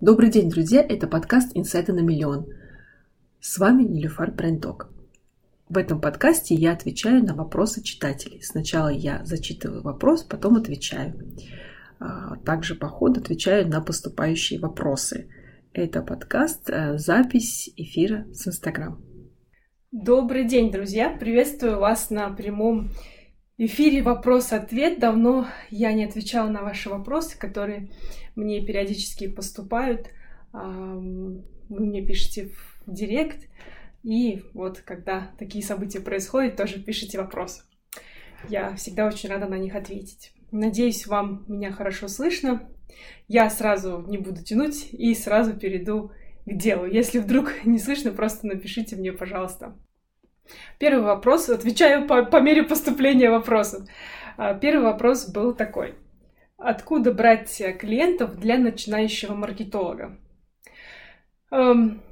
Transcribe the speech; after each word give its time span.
Добрый 0.00 0.30
день, 0.30 0.48
друзья! 0.48 0.80
Это 0.80 1.08
подкаст 1.08 1.50
«Инсайты 1.54 1.92
на 1.92 1.98
миллион». 1.98 2.46
С 3.40 3.58
вами 3.58 3.82
Нилюфар 3.82 4.30
Брендок. 4.30 4.92
В 5.68 5.76
этом 5.76 6.00
подкасте 6.00 6.54
я 6.54 6.70
отвечаю 6.70 7.24
на 7.24 7.34
вопросы 7.34 7.82
читателей. 7.82 8.40
Сначала 8.40 8.90
я 8.90 9.24
зачитываю 9.24 9.82
вопрос, 9.82 10.22
потом 10.22 10.54
отвечаю. 10.54 11.18
А, 11.98 12.36
также 12.36 12.76
по 12.76 12.86
ходу 12.86 13.20
отвечаю 13.20 13.66
на 13.66 13.80
поступающие 13.80 14.60
вопросы. 14.60 15.30
Это 15.72 16.00
подкаст, 16.02 16.70
э, 16.70 16.96
запись 16.96 17.68
эфира 17.74 18.24
с 18.32 18.46
Инстаграм. 18.46 19.02
Добрый 19.90 20.44
день, 20.44 20.70
друзья! 20.70 21.10
Приветствую 21.10 21.80
вас 21.80 22.10
на 22.10 22.30
прямом 22.30 22.90
эфире 23.58 24.02
вопрос-ответ. 24.02 24.98
Давно 24.98 25.48
я 25.70 25.92
не 25.92 26.04
отвечала 26.04 26.48
на 26.48 26.62
ваши 26.62 26.88
вопросы, 26.88 27.38
которые 27.38 27.90
мне 28.36 28.64
периодически 28.64 29.28
поступают. 29.28 30.08
Вы 30.52 31.42
мне 31.68 32.02
пишете 32.06 32.48
в 32.48 32.84
директ. 32.86 33.48
И 34.02 34.42
вот 34.54 34.80
когда 34.80 35.32
такие 35.38 35.64
события 35.64 36.00
происходят, 36.00 36.56
тоже 36.56 36.80
пишите 36.80 37.18
вопросы. 37.18 37.62
Я 38.48 38.74
всегда 38.76 39.06
очень 39.06 39.28
рада 39.28 39.46
на 39.46 39.58
них 39.58 39.74
ответить. 39.74 40.32
Надеюсь, 40.50 41.06
вам 41.06 41.44
меня 41.48 41.72
хорошо 41.72 42.08
слышно. 42.08 42.68
Я 43.26 43.50
сразу 43.50 44.04
не 44.08 44.16
буду 44.16 44.42
тянуть 44.42 44.88
и 44.92 45.14
сразу 45.14 45.54
перейду 45.54 46.12
к 46.46 46.52
делу. 46.54 46.86
Если 46.86 47.18
вдруг 47.18 47.52
не 47.64 47.78
слышно, 47.78 48.12
просто 48.12 48.46
напишите 48.46 48.96
мне, 48.96 49.12
пожалуйста. 49.12 49.76
Первый 50.78 51.04
вопрос, 51.04 51.48
отвечаю 51.48 52.06
по, 52.06 52.24
по 52.24 52.40
мере 52.40 52.62
поступления 52.62 53.30
вопросов. 53.30 53.88
А, 54.36 54.54
первый 54.54 54.84
вопрос 54.84 55.28
был 55.28 55.54
такой. 55.54 55.94
Откуда 56.56 57.12
брать 57.12 57.62
клиентов 57.78 58.38
для 58.38 58.58
начинающего 58.58 59.34
маркетолога? 59.34 60.18
Эм, 61.50 62.02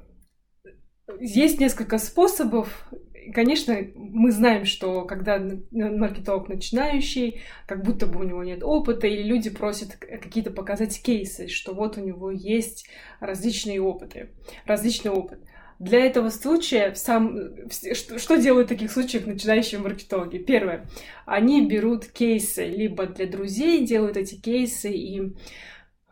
есть 1.21 1.61
несколько 1.61 1.99
способов. 1.99 2.89
Конечно, 3.35 3.77
мы 3.97 4.31
знаем, 4.31 4.65
что 4.65 5.05
когда 5.05 5.41
маркетолог 5.73 6.49
начинающий, 6.49 7.41
как 7.67 7.83
будто 7.83 8.07
бы 8.07 8.21
у 8.21 8.23
него 8.23 8.45
нет 8.45 8.63
опыта, 8.63 9.09
или 9.09 9.23
люди 9.23 9.51
просят 9.51 9.97
какие-то 9.97 10.53
показать 10.53 11.03
кейсы, 11.03 11.49
что 11.49 11.75
вот 11.75 11.99
у 11.99 12.01
него 12.01 12.31
есть 12.31 12.89
различные 13.19 13.81
опыты, 13.81 14.31
различный 14.65 15.11
опыт. 15.11 15.41
Для 15.79 16.01
этого 16.01 16.31
случая 16.31 16.95
сам, 16.95 17.39
что, 17.71 18.19
что 18.19 18.37
делают 18.37 18.69
в 18.69 18.71
таких 18.71 18.91
случаях 18.91 19.27
начинающие 19.27 19.81
маркетологи? 19.81 20.39
Первое, 20.39 20.87
они 21.27 21.67
берут 21.67 22.07
кейсы 22.07 22.65
либо 22.65 23.07
для 23.07 23.27
друзей, 23.27 23.85
делают 23.85 24.17
эти 24.17 24.37
кейсы 24.37 24.91
и 24.91 25.35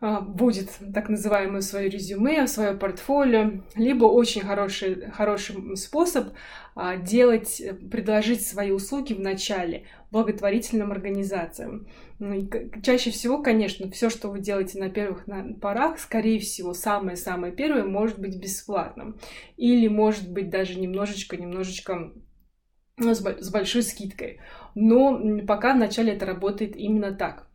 а, 0.01 0.21
будет 0.21 0.69
так 0.93 1.09
называемое 1.09 1.61
свое 1.61 1.89
резюме, 1.89 2.45
свое 2.47 2.73
портфолио, 2.73 3.63
либо 3.75 4.05
очень 4.05 4.41
хороший, 4.41 5.09
хороший 5.09 5.77
способ 5.77 6.33
а, 6.75 6.97
делать, 6.97 7.61
предложить 7.89 8.45
свои 8.45 8.71
услуги 8.71 9.13
в 9.13 9.19
начале 9.19 9.85
благотворительным 10.15 10.93
организациям. 10.93 11.87
Ну, 12.19 12.33
и 12.33 12.49
чаще 12.81 13.11
всего, 13.11 13.43
конечно, 13.43 13.91
все, 13.91 14.09
что 14.09 14.29
вы 14.29 14.39
делаете 14.39 14.79
на 14.79 14.89
первых 14.89 15.25
порах, 15.61 15.99
скорее 15.99 16.39
всего, 16.39 16.73
самое-самое 16.73 17.51
первое 17.51 17.83
может 17.83 18.17
быть 18.17 18.39
бесплатным. 18.41 19.19
Или 19.57 19.89
может 19.89 20.31
быть 20.31 20.49
даже 20.49 20.79
немножечко-немножечко 20.79 22.13
ну, 22.95 23.13
с 23.13 23.51
большой 23.51 23.83
скидкой. 23.83 24.39
Но 24.73 25.21
пока 25.45 25.73
вначале 25.73 26.13
это 26.13 26.25
работает 26.25 26.77
именно 26.77 27.13
так. 27.13 27.47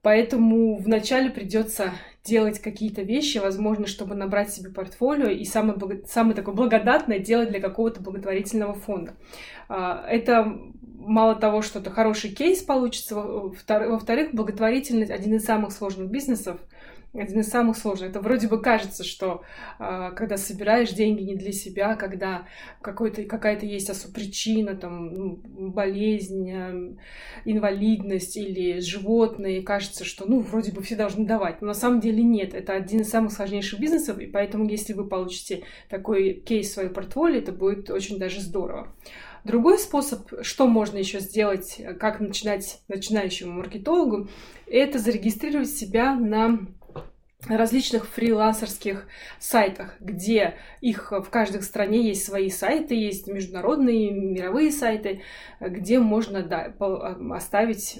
Поэтому 0.00 0.76
вначале 0.76 1.28
придется 1.28 1.92
делать 2.24 2.60
какие-то 2.60 3.02
вещи, 3.02 3.36
возможно, 3.36 3.86
чтобы 3.86 4.14
набрать 4.14 4.50
себе 4.50 4.70
портфолио 4.70 5.28
и 5.28 5.44
самое, 5.44 5.78
самое 6.06 6.34
такое 6.34 6.54
благодатное 6.54 7.18
делать 7.18 7.50
для 7.50 7.60
какого-то 7.60 8.00
благотворительного 8.02 8.72
фонда. 8.72 9.14
А, 9.68 10.06
это 10.08 10.60
мало 11.04 11.34
того, 11.34 11.62
что 11.62 11.78
это 11.78 11.90
хороший 11.90 12.30
кейс 12.30 12.62
получится, 12.62 13.14
во-вторых, 13.16 14.34
благотворительность 14.34 15.10
один 15.10 15.34
из 15.34 15.44
самых 15.44 15.72
сложных 15.72 16.10
бизнесов, 16.10 16.58
один 17.14 17.40
из 17.40 17.48
самых 17.48 17.76
сложных. 17.76 18.10
Это 18.10 18.20
вроде 18.20 18.48
бы 18.48 18.60
кажется, 18.60 19.04
что 19.04 19.42
э, 19.78 20.10
когда 20.16 20.36
собираешь 20.36 20.90
деньги 20.90 21.22
не 21.22 21.36
для 21.36 21.52
себя, 21.52 21.94
когда 21.94 22.46
какая-то 22.82 23.66
есть 23.66 23.88
осу 23.88 24.12
причина, 24.12 24.74
там, 24.74 25.14
ну, 25.14 25.40
болезнь, 25.70 26.50
э, 26.50 26.94
инвалидность 27.44 28.36
или 28.36 28.80
животные, 28.80 29.62
кажется, 29.62 30.04
что, 30.04 30.26
ну, 30.26 30.40
вроде 30.40 30.72
бы 30.72 30.82
все 30.82 30.96
должны 30.96 31.24
давать. 31.24 31.60
Но 31.60 31.68
на 31.68 31.74
самом 31.74 32.00
деле 32.00 32.22
нет. 32.22 32.54
Это 32.54 32.72
один 32.72 33.00
из 33.00 33.10
самых 33.10 33.32
сложнейших 33.32 33.78
бизнесов, 33.78 34.18
и 34.18 34.26
поэтому, 34.26 34.68
если 34.68 34.92
вы 34.92 35.06
получите 35.06 35.62
такой 35.88 36.34
кейс 36.34 36.70
в 36.70 36.74
свое 36.74 36.90
портфолио, 36.90 37.38
это 37.38 37.52
будет 37.52 37.90
очень 37.90 38.18
даже 38.18 38.40
здорово. 38.40 38.92
Другой 39.44 39.78
способ, 39.78 40.32
что 40.42 40.66
можно 40.66 40.96
еще 40.96 41.20
сделать, 41.20 41.80
как 42.00 42.18
начинать 42.18 42.80
начинающему 42.88 43.52
маркетологу, 43.52 44.28
это 44.66 44.98
зарегистрировать 44.98 45.68
себя 45.68 46.14
на 46.14 46.60
различных 47.48 48.06
фрилансерских 48.06 49.06
сайтах, 49.38 49.96
где 50.00 50.54
их 50.80 51.12
в 51.12 51.28
каждой 51.30 51.62
стране 51.62 52.06
есть 52.08 52.24
свои 52.24 52.50
сайты, 52.50 52.94
есть 52.94 53.26
международные, 53.26 54.10
мировые 54.10 54.70
сайты, 54.70 55.22
где 55.60 55.98
можно 55.98 56.42
да, 56.42 56.72
оставить, 57.30 57.98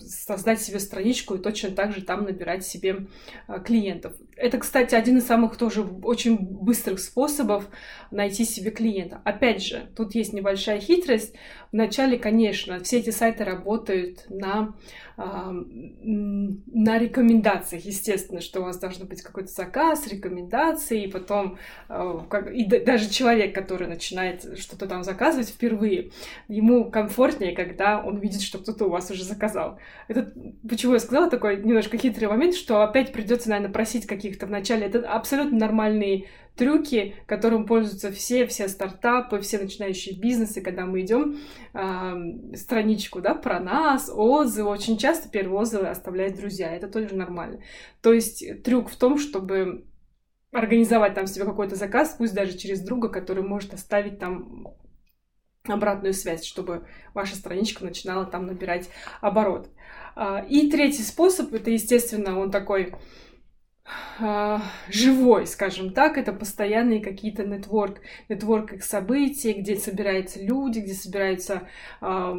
создать 0.00 0.60
себе 0.60 0.78
страничку 0.78 1.34
и 1.34 1.42
точно 1.42 1.70
так 1.70 1.92
же 1.92 2.02
там 2.02 2.24
набирать 2.24 2.64
себе 2.64 3.06
а, 3.46 3.58
клиентов. 3.58 4.14
Это, 4.36 4.58
кстати, 4.58 4.94
один 4.94 5.16
из 5.16 5.26
самых 5.26 5.56
тоже 5.56 5.82
очень 5.82 6.36
быстрых 6.36 7.00
способов 7.00 7.68
найти 8.10 8.44
себе 8.44 8.70
клиента. 8.70 9.20
Опять 9.24 9.62
же, 9.62 9.88
тут 9.96 10.14
есть 10.14 10.34
небольшая 10.34 10.78
хитрость. 10.78 11.34
Вначале, 11.72 12.18
конечно, 12.18 12.80
все 12.80 12.98
эти 12.98 13.10
сайты 13.10 13.44
работают 13.44 14.24
на, 14.28 14.74
на 15.16 16.98
рекомендациях, 16.98 17.84
естественно, 17.84 18.40
что 18.40 18.60
у 18.60 18.64
вас 18.64 18.78
должен 18.78 19.06
быть 19.06 19.22
какой-то 19.22 19.50
заказ, 19.50 20.06
рекомендации, 20.06 21.04
и 21.04 21.10
потом 21.10 21.58
а, 21.88 22.26
и 22.52 22.64
даже 22.64 23.10
человек, 23.10 23.54
который 23.54 23.88
начинает 23.88 24.58
что-то 24.58 24.86
там 24.86 25.04
заказывать 25.04 25.48
впервые, 25.48 26.12
ему 26.48 26.90
комфортнее, 26.90 27.54
когда 27.54 28.02
он 28.02 28.18
видит, 28.18 28.42
что 28.42 28.58
кто-то 28.58 28.86
у 28.86 28.90
вас 28.90 29.10
уже 29.10 29.24
заказал. 29.24 29.78
Это 30.08 30.32
почему 30.68 30.94
я 30.94 30.98
сказала 30.98 31.30
такой 31.30 31.56
немножко 31.62 31.98
хитрый 31.98 32.28
момент, 32.28 32.54
что 32.54 32.82
опять 32.82 33.12
придется, 33.12 33.48
наверное, 33.50 33.72
просить 33.72 34.06
какие 34.06 34.25
каких-то 34.26 34.46
вначале. 34.46 34.86
Это 34.86 35.08
абсолютно 35.10 35.58
нормальные 35.58 36.28
трюки, 36.56 37.14
которым 37.26 37.66
пользуются 37.66 38.10
все, 38.10 38.46
все 38.46 38.68
стартапы, 38.68 39.40
все 39.40 39.58
начинающие 39.58 40.18
бизнесы, 40.18 40.60
когда 40.62 40.86
мы 40.86 41.02
идем 41.02 41.38
э, 41.74 42.56
страничку, 42.56 43.20
да, 43.20 43.34
про 43.34 43.60
нас, 43.60 44.10
отзывы. 44.12 44.70
Очень 44.70 44.96
часто 44.96 45.28
первые 45.28 45.60
отзывы 45.60 45.88
оставляют 45.88 46.36
друзья. 46.36 46.74
Это 46.74 46.88
тоже 46.88 47.14
нормально. 47.14 47.60
То 48.00 48.12
есть 48.12 48.62
трюк 48.62 48.90
в 48.90 48.96
том, 48.96 49.18
чтобы 49.18 49.84
организовать 50.52 51.14
там 51.14 51.26
себе 51.26 51.44
какой-то 51.44 51.76
заказ, 51.76 52.16
пусть 52.16 52.34
даже 52.34 52.56
через 52.56 52.80
друга, 52.80 53.08
который 53.08 53.42
может 53.42 53.74
оставить 53.74 54.18
там 54.18 54.68
обратную 55.64 56.14
связь, 56.14 56.44
чтобы 56.44 56.86
ваша 57.12 57.36
страничка 57.36 57.84
начинала 57.84 58.24
там 58.24 58.46
набирать 58.46 58.88
оборот. 59.20 59.68
А, 60.14 60.44
и 60.48 60.70
третий 60.70 61.02
способ, 61.02 61.52
это, 61.52 61.70
естественно, 61.70 62.38
он 62.38 62.50
такой 62.50 62.94
живой, 64.88 65.46
скажем 65.46 65.92
так, 65.92 66.18
это 66.18 66.32
постоянные 66.32 67.00
какие-то 67.00 67.44
нетворк, 67.44 68.00
нетворк 68.28 68.72
их 68.72 68.84
событий, 68.84 69.52
где 69.52 69.76
собираются 69.76 70.42
люди, 70.42 70.80
где 70.80 70.94
собираются 70.94 71.68
э, 72.00 72.32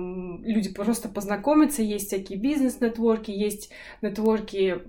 люди 0.43 0.73
просто 0.73 1.07
познакомиться, 1.07 1.81
есть 1.81 2.07
всякие 2.07 2.39
бизнес-нетворки, 2.39 3.31
есть 3.31 3.71
нетворки 4.01 4.81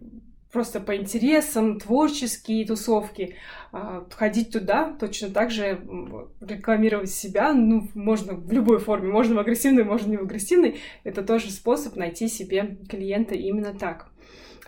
просто 0.50 0.80
по 0.80 0.96
интересам, 0.96 1.78
творческие 1.78 2.66
тусовки. 2.66 3.36
Э, 3.72 4.02
ходить 4.10 4.50
туда, 4.50 4.96
точно 4.98 5.30
так 5.30 5.50
же 5.50 5.80
рекламировать 6.40 7.10
себя, 7.10 7.52
ну, 7.52 7.86
можно 7.94 8.34
в 8.34 8.50
любой 8.50 8.78
форме, 8.78 9.12
можно 9.12 9.36
в 9.36 9.38
агрессивной, 9.38 9.84
можно 9.84 10.10
не 10.10 10.16
в 10.16 10.22
агрессивной, 10.22 10.80
это 11.04 11.22
тоже 11.22 11.50
способ 11.50 11.96
найти 11.96 12.28
себе 12.28 12.78
клиента 12.88 13.34
именно 13.34 13.74
так 13.74 14.10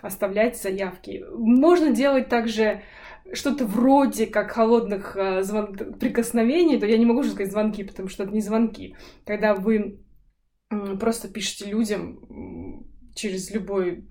оставлять 0.01 0.61
заявки. 0.61 1.23
Можно 1.31 1.91
делать 1.91 2.29
также 2.29 2.81
что-то 3.33 3.65
вроде 3.65 4.27
как 4.27 4.51
холодных 4.51 5.15
э, 5.15 5.43
звон... 5.43 5.75
прикосновений, 5.75 6.79
то 6.79 6.85
я 6.85 6.97
не 6.97 7.05
могу 7.05 7.23
же 7.23 7.31
сказать 7.31 7.51
звонки, 7.51 7.83
потому 7.83 8.09
что 8.09 8.23
это 8.23 8.33
не 8.33 8.41
звонки. 8.41 8.95
Когда 9.25 9.53
вы 9.53 9.99
просто 10.99 11.27
пишете 11.27 11.65
людям 11.65 12.85
через 13.15 13.51
любой, 13.51 14.07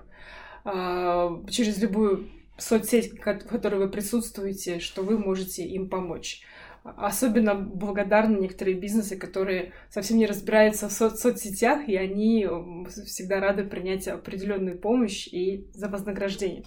э, 0.65 1.29
через 1.51 1.81
любую 1.83 2.29
соцсеть, 2.57 3.13
в 3.13 3.21
которой 3.21 3.77
вы 3.77 3.89
присутствуете, 3.89 4.81
что 4.81 5.03
вы 5.03 5.19
можете 5.19 5.65
им 5.65 5.89
помочь. 5.89 6.43
Особенно 6.83 7.55
благодарны 7.55 8.39
некоторые 8.39 8.77
бизнесы, 8.77 9.17
которые 9.17 9.73
совсем 9.91 10.17
не 10.17 10.27
разбираются 10.27 10.89
в 10.89 10.93
со- 10.93 11.11
соцсетях, 11.11 11.87
и 11.89 11.97
они 11.97 12.49
всегда 13.07 13.41
рады 13.41 13.65
принять 13.65 14.09
определенную 14.09 14.79
помощь 14.79 15.29
и 15.29 15.69
за 15.75 15.89
вознаграждение. 15.89 16.65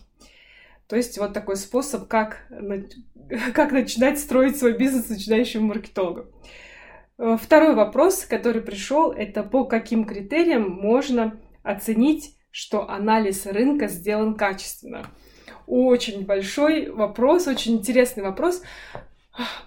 То 0.88 0.96
есть 0.96 1.18
вот 1.18 1.34
такой 1.34 1.56
способ, 1.56 2.08
как, 2.08 2.48
как 3.54 3.72
начинать 3.72 4.20
строить 4.20 4.58
свой 4.58 4.78
бизнес 4.78 5.10
начинающему 5.10 5.68
маркетологу. 5.68 6.28
Э, 7.18 7.38
второй 7.42 7.74
вопрос, 7.74 8.26
который 8.26 8.62
пришел, 8.62 9.12
это 9.12 9.44
по 9.44 9.66
каким 9.66 10.06
критериям 10.06 10.70
можно 10.70 11.40
оценить, 11.64 12.36
что 12.52 12.88
анализ 12.88 13.46
рынка 13.46 13.88
сделан 13.88 14.36
качественно. 14.36 15.08
Очень 15.66 16.26
большой 16.26 16.92
вопрос, 16.92 17.48
очень 17.48 17.76
интересный 17.78 18.22
вопрос, 18.22 18.62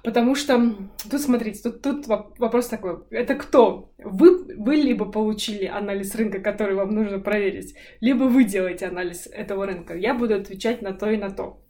потому 0.03 0.35
что 0.35 0.75
тут, 1.11 1.21
смотрите, 1.21 1.63
тут, 1.63 1.83
тут 1.83 2.07
вопрос 2.07 2.69
такой, 2.69 3.01
это 3.11 3.35
кто? 3.35 3.93
Вы, 3.99 4.55
вы 4.57 4.77
либо 4.77 5.11
получили 5.11 5.67
анализ 5.67 6.15
рынка, 6.15 6.41
который 6.41 6.75
вам 6.75 6.95
нужно 6.95 7.19
проверить, 7.19 7.75
либо 8.01 8.25
вы 8.25 8.45
делаете 8.45 8.87
анализ 8.87 9.27
этого 9.27 9.67
рынка. 9.67 9.95
Я 9.97 10.15
буду 10.15 10.35
отвечать 10.35 10.83
на 10.83 10.93
то 10.93 11.11
и 11.11 11.17
на 11.17 11.31
то. 11.31 11.63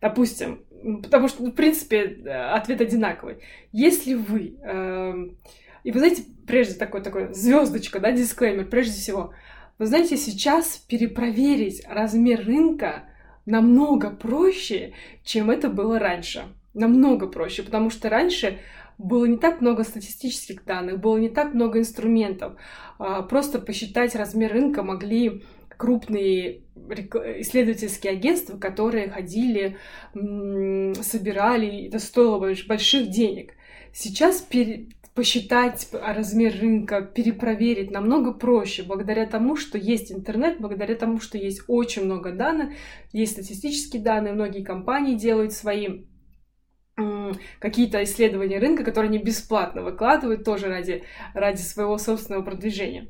Допустим, 0.00 0.64
потому 1.02 1.28
что, 1.28 1.44
в 1.44 1.50
принципе, 1.52 2.02
ответ 2.52 2.80
одинаковый. 2.80 3.42
Если 3.72 4.14
вы... 4.14 4.56
Э, 4.62 5.14
и 5.82 5.90
вы 5.90 5.98
знаете, 5.98 6.22
прежде 6.46 6.74
такой, 6.74 7.02
такой 7.02 7.34
звездочка, 7.34 7.98
да, 7.98 8.12
дисклеймер, 8.12 8.66
прежде 8.66 8.92
всего, 8.92 9.32
вы 9.78 9.86
знаете, 9.86 10.16
сейчас 10.16 10.78
перепроверить 10.88 11.82
размер 11.88 12.44
рынка 12.46 13.08
намного 13.46 14.10
проще, 14.10 14.92
чем 15.24 15.50
это 15.50 15.68
было 15.68 15.98
раньше. 15.98 16.44
Намного 16.74 17.26
проще, 17.26 17.62
потому 17.62 17.88
что 17.88 18.10
раньше 18.10 18.58
было 18.98 19.24
не 19.24 19.38
так 19.38 19.60
много 19.60 19.84
статистических 19.84 20.64
данных, 20.64 21.00
было 21.00 21.16
не 21.16 21.28
так 21.28 21.54
много 21.54 21.78
инструментов. 21.78 22.54
А, 22.98 23.22
просто 23.22 23.58
посчитать 23.58 24.14
размер 24.14 24.52
рынка 24.52 24.82
могли 24.82 25.44
крупные 25.76 26.62
исследовательские 27.40 28.14
агентства, 28.14 28.56
которые 28.56 29.10
ходили, 29.10 29.76
собирали, 30.14 31.86
это 31.86 31.98
стоило 31.98 32.38
больших 32.38 33.10
денег. 33.10 33.52
Сейчас 33.92 34.40
посчитать 35.16 35.88
размер 35.92 36.54
рынка, 36.60 37.00
перепроверить 37.00 37.90
намного 37.90 38.32
проще, 38.32 38.82
благодаря 38.82 39.26
тому, 39.26 39.56
что 39.56 39.78
есть 39.78 40.12
интернет, 40.12 40.60
благодаря 40.60 40.94
тому, 40.94 41.20
что 41.20 41.38
есть 41.38 41.62
очень 41.68 42.04
много 42.04 42.32
данных, 42.32 42.74
есть 43.12 43.32
статистические 43.32 44.02
данные, 44.02 44.34
многие 44.34 44.62
компании 44.62 45.14
делают 45.14 45.54
свои 45.54 46.04
какие-то 47.58 48.02
исследования 48.04 48.58
рынка, 48.58 48.84
которые 48.84 49.08
они 49.08 49.18
бесплатно 49.18 49.82
выкладывают 49.82 50.44
тоже 50.44 50.68
ради, 50.68 51.02
ради 51.34 51.60
своего 51.60 51.96
собственного 51.98 52.42
продвижения. 52.42 53.08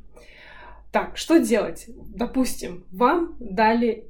Так, 0.93 1.17
что 1.17 1.39
делать? 1.39 1.87
Допустим, 1.89 2.85
вам 2.91 3.37
дали 3.39 4.07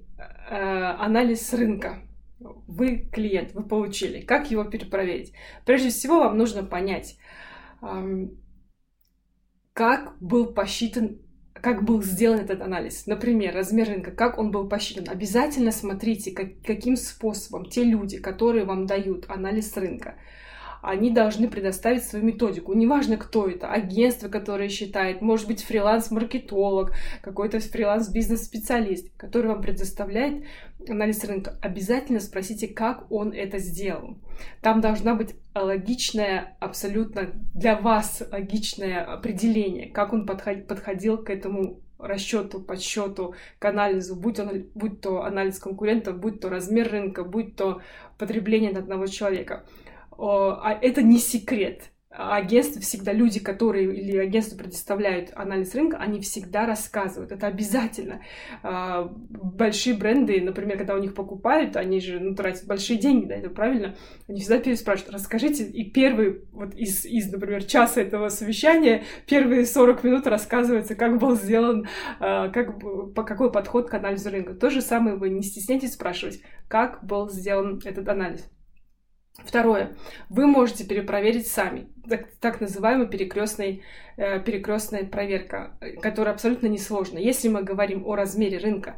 э, 0.51 0.55
анализ 0.55 1.53
рынка. 1.53 2.03
Вы 2.39 3.09
клиент, 3.11 3.53
вы 3.55 3.63
получили. 3.63 4.21
Как 4.21 4.51
его 4.51 4.65
перепроверить? 4.65 5.33
Прежде 5.65 5.89
всего, 5.89 6.21
вам 6.21 6.39
нужно 6.39 6.63
понять, 6.63 7.17
как 9.73 10.19
был 10.21 10.53
посчитан 10.53 11.19
как 11.61 11.85
был 11.85 12.03
сделан 12.03 12.41
этот 12.41 12.61
анализ. 12.61 13.07
Например, 13.07 13.55
размер 13.55 13.89
рынка, 13.89 14.11
как 14.11 14.39
он 14.39 14.51
был 14.51 14.69
посчитан. 14.69 15.09
Обязательно 15.09 15.73
смотрите, 15.73 16.31
как, 16.31 16.61
каким 16.65 16.97
способом 16.97 17.67
те 17.67 17.83
люди, 17.83 18.19
которые 18.19 18.65
вам 18.65 18.87
дают 18.87 19.25
анализ 19.29 19.77
рынка, 19.77 20.17
они 20.87 21.11
должны 21.11 21.49
предоставить 21.49 22.05
свою 22.05 22.25
методику. 22.25 22.73
Неважно, 22.73 23.17
кто 23.17 23.49
это, 23.49 23.69
агентство, 23.69 24.29
которое 24.29 24.69
считает, 24.69 25.21
может 25.21 25.49
быть, 25.49 25.65
фриланс-маркетолог, 25.65 26.93
какой-то 27.23 27.59
фриланс-бизнес-специалист, 27.59 29.11
который 29.17 29.49
вам 29.49 29.63
предоставляет 29.63 30.45
анализ 30.89 31.25
рынка. 31.25 31.59
Обязательно 31.61 32.21
спросите, 32.21 32.69
как 32.69 33.11
он 33.11 33.33
это 33.33 33.59
сделал. 33.59 34.17
Там 34.61 34.81
должна 34.81 35.17
быть 35.17 35.35
логичное, 35.57 36.57
абсолютно 36.61 37.31
для 37.53 37.75
вас 37.75 38.23
логичное 38.31 39.03
определение, 39.05 39.89
как 39.89 40.13
он 40.13 40.25
подходил 40.25 41.19
к 41.19 41.31
этому 41.31 41.81
расчету, 41.99 42.61
подсчету, 42.61 43.35
к 43.59 43.65
анализу, 43.65 44.15
будь, 44.15 44.39
он, 44.39 44.67
будь 44.77 45.01
то 45.01 45.25
анализ 45.25 45.59
конкурентов, 45.59 46.21
будь 46.21 46.41
то 46.41 46.49
размер 46.49 46.93
рынка, 46.93 47.25
будь 47.25 47.57
то 47.57 47.81
потребление 48.19 48.71
одного 48.71 49.07
человека 49.07 49.65
а 50.19 50.79
это 50.81 51.03
не 51.03 51.19
секрет. 51.19 51.91
Агентства 52.19 52.81
всегда, 52.81 53.13
люди, 53.13 53.41
которые 53.41 53.95
или 53.95 54.17
агентства 54.17 54.57
предоставляют 54.57 55.33
анализ 55.35 55.75
рынка, 55.75 55.99
они 55.99 56.21
всегда 56.21 56.65
рассказывают. 56.65 57.31
Это 57.31 57.47
обязательно. 57.47 58.23
А, 58.63 59.03
большие 59.03 59.95
бренды, 59.95 60.41
например, 60.41 60.79
когда 60.79 60.95
у 60.95 60.99
них 60.99 61.15
покупают, 61.15 61.77
они 61.77 62.01
же 62.01 62.19
ну, 62.19 62.35
тратят 62.35 62.67
большие 62.67 62.99
деньги, 62.99 63.27
да, 63.27 63.35
это 63.35 63.51
правильно, 63.51 63.97
они 64.29 64.41
всегда 64.41 64.59
переспрашивают, 64.59 65.15
расскажите, 65.15 65.65
и 65.65 65.91
первый, 65.91 66.43
вот 66.53 66.75
из, 66.75 67.05
из, 67.05 67.31
например, 67.31 67.65
часа 67.65 68.01
этого 68.01 68.31
совещания, 68.31 69.05
первые 69.27 69.67
40 69.67 70.03
минут 70.03 70.27
рассказывается, 70.27 70.95
как 70.95 71.19
был 71.19 71.37
сделан, 71.37 71.87
а, 72.19 72.49
как, 72.49 72.81
по 73.15 73.25
какой 73.25 73.53
подход 73.53 73.91
к 73.91 73.95
анализу 73.95 74.31
рынка. 74.31 74.55
То 74.55 74.71
же 74.71 74.81
самое 74.81 75.17
вы 75.17 75.29
не 75.29 75.43
стесняйтесь 75.43 75.93
спрашивать, 75.93 76.41
как 76.67 77.05
был 77.05 77.29
сделан 77.29 77.79
этот 77.85 78.09
анализ. 78.09 78.49
Второе. 79.45 79.97
Вы 80.29 80.47
можете 80.47 80.85
перепроверить 80.85 81.47
сами. 81.47 81.89
Так, 82.09 82.31
так 82.41 82.61
называемая 82.61 83.07
перекрестная, 83.07 83.81
э, 84.17 84.41
перекрестная 84.41 85.05
проверка, 85.05 85.79
которая 86.01 86.35
абсолютно 86.35 86.69
несложна. 86.69 87.19
Если 87.19 87.49
мы 87.49 87.63
говорим 87.63 88.07
о 88.07 88.17
размере 88.17 88.59
рынка, 88.59 88.97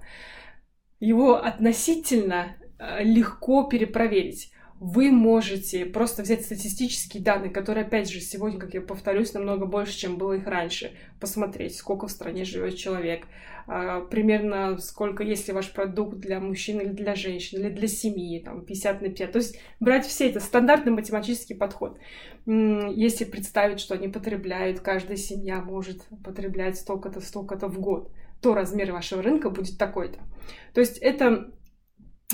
его 1.00 1.35
относительно 1.35 2.56
э, 2.79 3.02
легко 3.02 3.64
перепроверить 3.64 4.52
вы 4.81 5.11
можете 5.11 5.87
просто 5.87 6.23
взять 6.23 6.44
статистические 6.44 7.23
данные, 7.23 7.50
которые, 7.50 7.85
опять 7.85 8.08
же, 8.08 8.20
сегодня, 8.20 8.61
как 8.61 8.75
я 8.75 8.81
повторюсь, 8.81 9.32
намного 9.32 9.67
больше, 9.67 9.99
чем 9.99 10.19
было 10.19 10.35
их 10.35 10.46
раньше, 10.46 10.93
посмотреть, 11.19 11.76
сколько 11.76 12.06
в 12.06 12.12
стране 12.12 12.44
живет 12.44 12.76
человек, 12.76 13.26
примерно 14.11 14.79
сколько, 14.79 15.23
если 15.23 15.53
ваш 15.53 15.70
продукт 15.73 16.17
для 16.19 16.41
мужчин 16.41 16.81
или 16.81 16.88
для 16.88 17.15
женщин, 17.15 17.61
или 17.61 17.69
для 17.69 17.87
семьи, 17.87 18.41
там, 18.41 18.65
50 18.65 19.03
на 19.03 19.09
5. 19.11 19.32
То 19.32 19.38
есть 19.38 19.61
брать 19.79 20.06
все 20.06 20.31
это, 20.31 20.41
стандартный 20.41 20.93
математический 20.93 21.55
подход. 21.55 21.99
Если 22.47 23.25
представить, 23.25 23.81
что 23.81 23.94
они 23.94 24.09
потребляют, 24.09 24.81
каждая 24.81 25.19
семья 25.19 25.61
может 25.61 26.06
потреблять 26.25 26.79
столько-то, 26.79 27.20
столько-то 27.20 27.69
в 27.69 27.79
год, 27.79 28.11
то 28.41 28.55
размер 28.55 28.93
вашего 28.93 29.23
рынка 29.23 29.50
будет 29.50 29.76
такой-то. 29.76 30.19
То 30.73 30.81
есть 30.81 30.97
это 30.99 31.50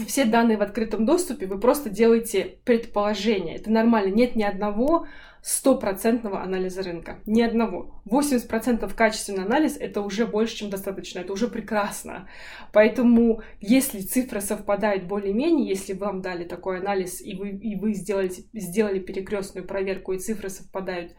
все 0.07 0.25
данные 0.25 0.57
в 0.57 0.63
открытом 0.63 1.05
доступе, 1.05 1.47
вы 1.47 1.59
просто 1.59 1.91
делаете 1.91 2.59
предположение. 2.65 3.57
Это 3.57 3.71
нормально. 3.71 4.15
Нет 4.15 4.37
ни 4.37 4.43
одного 4.45 5.07
стопроцентного 5.45 6.43
анализа 6.43 6.83
рынка. 6.83 7.19
Ни 7.27 7.43
одного. 7.43 8.01
80% 8.07 8.95
качественный 8.95 9.45
анализ— 9.45 9.77
это 9.79 10.01
уже 10.01 10.27
больше, 10.27 10.57
чем 10.57 10.71
достаточно. 10.71 11.19
Это 11.19 11.35
уже 11.35 11.49
прекрасно. 11.49 12.27
Поэтому, 12.73 13.43
если 13.61 14.01
цифры 14.01 14.41
совпадают 14.41 15.05
более-менее, 15.05 15.69
если 15.69 15.93
вам 15.93 16.23
дали 16.23 16.45
такой 16.45 16.79
анализ, 16.79 17.21
и 17.21 17.35
вы, 17.35 17.51
и 17.51 17.77
вы 17.77 17.93
сделали, 17.93 18.31
сделали 18.55 19.01
перекрестную 19.01 19.67
проверку, 19.67 20.15
и 20.15 20.19
цифры 20.19 20.49
совпадают 20.49 21.15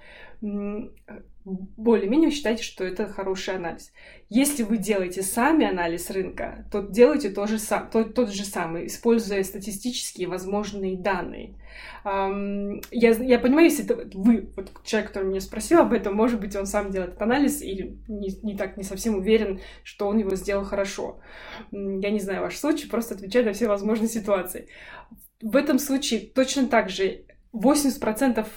более-менее 1.46 2.32
считайте, 2.32 2.64
что 2.64 2.84
это 2.84 3.08
хороший 3.08 3.56
анализ. 3.56 3.94
Если 4.30 4.64
вы 4.64 4.78
делаете 4.78 5.22
сами 5.22 5.68
анализ 5.68 6.10
рынка, 6.10 6.68
то 6.72 6.82
делайте 6.82 7.30
тот 7.30 7.50
же, 7.50 7.60
сам, 7.60 7.88
тот, 7.92 8.16
тот 8.16 8.34
же 8.34 8.44
самый, 8.44 8.88
используя 8.88 9.44
статистические 9.44 10.28
возможные 10.28 10.98
данные. 10.98 11.54
Я, 12.04 12.82
я 12.92 13.38
понимаю, 13.38 13.66
если 13.66 13.86
это 13.86 14.18
вы, 14.18 14.50
вот 14.56 14.72
человек, 14.84 15.10
который 15.10 15.28
меня 15.28 15.40
спросил 15.40 15.80
об 15.80 15.94
этом, 15.94 16.16
может 16.16 16.40
быть, 16.40 16.56
он 16.56 16.66
сам 16.66 16.90
делает 16.90 17.12
этот 17.12 17.22
анализ 17.22 17.62
или 17.62 17.96
не, 18.08 18.30
не 18.42 18.58
так, 18.58 18.76
не 18.76 18.84
совсем 18.84 19.16
уверен, 19.16 19.62
что 19.84 20.08
он 20.08 20.18
его 20.18 20.36
сделал 20.36 20.64
хорошо. 20.64 21.20
Я 21.72 22.10
не 22.10 22.20
знаю 22.20 22.42
ваш 22.42 22.58
случай, 22.58 22.88
просто 22.88 23.14
отвечаю 23.14 23.46
на 23.46 23.54
все 23.54 23.68
возможные 23.68 24.10
ситуации. 24.10 24.68
В 25.42 25.56
этом 25.56 25.78
случае 25.78 26.22
точно 26.22 26.68
так 26.68 26.90
же 26.90 27.26
80% 27.54 28.48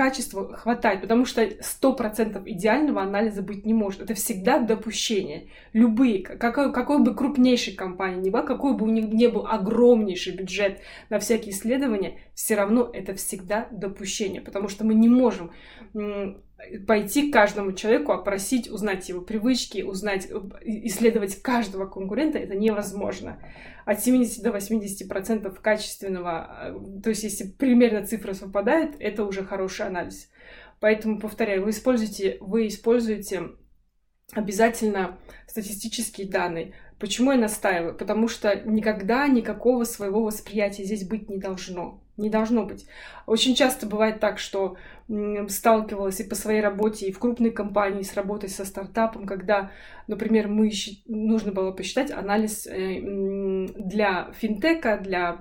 качества 0.00 0.56
хватает, 0.56 1.02
потому 1.02 1.26
что 1.26 1.42
100% 1.44 2.44
идеального 2.46 3.02
анализа 3.02 3.42
быть 3.42 3.66
не 3.66 3.74
может. 3.74 4.00
Это 4.00 4.14
всегда 4.14 4.58
допущение. 4.58 5.50
Любые, 5.74 6.22
какой, 6.22 6.72
какой 6.72 7.00
бы 7.00 7.14
крупнейшей 7.14 7.74
компании 7.74 8.22
ни 8.22 8.30
была, 8.30 8.42
какой 8.42 8.74
бы 8.74 8.86
у 8.86 8.88
них 8.88 9.12
не 9.12 9.28
был 9.28 9.46
огромнейший 9.46 10.34
бюджет 10.34 10.80
на 11.10 11.18
всякие 11.18 11.52
исследования, 11.52 12.18
все 12.34 12.54
равно 12.54 12.88
это 12.90 13.12
всегда 13.12 13.68
допущение, 13.70 14.40
потому 14.40 14.68
что 14.68 14.86
мы 14.86 14.94
не 14.94 15.10
можем 15.10 15.50
пойти 16.86 17.30
к 17.30 17.32
каждому 17.32 17.72
человеку, 17.72 18.12
опросить, 18.12 18.70
узнать 18.70 19.08
его 19.08 19.20
привычки, 19.20 19.82
узнать, 19.82 20.28
э, 20.30 20.40
исследовать 20.62 21.42
каждого 21.42 21.86
конкурента, 21.86 22.38
это 22.38 22.54
невозможно. 22.54 23.38
От 23.84 24.00
70 24.00 24.42
до 24.42 24.52
80 24.52 25.08
процентов 25.08 25.60
качественного, 25.60 26.74
э, 26.74 27.00
то 27.02 27.10
есть 27.10 27.22
если 27.22 27.44
примерно 27.44 28.06
цифры 28.06 28.34
совпадают, 28.34 28.96
это 28.98 29.24
уже 29.24 29.44
хороший 29.44 29.86
анализ. 29.86 30.30
Поэтому, 30.80 31.18
повторяю, 31.18 31.64
вы 31.64 31.70
используете, 31.70 32.38
вы 32.40 32.66
используете 32.68 33.50
обязательно 34.32 35.18
статистические 35.46 36.28
данные. 36.28 36.72
Почему 36.98 37.32
я 37.32 37.38
настаиваю? 37.38 37.96
Потому 37.96 38.28
что 38.28 38.54
никогда 38.54 39.26
никакого 39.26 39.84
своего 39.84 40.22
восприятия 40.22 40.84
здесь 40.84 41.06
быть 41.06 41.28
не 41.28 41.38
должно. 41.38 42.02
Не 42.16 42.28
должно 42.28 42.64
быть. 42.66 42.86
Очень 43.26 43.54
часто 43.54 43.86
бывает 43.86 44.20
так, 44.20 44.38
что 44.38 44.76
сталкивалась 45.48 46.20
и 46.20 46.24
по 46.24 46.34
своей 46.34 46.60
работе, 46.60 47.06
и 47.06 47.12
в 47.12 47.18
крупной 47.18 47.50
компании 47.50 48.02
с 48.02 48.14
работой 48.14 48.48
со 48.48 48.64
стартапом, 48.64 49.26
когда, 49.26 49.72
например, 50.06 50.48
мы 50.48 50.70
нужно 51.06 51.52
было 51.52 51.72
посчитать 51.72 52.10
анализ 52.10 52.66
э, 52.66 53.00
для 53.76 54.30
финтека, 54.34 54.98
для 54.98 55.38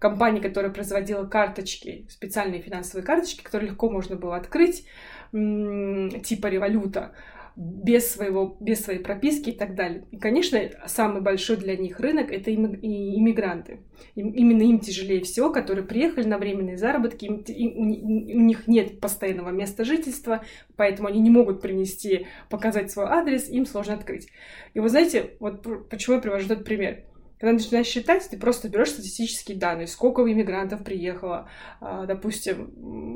компании, 0.00 0.40
которая 0.40 0.72
производила 0.72 1.26
карточки, 1.26 2.06
специальные 2.08 2.62
финансовые 2.62 3.04
карточки, 3.04 3.44
которые 3.44 3.70
легко 3.70 3.90
можно 3.90 4.16
было 4.16 4.36
открыть, 4.36 4.86
типа 5.32 6.46
революта 6.48 7.12
без, 7.60 8.10
своего, 8.10 8.56
без 8.58 8.80
своей 8.80 9.00
прописки 9.00 9.50
и 9.50 9.52
так 9.52 9.74
далее. 9.74 10.04
И, 10.10 10.16
конечно, 10.16 10.58
самый 10.86 11.20
большой 11.20 11.58
для 11.58 11.76
них 11.76 12.00
рынок— 12.00 12.30
это 12.32 12.54
иммигранты. 12.54 13.80
Именно 14.14 14.62
им 14.62 14.78
тяжелее 14.78 15.20
всего, 15.22 15.50
которые 15.50 15.84
приехали 15.84 16.26
на 16.26 16.38
временные 16.38 16.78
заработки, 16.78 17.26
им, 17.26 17.42
им, 17.46 17.76
у 17.76 18.40
них 18.40 18.66
нет 18.66 18.98
постоянного 18.98 19.50
места 19.50 19.84
жительства, 19.84 20.42
поэтому 20.76 21.08
они 21.08 21.20
не 21.20 21.28
могут 21.28 21.60
принести, 21.60 22.26
показать 22.48 22.90
свой 22.90 23.04
адрес, 23.06 23.50
им 23.50 23.66
сложно 23.66 23.92
открыть. 23.92 24.28
И 24.72 24.80
вы 24.80 24.88
знаете, 24.88 25.32
вот 25.38 25.66
почему 25.90 26.16
я 26.16 26.22
привожу 26.22 26.46
этот 26.46 26.64
пример. 26.64 27.04
Когда 27.40 27.54
начинаешь 27.54 27.86
считать, 27.86 28.28
ты 28.28 28.36
просто 28.36 28.68
берешь 28.68 28.90
статистические 28.90 29.56
данные, 29.56 29.86
сколько 29.86 30.20
иммигрантов 30.20 30.84
приехало, 30.84 31.48
а, 31.80 32.04
допустим, 32.04 32.70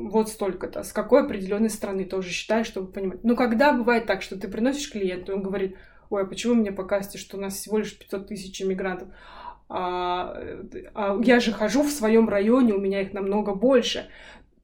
вот 0.09 0.29
столько-то, 0.29 0.81
с 0.81 0.91
какой 0.91 1.21
определенной 1.23 1.69
страны 1.69 2.05
тоже 2.05 2.29
считаешь, 2.29 2.65
чтобы 2.65 2.91
понимать. 2.91 3.23
Но 3.23 3.35
когда 3.35 3.71
бывает 3.71 4.07
так, 4.07 4.23
что 4.23 4.35
ты 4.39 4.47
приносишь 4.47 4.91
клиенту, 4.91 5.35
он 5.35 5.43
говорит, 5.43 5.77
ой, 6.09 6.23
а 6.23 6.25
почему 6.25 6.55
мне 6.55 6.71
показываете, 6.71 7.19
что 7.19 7.37
у 7.37 7.39
нас 7.39 7.53
всего 7.53 7.77
лишь 7.77 7.95
500 7.95 8.27
тысяч 8.27 8.59
иммигрантов? 8.63 9.09
А, 9.69 10.35
а 10.95 11.19
я 11.23 11.39
же 11.39 11.53
хожу 11.53 11.83
в 11.83 11.91
своем 11.91 12.27
районе, 12.27 12.73
у 12.73 12.79
меня 12.79 13.01
их 13.01 13.13
намного 13.13 13.53
больше 13.53 14.09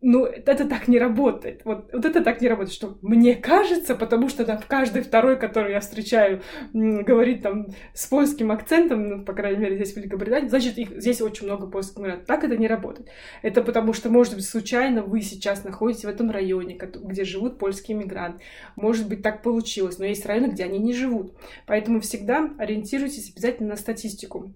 ну, 0.02 0.26
это 0.26 0.68
так 0.68 0.88
не 0.88 0.98
работает. 0.98 1.62
Вот, 1.64 1.92
вот 1.94 2.06
это 2.06 2.24
так 2.24 2.42
не 2.42 2.48
работает, 2.48 2.74
что 2.74 2.98
мне 3.02 3.36
кажется, 3.36 3.94
потому 3.94 4.30
что 4.30 4.44
да, 4.46 4.60
каждый 4.68 5.04
второй, 5.04 5.38
который 5.38 5.74
я 5.74 5.80
встречаю, 5.80 6.42
говорит 6.74 7.44
там 7.44 7.68
с 7.94 8.08
польским 8.08 8.52
акцентом, 8.52 9.08
ну, 9.08 9.24
по 9.24 9.34
крайней 9.34 9.60
мере, 9.60 9.76
здесь 9.76 9.94
в 9.94 9.98
Великобритании, 9.98 10.50
значит, 10.50 10.78
их, 10.80 10.90
здесь 11.00 11.22
очень 11.22 11.46
много 11.46 11.68
польских 11.68 12.00
иммигрантов. 12.00 12.26
Так 12.26 12.44
это 12.44 12.58
не 12.58 12.68
работает. 12.68 13.10
Это 13.44 13.62
потому 13.62 13.94
что, 13.94 14.10
может 14.10 14.34
быть, 14.34 14.46
случайно 14.46 15.04
вы 15.04 15.22
сейчас 15.22 15.64
находитесь 15.64 16.06
в 16.06 16.10
этом 16.10 16.32
районе, 16.32 16.78
где 16.78 17.24
живут 17.24 17.60
польские 17.60 17.96
иммигранты. 17.96 18.42
Может 18.76 19.08
быть, 19.08 19.22
так 19.22 19.44
получилось, 19.44 20.00
но 20.00 20.06
есть 20.06 20.26
районы, 20.26 20.48
где 20.48 20.64
они 20.64 20.80
не 20.80 20.94
живут. 20.94 21.36
Поэтому 21.68 22.00
всегда 22.00 22.50
ориентируйтесь 22.58 23.32
обязательно 23.32 23.70
на 23.70 23.76
статистику 23.76 24.52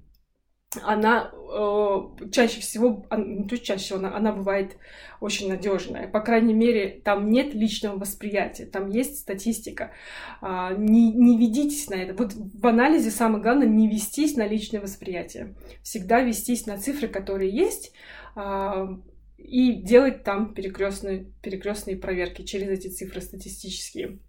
она 0.84 1.32
э, 1.34 2.30
чаще 2.32 2.62
всего, 2.62 3.06
не 3.16 3.48
то 3.48 3.58
чаще 3.58 3.84
всего, 3.84 4.00
она, 4.00 4.16
она 4.16 4.32
бывает 4.32 4.78
очень 5.20 5.50
надежная. 5.50 6.08
По 6.08 6.20
крайней 6.20 6.54
мере, 6.54 7.02
там 7.04 7.30
нет 7.30 7.54
личного 7.54 7.98
восприятия, 7.98 8.66
там 8.66 8.90
есть 8.90 9.20
статистика. 9.20 9.92
Э, 10.42 10.76
не, 10.78 11.12
не 11.12 11.38
ведитесь 11.38 11.90
на 11.90 11.96
это. 11.96 12.14
Вот 12.14 12.34
в 12.34 12.68
анализе 12.68 13.12
самое 13.12 13.42
главное 13.42 13.68
не 13.68 13.88
вестись 13.88 14.36
на 14.36 14.48
личное 14.48 14.82
восприятие. 14.82 15.56
Всегда 15.84 16.22
вестись 16.22 16.66
на 16.66 16.78
цифры, 16.78 17.08
которые 17.08 17.52
есть, 17.52 17.94
э, 18.36 18.88
и 19.38 19.74
делать 19.74 20.24
там 20.24 20.54
перекрестные, 20.54 21.28
перекрестные 21.42 21.98
проверки 21.98 22.42
через 22.42 22.68
эти 22.70 22.88
цифры 22.88 23.22
статистические. 23.22 24.20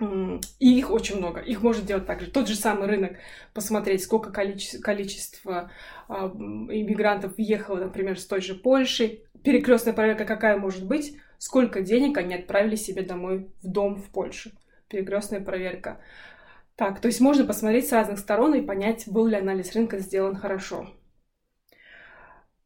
И 0.00 0.78
их 0.78 0.90
очень 0.90 1.18
много. 1.18 1.40
Их 1.40 1.62
можно 1.62 1.86
делать 1.86 2.06
также. 2.06 2.30
Тот 2.30 2.48
же 2.48 2.56
самый 2.56 2.88
рынок, 2.88 3.12
посмотреть, 3.52 4.02
сколько 4.02 4.32
количество, 4.32 4.80
количество 4.80 5.70
а, 6.08 6.26
иммигрантов 6.26 7.36
въехало, 7.36 7.78
например, 7.78 8.18
с 8.18 8.26
той 8.26 8.40
же 8.40 8.54
Польши. 8.54 9.20
Перекрестная 9.44 9.94
проверка 9.94 10.24
какая 10.24 10.56
может 10.56 10.84
быть? 10.86 11.16
Сколько 11.38 11.80
денег 11.80 12.18
они 12.18 12.34
отправили 12.34 12.74
себе 12.74 13.02
домой 13.02 13.50
в 13.62 13.68
дом 13.68 13.96
в 13.96 14.10
Польшу? 14.10 14.50
Перекрестная 14.88 15.40
проверка. 15.40 16.00
Так, 16.76 17.00
то 17.00 17.06
есть 17.06 17.20
можно 17.20 17.44
посмотреть 17.44 17.86
с 17.86 17.92
разных 17.92 18.18
сторон 18.18 18.54
и 18.54 18.62
понять, 18.62 19.04
был 19.06 19.26
ли 19.26 19.36
анализ 19.36 19.74
рынка 19.74 19.98
сделан 19.98 20.34
хорошо. 20.34 20.88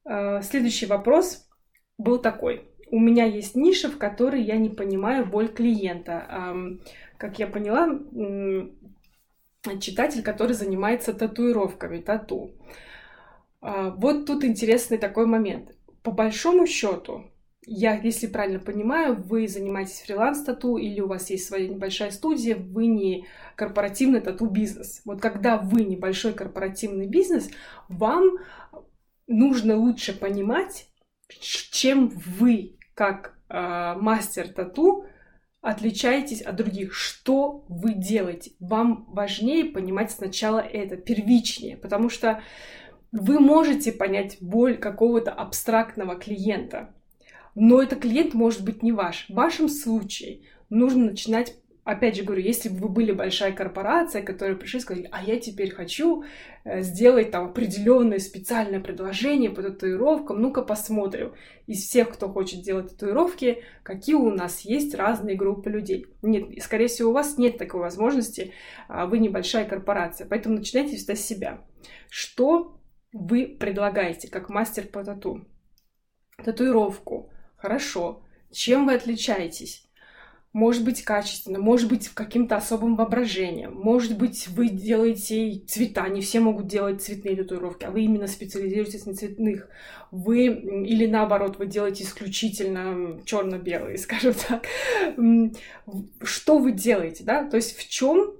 А, 0.04 0.40
следующий 0.40 0.86
вопрос 0.86 1.46
был 1.98 2.18
такой. 2.18 2.70
У 2.90 2.98
меня 2.98 3.24
есть 3.26 3.54
ниша, 3.54 3.90
в 3.90 3.98
которой 3.98 4.42
я 4.42 4.56
не 4.56 4.70
понимаю 4.70 5.26
боль 5.26 5.48
клиента 5.48 6.54
как 7.18 7.38
я 7.38 7.46
поняла, 7.46 8.00
читатель, 9.80 10.22
который 10.22 10.54
занимается 10.54 11.12
татуировками, 11.12 11.98
тату. 12.00 12.52
А, 13.60 13.90
вот 13.90 14.24
тут 14.26 14.44
интересный 14.44 14.98
такой 14.98 15.26
момент. 15.26 15.74
По 16.02 16.12
большому 16.12 16.66
счету, 16.66 17.30
я, 17.66 17.94
если 17.96 18.28
правильно 18.28 18.60
понимаю, 18.60 19.20
вы 19.20 19.46
занимаетесь 19.46 20.00
фриланс-тату 20.00 20.76
или 20.76 21.00
у 21.00 21.08
вас 21.08 21.28
есть 21.28 21.46
своя 21.46 21.68
небольшая 21.68 22.12
студия, 22.12 22.56
вы 22.56 22.86
не 22.86 23.26
корпоративный 23.56 24.20
тату-бизнес. 24.20 25.02
Вот 25.04 25.20
когда 25.20 25.58
вы 25.58 25.82
небольшой 25.82 26.32
корпоративный 26.32 27.06
бизнес, 27.06 27.50
вам 27.88 28.38
нужно 29.26 29.76
лучше 29.76 30.18
понимать, 30.18 30.88
чем 31.28 32.08
вы, 32.08 32.78
как 32.94 33.36
э, 33.50 33.94
мастер 33.96 34.48
тату, 34.48 35.04
отличаетесь 35.60 36.40
от 36.40 36.56
других, 36.56 36.94
что 36.94 37.64
вы 37.68 37.94
делаете. 37.94 38.52
Вам 38.60 39.06
важнее 39.08 39.64
понимать 39.64 40.10
сначала 40.10 40.60
это, 40.60 40.96
первичнее, 40.96 41.76
потому 41.76 42.08
что 42.10 42.42
вы 43.10 43.40
можете 43.40 43.92
понять 43.92 44.38
боль 44.40 44.76
какого-то 44.76 45.32
абстрактного 45.32 46.16
клиента, 46.16 46.94
но 47.54 47.82
этот 47.82 48.00
клиент 48.00 48.34
может 48.34 48.64
быть 48.64 48.82
не 48.82 48.92
ваш. 48.92 49.26
В 49.28 49.34
вашем 49.34 49.68
случае 49.68 50.42
нужно 50.70 51.06
начинать 51.06 51.56
опять 51.88 52.16
же 52.16 52.22
говорю, 52.22 52.42
если 52.42 52.68
бы 52.68 52.80
вы 52.80 52.88
были 52.90 53.12
большая 53.12 53.52
корпорация, 53.52 54.20
которая 54.20 54.56
пришли 54.56 54.78
и 54.78 54.82
сказали, 54.82 55.08
а 55.10 55.22
я 55.22 55.40
теперь 55.40 55.70
хочу 55.70 56.22
э, 56.64 56.82
сделать 56.82 57.30
там 57.30 57.46
определенное 57.46 58.18
специальное 58.18 58.78
предложение 58.78 59.48
по 59.48 59.62
татуировкам, 59.62 60.42
ну-ка 60.42 60.60
посмотрим. 60.60 61.32
Из 61.66 61.82
всех, 61.82 62.10
кто 62.10 62.28
хочет 62.28 62.60
делать 62.62 62.90
татуировки, 62.90 63.62
какие 63.82 64.16
у 64.16 64.30
нас 64.30 64.60
есть 64.60 64.94
разные 64.94 65.34
группы 65.34 65.70
людей. 65.70 66.06
Нет, 66.20 66.62
скорее 66.62 66.88
всего, 66.88 67.08
у 67.08 67.14
вас 67.14 67.38
нет 67.38 67.56
такой 67.56 67.80
возможности, 67.80 68.52
а 68.86 69.06
вы 69.06 69.18
небольшая 69.18 69.64
корпорация, 69.64 70.26
поэтому 70.28 70.56
начинайте 70.56 70.96
всегда 70.96 71.16
с 71.16 71.24
себя. 71.24 71.64
Что 72.10 72.78
вы 73.14 73.56
предлагаете 73.58 74.28
как 74.28 74.50
мастер 74.50 74.86
по 74.86 75.02
тату? 75.02 75.46
Татуировку. 76.44 77.30
Хорошо. 77.56 78.24
Чем 78.52 78.84
вы 78.84 78.94
отличаетесь? 78.94 79.87
Может 80.58 80.84
быть 80.84 81.04
качественно, 81.04 81.60
может 81.60 81.88
быть 81.88 82.08
каким-то 82.08 82.56
особым 82.56 82.96
воображением, 82.96 83.74
может 83.74 84.18
быть 84.18 84.48
вы 84.48 84.68
делаете 84.68 85.62
цвета, 85.68 86.08
не 86.08 86.20
все 86.20 86.40
могут 86.40 86.66
делать 86.66 87.00
цветные 87.00 87.36
татуировки, 87.36 87.84
а 87.84 87.92
вы 87.92 88.02
именно 88.02 88.26
специализируетесь 88.26 89.06
на 89.06 89.14
цветных, 89.14 89.68
вы 90.10 90.46
или 90.46 91.06
наоборот 91.06 91.58
вы 91.58 91.66
делаете 91.66 92.02
исключительно 92.02 93.20
черно-белые, 93.24 93.98
скажем 93.98 94.34
так. 94.34 94.66
Что 96.22 96.58
вы 96.58 96.72
делаете, 96.72 97.22
да? 97.22 97.44
То 97.44 97.56
есть 97.56 97.76
в 97.76 97.88
чем 97.88 98.32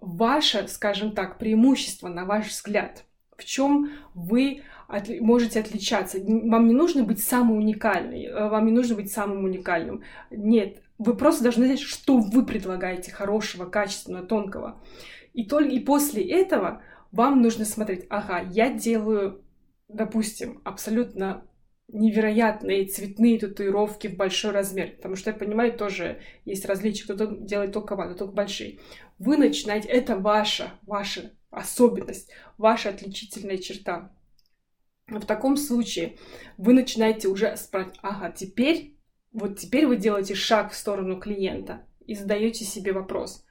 ваше, 0.00 0.66
скажем 0.66 1.12
так, 1.12 1.38
преимущество 1.38 2.08
на 2.08 2.24
ваш 2.24 2.48
взгляд? 2.48 3.04
В 3.36 3.44
чем 3.44 3.90
вы 4.14 4.62
можете 5.20 5.60
отличаться? 5.60 6.18
Вам 6.20 6.68
не 6.68 6.74
нужно 6.74 7.04
быть 7.04 7.22
самым 7.22 7.58
уникальным, 7.58 8.14
э, 8.14 8.48
вам 8.48 8.64
не 8.64 8.72
нужно 8.72 8.96
быть 8.96 9.12
самым 9.12 9.44
уникальным. 9.44 10.02
Нет, 10.30 10.82
вы 11.00 11.16
просто 11.16 11.42
должны 11.42 11.64
знать, 11.64 11.80
что 11.80 12.18
вы 12.18 12.44
предлагаете 12.44 13.10
хорошего, 13.10 13.64
качественного, 13.64 14.26
тонкого. 14.26 14.82
И, 15.32 15.46
только, 15.46 15.70
и 15.70 15.80
после 15.80 16.22
этого 16.22 16.82
вам 17.10 17.40
нужно 17.40 17.64
смотреть, 17.64 18.04
ага, 18.10 18.46
я 18.50 18.70
делаю, 18.70 19.42
допустим, 19.88 20.60
абсолютно 20.62 21.42
невероятные 21.88 22.84
цветные 22.84 23.38
татуировки 23.38 24.08
в 24.08 24.16
большой 24.16 24.50
размер, 24.50 24.94
потому 24.96 25.16
что 25.16 25.30
я 25.30 25.36
понимаю, 25.36 25.72
тоже 25.72 26.20
есть 26.44 26.66
различия, 26.66 27.04
кто-то 27.04 27.28
делает 27.34 27.72
только 27.72 27.96
малые, 27.96 28.14
только 28.14 28.34
большие. 28.34 28.78
Вы 29.18 29.38
начинаете, 29.38 29.88
это 29.88 30.18
ваша, 30.18 30.74
ваша 30.82 31.32
особенность, 31.50 32.30
ваша 32.58 32.90
отличительная 32.90 33.56
черта. 33.56 34.12
В 35.08 35.24
таком 35.24 35.56
случае 35.56 36.18
вы 36.58 36.74
начинаете 36.74 37.28
уже 37.28 37.56
спрашивать, 37.56 37.98
ага, 38.02 38.30
теперь 38.30 38.99
вот 39.32 39.58
теперь 39.58 39.86
вы 39.86 39.96
делаете 39.96 40.34
шаг 40.34 40.72
в 40.72 40.76
сторону 40.76 41.20
клиента 41.20 41.86
и 42.06 42.14
задаете 42.14 42.64
себе 42.64 42.92
вопрос, 42.92 43.44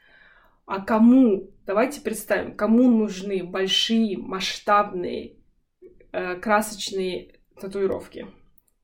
а 0.65 0.81
кому, 0.81 1.49
давайте 1.65 2.01
представим, 2.01 2.55
кому 2.55 2.89
нужны 2.89 3.43
большие, 3.43 4.17
масштабные, 4.17 5.37
э, 6.11 6.35
красочные 6.35 7.39
татуировки? 7.59 8.27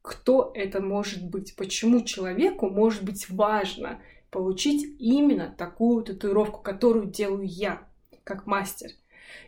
Кто 0.01 0.51
это 0.55 0.81
может 0.81 1.29
быть? 1.29 1.55
Почему 1.55 2.01
человеку 2.01 2.69
может 2.69 3.03
быть 3.03 3.29
важно 3.29 4.01
получить 4.31 4.85
именно 4.99 5.53
такую 5.57 6.03
татуировку, 6.03 6.61
которую 6.61 7.07
делаю 7.07 7.45
я, 7.45 7.87
как 8.23 8.45
мастер? 8.45 8.89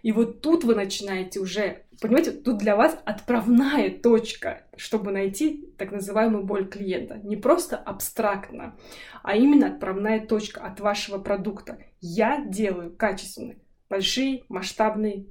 И 0.02 0.12
вот 0.12 0.42
тут 0.42 0.64
вы 0.64 0.76
начинаете 0.76 1.40
уже, 1.40 1.84
понимаете, 2.02 2.32
тут 2.32 2.58
для 2.58 2.76
вас 2.76 2.98
отправная 3.06 3.90
точка, 3.90 4.64
чтобы 4.76 5.12
найти 5.12 5.70
так 5.78 5.92
называемую 5.92 6.44
боль 6.44 6.68
клиента. 6.68 7.20
Не 7.24 7.36
просто 7.36 7.78
абстрактно, 7.78 8.78
а 9.24 9.36
именно 9.36 9.68
отправная 9.68 10.26
точка 10.26 10.62
от 10.62 10.80
вашего 10.80 11.18
продукта. 11.18 11.80
Я 12.00 12.44
делаю 12.46 12.96
качественные, 12.96 13.58
большие, 13.90 14.44
масштабные, 14.50 15.26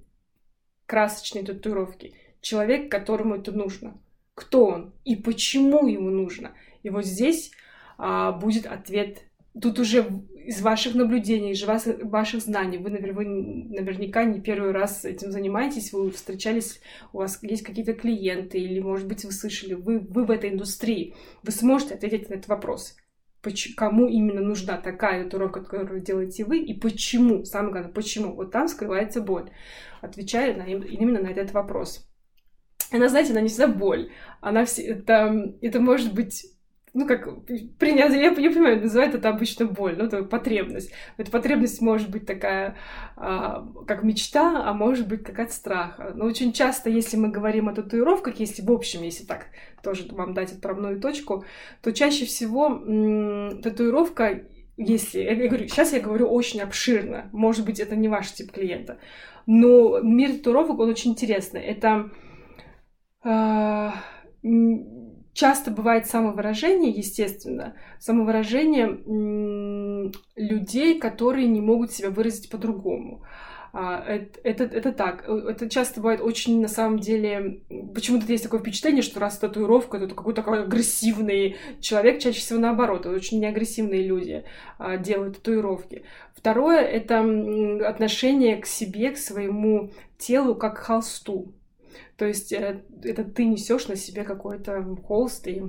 красочные 0.87 1.45
татуировки. 1.45 2.15
Человек, 2.41 2.91
которому 2.91 3.37
это 3.37 3.53
нужно. 3.53 4.01
Кто 4.35 4.67
он 4.67 4.95
и 5.05 5.17
почему 5.17 5.87
ему 5.87 6.11
нужно. 6.11 6.53
И 6.83 6.91
вот 6.91 7.05
здесь 7.05 7.53
а, 7.99 8.33
будет 8.33 8.67
ответ 8.67 9.23
тут 9.61 9.79
уже 9.79 10.07
из 10.47 10.61
ваших 10.61 10.95
наблюдений, 10.95 11.53
из 11.53 11.65
ваших 11.65 12.41
знаний, 12.41 12.79
вы, 12.79 12.91
вы 12.91 13.25
наверняка 13.25 14.25
не 14.25 14.41
первый 14.41 14.71
раз 14.71 15.05
этим 15.05 15.33
занимаетесь, 15.33 15.93
вы 15.93 16.11
встречались, 16.11 16.81
у 17.13 17.19
вас 17.19 17.43
есть 17.43 17.63
какие-то 17.63 17.95
клиенты, 17.95 18.59
или, 18.59 18.79
может 18.81 19.09
быть, 19.09 19.25
вы 19.25 19.33
слышали, 19.33 19.75
вы, 19.75 19.99
вы 19.99 20.25
в 20.25 20.31
этой 20.31 20.51
индустрии, 20.51 21.15
вы 21.43 21.51
сможете 21.51 21.95
ответить 21.95 22.31
на 22.31 22.35
этот 22.35 22.49
вопрос. 22.49 22.97
Кому 23.77 24.09
именно 24.09 24.41
нужна 24.41 24.77
такая 24.77 25.23
татуировка, 25.23 25.63
которую 25.63 26.01
делаете 26.01 26.45
вы, 26.45 26.59
и 26.59 26.75
почему, 26.75 27.45
самое 27.45 27.73
главное, 27.73 27.93
почему. 27.93 28.35
Вот 28.35 28.51
там 28.51 28.67
скрывается 28.67 29.21
боль, 29.21 29.51
отвечая 30.01 30.57
на, 30.57 30.65
именно 30.65 31.21
на 31.21 31.29
этот 31.29 31.53
вопрос. 31.53 32.09
Она, 32.91 33.09
знаете, 33.09 33.33
она 33.33 33.41
не 33.41 33.49
всегда 33.49 33.69
боль, 33.69 34.11
она 34.41 34.65
все, 34.65 34.83
это, 34.83 35.55
это 35.61 35.81
может 35.81 36.13
быть 36.13 36.56
ну, 36.97 37.07
как 37.07 37.29
принять, 37.79 38.15
я, 38.15 38.31
я 38.31 38.33
понимаю, 38.33 38.81
называют 38.81 39.15
это 39.15 39.29
обычно 39.29 39.67
боль, 39.67 39.97
ну, 39.99 40.05
это 40.05 40.23
потребность. 40.23 40.91
Эта 41.19 41.31
потребность 41.31 41.83
может 41.83 42.11
быть 42.11 42.25
такая, 42.25 42.75
а, 43.17 43.69
как 43.87 44.03
мечта, 44.03 44.63
а 44.65 44.73
может 44.73 45.07
быть 45.07 45.23
какая-то 45.23 45.53
страх. 45.53 46.01
Но 46.15 46.25
очень 46.25 46.55
часто, 46.55 46.89
если 46.89 47.19
мы 47.19 47.29
говорим 47.29 47.69
о 47.69 47.75
татуировках, 47.75 48.41
если 48.41 48.63
в 48.63 48.73
общем, 48.73 49.03
если 49.03 49.25
так 49.25 49.49
тоже 49.83 50.09
вам 50.11 50.33
дать 50.33 50.53
отправную 50.53 50.99
точку, 50.99 51.45
то 51.83 51.93
чаще 51.93 52.25
всего 52.25 52.69
м- 52.69 53.61
татуировка 53.61 54.47
если, 54.79 55.21
я 55.21 55.35
говорю, 55.35 55.69
сейчас 55.69 55.93
я 55.93 56.01
говорю 56.01 56.29
очень 56.29 56.61
обширно, 56.61 57.29
может 57.33 57.67
быть, 57.67 57.79
это 57.79 57.95
не 57.95 58.09
ваш 58.09 58.33
тип 58.33 58.53
клиента, 58.53 58.99
но 59.45 60.01
мир 60.01 60.33
татуировок, 60.33 60.79
он 60.79 60.91
очень 60.91 61.11
интересный. 61.13 61.61
Это 61.61 62.11
э, 63.23 63.91
часто 65.37 65.71
бывает 65.71 66.07
самовыражение, 66.07 66.91
естественно, 66.91 67.77
самовыражение 68.01 70.13
людей, 70.35 70.99
которые 70.99 71.47
не 71.47 71.61
могут 71.61 71.93
себя 71.93 72.11
выразить 72.11 72.49
по-другому. 72.49 73.23
А, 73.79 74.03
это, 74.07 74.41
это, 74.43 74.65
это 74.65 74.93
так. 74.93 75.29
Это 75.29 75.69
часто 75.69 76.01
бывает 76.01 76.23
очень, 76.23 76.63
на 76.63 76.69
самом 76.69 76.99
деле, 76.99 77.61
почему-то 77.95 78.25
есть 78.33 78.45
такое 78.45 78.61
впечатление, 78.61 79.03
что 79.03 79.21
раз 79.21 79.37
татуировка, 79.37 79.99
то 79.99 80.15
какой-то 80.15 80.41
такой 80.41 80.63
агрессивный 80.63 81.57
человек, 81.81 82.19
чаще 82.19 82.41
всего 82.41 82.59
наоборот, 82.59 83.05
очень 83.05 83.39
неагрессивные 83.39 84.03
люди 84.03 84.45
а, 84.79 84.97
делают 84.97 85.37
татуировки. 85.37 86.05
Второе— 86.35 86.81
это 86.81 87.21
отношение 87.87 88.57
к 88.57 88.65
себе, 88.65 89.11
к 89.11 89.19
своему 89.19 89.91
телу, 90.17 90.55
как 90.55 90.77
к 90.77 90.85
холсту. 90.85 91.53
То 92.17 92.25
есть 92.27 92.53
э, 92.53 92.83
это 93.03 93.25
ты 93.25 93.45
несешь 93.45 93.89
на 93.89 93.97
себе 93.97 94.25
какой-то 94.25 94.83
холст 95.05 95.47
и 95.47 95.63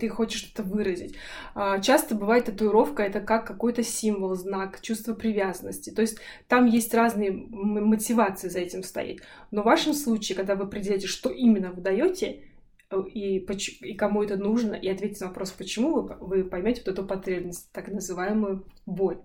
ты 0.00 0.08
хочешь 0.08 0.40
что-то 0.40 0.62
выразить. 0.62 1.14
А, 1.54 1.80
часто 1.80 2.14
бывает 2.14 2.46
татуировка 2.46 3.02
это 3.02 3.20
как 3.20 3.46
какой-то 3.46 3.82
символ, 3.82 4.34
знак, 4.34 4.80
чувство 4.80 5.14
привязанности. 5.14 5.90
То 5.90 6.02
есть 6.02 6.18
там 6.48 6.66
есть 6.66 6.94
разные 6.94 7.30
мотивации 7.30 8.48
за 8.48 8.60
этим 8.60 8.82
стоит. 8.82 9.22
Но 9.50 9.62
в 9.62 9.66
вашем 9.66 9.92
случае, 9.92 10.36
когда 10.36 10.54
вы 10.54 10.64
определяете, 10.64 11.06
что 11.06 11.30
именно 11.30 11.72
вы 11.72 11.82
даете, 11.82 12.44
э, 12.90 13.02
и, 13.12 13.38
и 13.38 13.94
кому 13.94 14.22
это 14.22 14.36
нужно, 14.36 14.74
и 14.74 14.88
ответите 14.88 15.24
на 15.24 15.28
вопрос, 15.28 15.52
почему, 15.52 16.00
вы, 16.00 16.16
вы 16.20 16.44
поймете 16.44 16.82
вот 16.84 16.92
эту 16.92 17.04
потребность, 17.04 17.70
так 17.72 17.88
называемую 17.88 18.66
боль. 18.86 19.18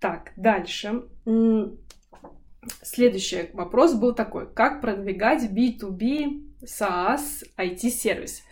Так, 0.00 0.32
дальше. 0.36 1.04
Следующий 2.82 3.50
вопрос 3.52 3.94
был 3.94 4.14
такой. 4.14 4.52
Как 4.52 4.80
продвигать 4.80 5.50
B2B 5.50 6.42
SaaS 6.62 7.44
IT-сервис? 7.58 8.42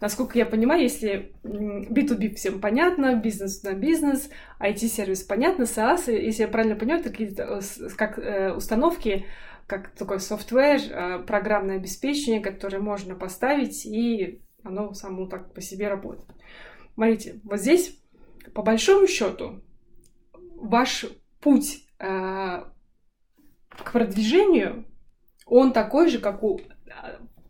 Насколько 0.00 0.38
я 0.38 0.44
понимаю, 0.44 0.82
если 0.82 1.34
B2B 1.42 2.34
всем 2.34 2.60
понятно, 2.60 3.14
бизнес 3.14 3.62
на 3.62 3.72
бизнес, 3.72 4.28
IT-сервис 4.60 5.22
понятно, 5.22 5.62
SaaS, 5.62 6.12
если 6.12 6.42
я 6.42 6.48
правильно 6.48 6.76
понимаю, 6.76 7.02
такие 7.02 7.34
э, 7.36 7.60
как 7.96 8.18
э, 8.18 8.52
установки, 8.52 9.24
как 9.66 9.90
такой 9.94 10.20
софтвер, 10.20 10.80
э, 10.90 11.18
программное 11.24 11.76
обеспечение, 11.76 12.40
которое 12.40 12.80
можно 12.80 13.14
поставить, 13.14 13.86
и 13.86 14.42
оно 14.62 14.92
само 14.94 15.26
так 15.26 15.54
по 15.54 15.60
себе 15.60 15.88
работает. 15.88 16.28
Смотрите, 16.94 17.40
вот 17.44 17.60
здесь, 17.60 17.98
по 18.52 18.62
большому 18.62 19.06
счету, 19.06 19.62
ваш 20.56 21.06
путь 21.40 21.86
к 23.82 23.92
продвижению, 23.92 24.84
он 25.46 25.72
такой 25.72 26.08
же, 26.08 26.18
как 26.18 26.42
у 26.42 26.60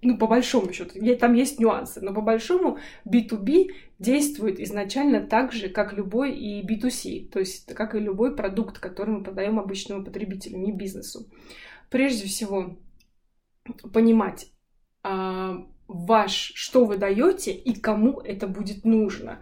ну, 0.04 0.18
по 0.18 0.26
большому 0.26 0.70
счету, 0.72 0.98
там 1.16 1.32
есть 1.32 1.58
нюансы, 1.58 2.00
но 2.02 2.12
по 2.12 2.20
большому 2.20 2.78
B2B 3.06 3.70
действует 3.98 4.60
изначально 4.60 5.20
так 5.26 5.52
же, 5.52 5.70
как 5.70 5.94
любой 5.94 6.34
и 6.34 6.62
B2C, 6.62 7.30
то 7.30 7.38
есть 7.38 7.72
как 7.74 7.94
и 7.94 8.00
любой 8.00 8.36
продукт, 8.36 8.78
который 8.78 9.14
мы 9.14 9.24
продаем 9.24 9.58
обычному 9.58 10.04
потребителю, 10.04 10.58
не 10.58 10.72
бизнесу. 10.72 11.26
Прежде 11.88 12.26
всего, 12.26 12.76
понимать 13.94 14.48
а, 15.02 15.66
ваш, 15.88 16.52
что 16.54 16.84
вы 16.84 16.98
даете 16.98 17.52
и 17.52 17.74
кому 17.78 18.20
это 18.20 18.46
будет 18.46 18.84
нужно 18.84 19.38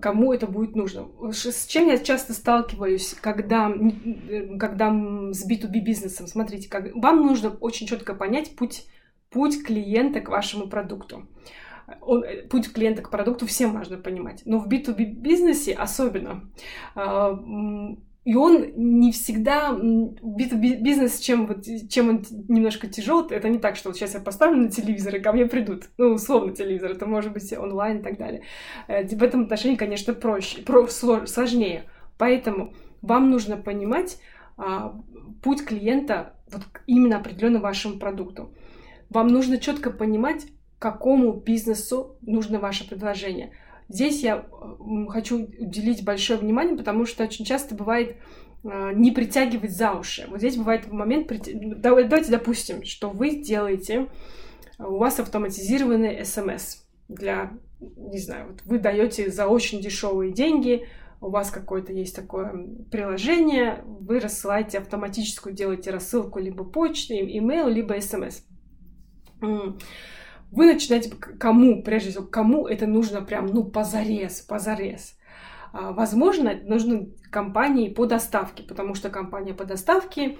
кому 0.00 0.32
это 0.32 0.46
будет 0.46 0.76
нужно. 0.76 1.08
С 1.32 1.66
чем 1.66 1.88
я 1.88 1.98
часто 1.98 2.32
сталкиваюсь, 2.32 3.14
когда, 3.20 3.72
когда 4.58 4.90
с 5.32 5.48
B2B 5.48 5.80
бизнесом? 5.80 6.26
Смотрите, 6.26 6.68
как, 6.68 6.94
вам 6.94 7.26
нужно 7.26 7.50
очень 7.50 7.86
четко 7.86 8.14
понять 8.14 8.56
путь, 8.56 8.86
путь 9.30 9.62
клиента 9.64 10.20
к 10.20 10.28
вашему 10.28 10.68
продукту. 10.68 11.26
Он, 12.00 12.22
э, 12.22 12.42
путь 12.48 12.72
клиента 12.72 13.02
к 13.02 13.10
продукту 13.10 13.46
всем 13.46 13.72
важно 13.72 13.98
понимать. 13.98 14.42
Но 14.44 14.58
в 14.58 14.68
B2B 14.68 15.04
бизнесе 15.04 15.72
особенно 15.72 16.50
а, 16.94 17.38
и 18.24 18.36
он 18.36 18.72
не 18.76 19.10
всегда... 19.10 19.72
Бизнес, 19.72 21.18
чем, 21.18 21.46
вот, 21.46 21.64
чем 21.88 22.08
он 22.08 22.24
немножко 22.48 22.86
тяжел, 22.86 23.26
это 23.28 23.48
не 23.48 23.58
так, 23.58 23.76
что 23.76 23.88
вот 23.88 23.96
сейчас 23.96 24.14
я 24.14 24.20
поставлю 24.20 24.62
на 24.62 24.70
телевизор, 24.70 25.16
и 25.16 25.20
ко 25.20 25.32
мне 25.32 25.46
придут. 25.46 25.90
Ну, 25.98 26.14
условно 26.14 26.54
телевизор, 26.54 26.92
это 26.92 27.06
может 27.06 27.32
быть 27.32 27.52
онлайн 27.52 27.98
и 27.98 28.02
так 28.02 28.18
далее. 28.18 28.42
Э, 28.86 29.04
в 29.04 29.22
этом 29.22 29.42
отношении, 29.42 29.76
конечно, 29.76 30.14
проще, 30.14 30.62
про, 30.62 30.86
сложнее. 30.86 31.84
Поэтому 32.16 32.74
вам 33.00 33.30
нужно 33.30 33.56
понимать 33.56 34.18
а, 34.56 34.94
путь 35.42 35.64
клиента 35.64 36.34
вот 36.50 36.62
именно 36.86 37.16
определенно 37.16 37.58
вашему 37.58 37.98
продукту. 37.98 38.54
Вам 39.10 39.28
нужно 39.28 39.58
четко 39.58 39.90
понимать, 39.90 40.46
какому 40.78 41.32
бизнесу 41.32 42.16
нужно 42.20 42.60
ваше 42.60 42.88
предложение. 42.88 43.52
Здесь 43.92 44.22
я 44.22 44.46
хочу 45.08 45.44
уделить 45.58 46.02
большое 46.02 46.38
внимание, 46.38 46.76
потому 46.76 47.04
что 47.04 47.24
очень 47.24 47.44
часто 47.44 47.74
бывает 47.74 48.16
а, 48.64 48.92
не 48.92 49.10
притягивать 49.10 49.76
за 49.76 49.92
уши. 49.92 50.24
Вот 50.28 50.38
здесь 50.38 50.56
бывает 50.56 50.90
момент, 50.90 51.30
давайте 51.52 52.30
допустим, 52.30 52.84
что 52.84 53.10
вы 53.10 53.42
делаете, 53.42 54.08
у 54.78 54.96
вас 54.96 55.20
автоматизированный 55.20 56.24
смс 56.24 56.84
для, 57.08 57.52
не 57.80 58.18
знаю, 58.18 58.52
вот 58.52 58.62
вы 58.64 58.78
даете 58.78 59.30
за 59.30 59.46
очень 59.46 59.82
дешевые 59.82 60.32
деньги, 60.32 60.86
у 61.20 61.28
вас 61.28 61.50
какое-то 61.50 61.92
есть 61.92 62.16
такое 62.16 62.66
приложение, 62.90 63.84
вы 63.84 64.20
рассылаете 64.20 64.78
автоматическую, 64.78 65.54
делаете 65.54 65.90
рассылку 65.90 66.38
либо 66.38 66.64
почты, 66.64 67.16
имейл, 67.16 67.68
либо 67.68 68.00
смс 68.00 68.40
вы 70.52 70.66
начинаете 70.66 71.10
кому, 71.10 71.82
прежде 71.82 72.10
всего, 72.10 72.24
кому 72.24 72.68
это 72.68 72.86
нужно 72.86 73.22
прям, 73.22 73.46
ну, 73.46 73.64
позарез, 73.64 74.40
позарез. 74.42 75.16
А, 75.72 75.92
возможно, 75.92 76.54
нужны 76.64 77.08
компании 77.30 77.88
по 77.88 78.06
доставке, 78.06 78.62
потому 78.62 78.94
что 78.94 79.08
компания 79.08 79.54
по 79.54 79.64
доставке 79.64 80.36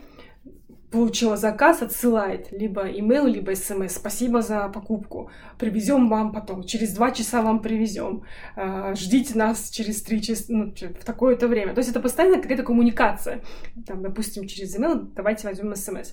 получила 0.91 1.39
заказ, 1.39 1.81
отсылает 1.81 2.53
либо 2.53 2.87
email, 2.87 3.27
либо 3.27 3.55
смс. 3.55 3.95
Спасибо 3.95 4.43
за 4.43 4.69
покупку. 4.69 5.31
Привезем 5.59 6.09
вам 6.11 6.33
потом. 6.33 6.65
Через 6.65 6.95
два 6.95 7.11
часа 7.11 7.41
вам 7.41 7.63
привезем. 7.63 8.25
А, 8.55 8.95
ждите 8.95 9.37
нас 9.37 9.71
через 9.71 10.03
три 10.03 10.21
часа, 10.21 10.45
ну, 10.49 10.75
в 10.75 11.05
такое-то 11.05 11.49
время. 11.49 11.73
То 11.73 11.79
есть 11.79 11.91
это 11.91 12.01
постоянно 12.01 12.43
какая-то 12.43 12.63
коммуникация. 12.63 13.41
Там, 13.87 14.03
допустим, 14.03 14.47
через 14.47 14.79
email 14.79 15.11
давайте 15.17 15.49
возьмем 15.49 15.75
смс. 15.75 16.13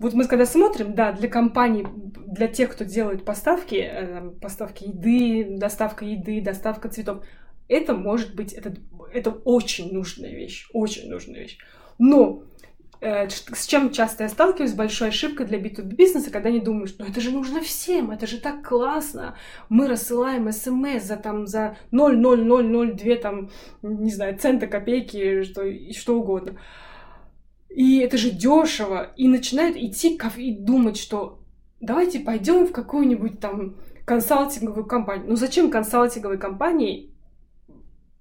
Вот 0.00 0.14
мы 0.14 0.24
когда 0.26 0.46
смотрим, 0.46 0.94
да, 0.94 1.12
для 1.12 1.28
компаний, 1.28 1.86
для 2.26 2.48
тех, 2.48 2.72
кто 2.72 2.84
делает 2.84 3.24
поставки, 3.24 3.76
э, 3.76 4.30
поставки 4.40 4.84
еды, 4.84 5.56
доставка 5.58 6.04
еды, 6.04 6.40
доставка 6.40 6.88
цветов, 6.88 7.24
это 7.68 7.94
может 7.94 8.34
быть, 8.34 8.52
это, 8.52 8.74
это 9.12 9.30
очень 9.30 9.92
нужная 9.92 10.32
вещь, 10.32 10.68
очень 10.72 11.08
нужная 11.08 11.40
вещь. 11.40 11.58
Но 11.98 12.42
Э, 13.02 13.28
с 13.30 13.66
чем 13.66 13.92
часто 13.92 14.24
я 14.24 14.28
сталкиваюсь, 14.28 14.74
большой 14.74 15.08
ошибкой 15.08 15.46
для 15.46 15.58
B2B 15.58 15.94
бизнеса, 15.94 16.30
когда 16.30 16.50
они 16.50 16.60
думают, 16.60 16.94
ну 16.98 17.06
это 17.06 17.20
же 17.20 17.30
нужно 17.30 17.62
всем, 17.62 18.10
это 18.10 18.26
же 18.26 18.38
так 18.38 18.66
классно, 18.66 19.36
мы 19.70 19.88
рассылаем 19.88 20.52
смс 20.52 21.04
за 21.04 21.16
там 21.16 21.46
за 21.46 21.78
0,0002 21.92 23.16
там, 23.16 23.50
не 23.80 24.10
знаю, 24.10 24.38
цента, 24.38 24.66
копейки, 24.66 25.44
что, 25.44 25.62
что 25.92 26.20
угодно. 26.20 26.60
И 27.70 27.98
это 27.98 28.16
же 28.16 28.30
дешево. 28.30 29.12
И 29.16 29.28
начинают 29.28 29.76
идти 29.76 30.18
и 30.36 30.52
думать, 30.52 30.96
что 30.96 31.40
давайте 31.80 32.20
пойдем 32.20 32.66
в 32.66 32.72
какую-нибудь 32.72 33.40
там 33.40 33.76
консалтинговую 34.04 34.86
компанию. 34.86 35.28
Ну 35.28 35.36
зачем 35.36 35.70
консалтинговой 35.70 36.38
компании 36.38 37.14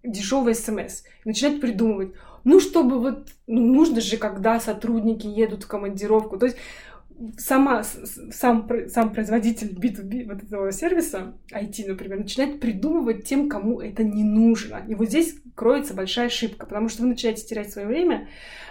дешевый 0.04 0.56
смс? 0.56 1.04
Начинают 1.26 1.62
придумывать, 1.62 2.14
ну, 2.44 2.60
чтобы 2.60 3.00
вот, 3.00 3.30
ну, 3.48 3.62
нужно 3.62 4.02
же, 4.02 4.18
когда 4.18 4.60
сотрудники 4.60 5.28
едут 5.28 5.64
в 5.64 5.68
командировку. 5.68 6.38
То 6.38 6.46
есть 6.46 6.58
сама, 7.38 7.84
сам, 7.84 8.70
сам 8.88 9.14
производитель 9.14 9.74
B2B 9.74 10.26
вот 10.26 10.44
этого 10.44 10.72
сервиса, 10.72 11.34
IT, 11.52 11.88
например, 11.88 12.20
начинает 12.20 12.60
придумывать 12.60 13.26
тем, 13.26 13.50
кому 13.50 13.82
это 13.82 14.04
не 14.04 14.24
нужно. 14.24 14.84
И 14.88 14.96
вот 14.96 15.10
здесь 15.10 15.36
кроется 15.56 15.94
большая 15.94 16.28
ошибка, 16.28 16.66
потому 16.66 16.90
что 16.90 17.04
вы 17.04 17.10
начинаете 17.10 17.46
терять 17.46 17.72
свое 17.72 17.88
время, 17.88 18.30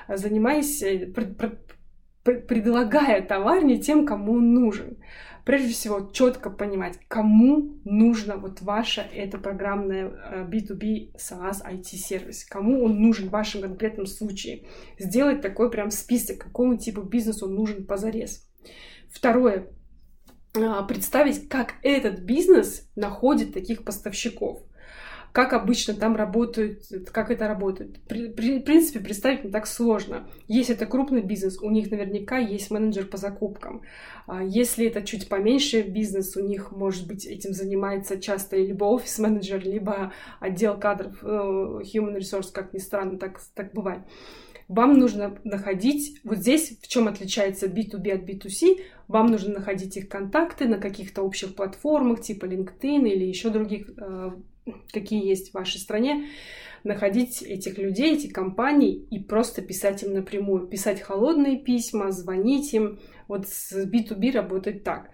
занимаясь, 0.08 0.82
э, 0.82 1.06
предлагая 2.22 3.22
товар 3.22 3.64
не 3.64 3.80
тем, 3.80 4.06
кому 4.06 4.32
он 4.34 4.54
нужен 4.54 4.98
прежде 5.48 5.72
всего 5.72 6.10
четко 6.12 6.50
понимать, 6.50 6.98
кому 7.08 7.80
нужно 7.86 8.36
вот 8.36 8.60
ваше 8.60 9.00
это 9.00 9.38
программное 9.38 10.46
B2B 10.46 11.14
SaaS 11.16 11.64
IT-сервис, 11.66 12.44
кому 12.44 12.84
он 12.84 13.00
нужен 13.00 13.28
в 13.28 13.32
вашем 13.32 13.62
конкретном 13.62 14.04
случае. 14.04 14.66
Сделать 14.98 15.40
такой 15.40 15.70
прям 15.70 15.90
список, 15.90 16.36
какому 16.36 16.76
типу 16.76 17.00
бизнесу 17.00 17.46
он 17.46 17.54
нужен 17.54 17.86
позарез. 17.86 18.46
Второе. 19.10 19.68
А, 20.54 20.82
представить, 20.82 21.48
как 21.48 21.76
этот 21.82 22.18
бизнес 22.18 22.86
находит 22.94 23.54
таких 23.54 23.84
поставщиков 23.84 24.60
как 25.32 25.52
обычно 25.52 25.94
там 25.94 26.16
работают, 26.16 26.82
как 27.12 27.30
это 27.30 27.48
работает. 27.48 28.00
При, 28.08 28.28
при, 28.28 28.58
в 28.58 28.62
принципе, 28.62 29.00
представить 29.00 29.44
не 29.44 29.50
так 29.50 29.66
сложно. 29.66 30.28
Если 30.46 30.74
это 30.74 30.86
крупный 30.86 31.22
бизнес, 31.22 31.60
у 31.60 31.70
них 31.70 31.90
наверняка 31.90 32.38
есть 32.38 32.70
менеджер 32.70 33.06
по 33.06 33.16
закупкам. 33.16 33.82
А 34.26 34.42
если 34.42 34.86
это 34.86 35.02
чуть 35.02 35.28
поменьше 35.28 35.82
бизнес, 35.82 36.36
у 36.36 36.40
них, 36.40 36.72
может 36.72 37.06
быть, 37.06 37.26
этим 37.26 37.52
занимается 37.52 38.20
часто 38.20 38.56
либо 38.56 38.84
офис-менеджер, 38.84 39.64
либо 39.64 40.12
отдел 40.40 40.78
кадров, 40.78 41.18
э, 41.22 41.26
human 41.26 42.16
resource, 42.16 42.52
как 42.52 42.72
ни 42.72 42.78
странно, 42.78 43.18
так, 43.18 43.40
так 43.54 43.72
бывает 43.72 44.02
вам 44.68 44.98
нужно 44.98 45.38
находить, 45.44 46.20
вот 46.24 46.38
здесь 46.38 46.78
в 46.80 46.86
чем 46.88 47.08
отличается 47.08 47.66
B2B 47.66 48.12
от 48.12 48.28
B2C, 48.28 48.82
вам 49.08 49.28
нужно 49.28 49.54
находить 49.54 49.96
их 49.96 50.08
контакты 50.08 50.68
на 50.68 50.78
каких-то 50.78 51.22
общих 51.22 51.54
платформах, 51.54 52.20
типа 52.20 52.44
LinkedIn 52.44 53.08
или 53.08 53.24
еще 53.24 53.48
других 53.48 53.90
э, 53.96 54.30
какие 54.92 55.26
есть 55.26 55.50
в 55.50 55.54
вашей 55.54 55.78
стране, 55.78 56.28
находить 56.84 57.42
этих 57.42 57.78
людей, 57.78 58.14
эти 58.14 58.28
компании 58.28 58.94
и 59.10 59.18
просто 59.18 59.62
писать 59.62 60.02
им 60.02 60.14
напрямую. 60.14 60.66
Писать 60.66 61.00
холодные 61.00 61.58
письма, 61.58 62.12
звонить 62.12 62.72
им. 62.72 63.00
Вот 63.26 63.48
с 63.48 63.72
B2B 63.72 64.32
работать 64.32 64.84
так. 64.84 65.10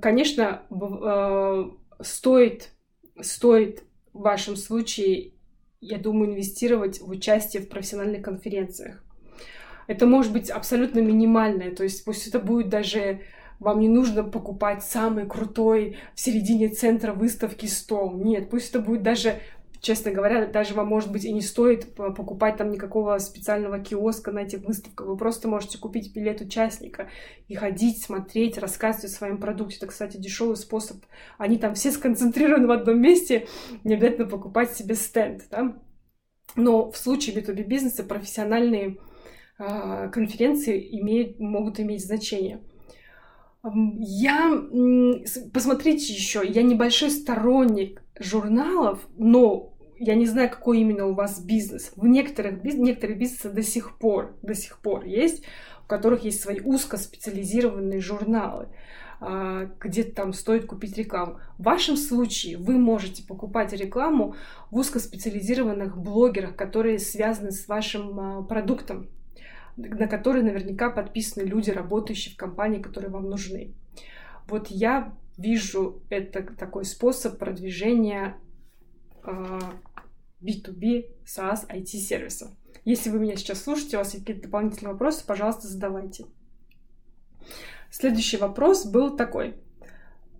Конечно, 0.00 0.62
э, 0.70 1.70
стоит, 2.02 2.70
стоит 3.20 3.84
в 4.12 4.20
вашем 4.20 4.56
случае, 4.56 5.32
я 5.80 5.98
думаю, 5.98 6.32
инвестировать 6.32 7.00
в 7.00 7.08
участие 7.08 7.62
в 7.62 7.68
профессиональных 7.68 8.22
конференциях. 8.22 9.02
Это 9.86 10.06
может 10.06 10.32
быть 10.32 10.50
абсолютно 10.50 11.00
минимальное, 11.00 11.74
то 11.74 11.82
есть 11.82 12.04
пусть 12.04 12.26
это 12.26 12.38
будет 12.38 12.68
даже 12.68 13.20
вам 13.60 13.80
не 13.80 13.88
нужно 13.88 14.22
покупать 14.24 14.84
самый 14.84 15.26
крутой 15.26 15.98
в 16.14 16.20
середине 16.20 16.68
центра 16.68 17.12
выставки 17.12 17.66
стол. 17.66 18.12
Нет, 18.12 18.50
пусть 18.50 18.70
это 18.70 18.80
будет 18.80 19.02
даже 19.02 19.40
честно 19.80 20.10
говоря, 20.10 20.46
даже 20.46 20.74
вам, 20.74 20.88
может 20.88 21.12
быть, 21.12 21.24
и 21.24 21.32
не 21.32 21.40
стоит 21.40 21.94
покупать 21.94 22.56
там 22.56 22.70
никакого 22.70 23.18
специального 23.18 23.78
киоска 23.78 24.32
на 24.32 24.40
этих 24.40 24.60
выставках. 24.64 25.06
Вы 25.06 25.16
просто 25.16 25.48
можете 25.48 25.78
купить 25.78 26.14
билет 26.14 26.40
участника 26.40 27.08
и 27.46 27.54
ходить, 27.54 28.02
смотреть, 28.02 28.58
рассказывать 28.58 29.12
о 29.12 29.16
своем 29.16 29.38
продукте. 29.38 29.76
Это, 29.76 29.86
кстати, 29.86 30.16
дешевый 30.16 30.56
способ. 30.56 30.98
Они 31.38 31.58
там 31.58 31.74
все 31.74 31.92
сконцентрированы 31.92 32.66
в 32.66 32.72
одном 32.72 33.00
месте, 33.00 33.46
не 33.84 33.94
обязательно 33.94 34.26
покупать 34.26 34.72
себе 34.72 34.94
стенд. 34.94 35.44
Да? 35.50 35.80
Но 36.56 36.90
в 36.90 36.96
случае 36.96 37.36
B2B 37.36 37.62
бизнеса 37.64 38.02
профессиональные 38.02 38.98
э, 39.58 40.08
конференции 40.10 41.00
имеют, 41.00 41.38
могут 41.38 41.78
иметь 41.78 42.04
значение. 42.04 42.60
Я, 43.74 44.62
посмотрите 45.52 46.12
еще, 46.12 46.42
я 46.46 46.62
небольшой 46.62 47.10
сторонник 47.10 48.02
журналов, 48.18 49.00
но 49.16 49.74
я 49.98 50.14
не 50.14 50.26
знаю, 50.26 50.50
какой 50.50 50.80
именно 50.80 51.06
у 51.06 51.14
вас 51.14 51.40
бизнес. 51.40 51.92
В 51.96 52.06
некоторых, 52.06 52.62
некоторые 52.62 53.18
бизнесы 53.18 53.50
до 53.50 53.62
сих 53.62 53.98
пор, 53.98 54.36
до 54.42 54.54
сих 54.54 54.78
пор 54.78 55.04
есть, 55.04 55.44
у 55.84 55.88
которых 55.88 56.24
есть 56.24 56.40
свои 56.40 56.60
узкоспециализированные 56.60 58.00
журналы 58.00 58.68
а, 59.20 59.68
где 59.80 60.04
там 60.04 60.32
стоит 60.32 60.66
купить 60.66 60.96
рекламу. 60.96 61.40
В 61.58 61.64
вашем 61.64 61.96
случае 61.96 62.56
вы 62.56 62.78
можете 62.78 63.24
покупать 63.24 63.72
рекламу 63.72 64.36
в 64.70 64.76
узкоспециализированных 64.76 65.98
блогерах, 65.98 66.54
которые 66.54 67.00
связаны 67.00 67.50
с 67.50 67.66
вашим 67.66 68.20
а, 68.20 68.42
продуктом 68.42 69.08
на 69.78 70.08
которые 70.08 70.42
наверняка 70.42 70.90
подписаны 70.90 71.44
люди, 71.44 71.70
работающие 71.70 72.34
в 72.34 72.36
компании, 72.36 72.82
которые 72.82 73.10
вам 73.10 73.30
нужны. 73.30 73.74
Вот 74.48 74.68
я 74.68 75.14
вижу 75.36 76.02
это 76.10 76.42
такой 76.42 76.84
способ 76.84 77.38
продвижения 77.38 78.36
э, 79.24 79.58
B2B 80.42 81.10
SaaS 81.24 81.68
IT-сервиса. 81.68 82.56
Если 82.84 83.10
вы 83.10 83.20
меня 83.20 83.36
сейчас 83.36 83.62
слушаете, 83.62 83.96
у 83.96 84.00
вас 84.00 84.14
есть 84.14 84.24
какие-то 84.24 84.48
дополнительные 84.48 84.92
вопросы, 84.92 85.24
пожалуйста, 85.24 85.68
задавайте. 85.68 86.26
Следующий 87.90 88.36
вопрос 88.36 88.84
был 88.84 89.16
такой. 89.16 89.54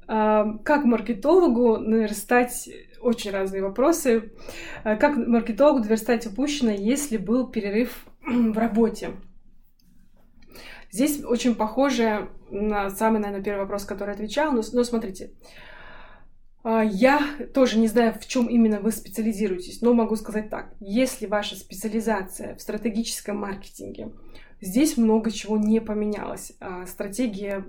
Э, 0.09 0.45
как 0.65 0.85
маркетологу 0.85 1.77
наверстать 1.77 2.69
очень 3.01 3.31
разные 3.31 3.63
вопросы. 3.63 4.33
Э, 4.83 4.97
как 4.97 5.17
маркетологу 5.17 5.85
наверстать 5.85 6.27
упущенное, 6.27 6.77
если 6.77 7.19
был 7.19 7.47
перерыв 7.47 8.05
в 8.27 8.59
работе? 8.59 9.11
Здесь 10.99 11.23
очень 11.25 11.55
похоже 11.55 12.29
на 12.51 12.91
самый, 12.91 13.21
наверное, 13.21 13.45
первый 13.45 13.61
вопрос, 13.61 13.85
который 13.85 14.09
я 14.09 14.15
отвечала. 14.15 14.51
Но, 14.51 14.63
но 14.73 14.83
смотрите, 14.83 15.31
а, 16.65 16.83
я 16.83 17.21
тоже 17.55 17.79
не 17.79 17.87
знаю, 17.87 18.15
в 18.21 18.27
чем 18.27 18.49
именно 18.49 18.81
вы 18.81 18.91
специализируетесь, 18.91 19.81
но 19.81 19.95
могу 19.95 20.17
сказать 20.17 20.51
так. 20.51 20.75
Если 20.81 21.27
ваша 21.27 21.55
специализация 21.55 22.57
в 22.57 22.61
стратегическом 22.61 23.37
маркетинге, 23.37 24.11
здесь 24.61 24.97
много 24.97 25.31
чего 25.31 25.57
не 25.57 25.81
поменялось. 25.81 26.55
А, 26.59 26.85
стратегия, 26.87 27.65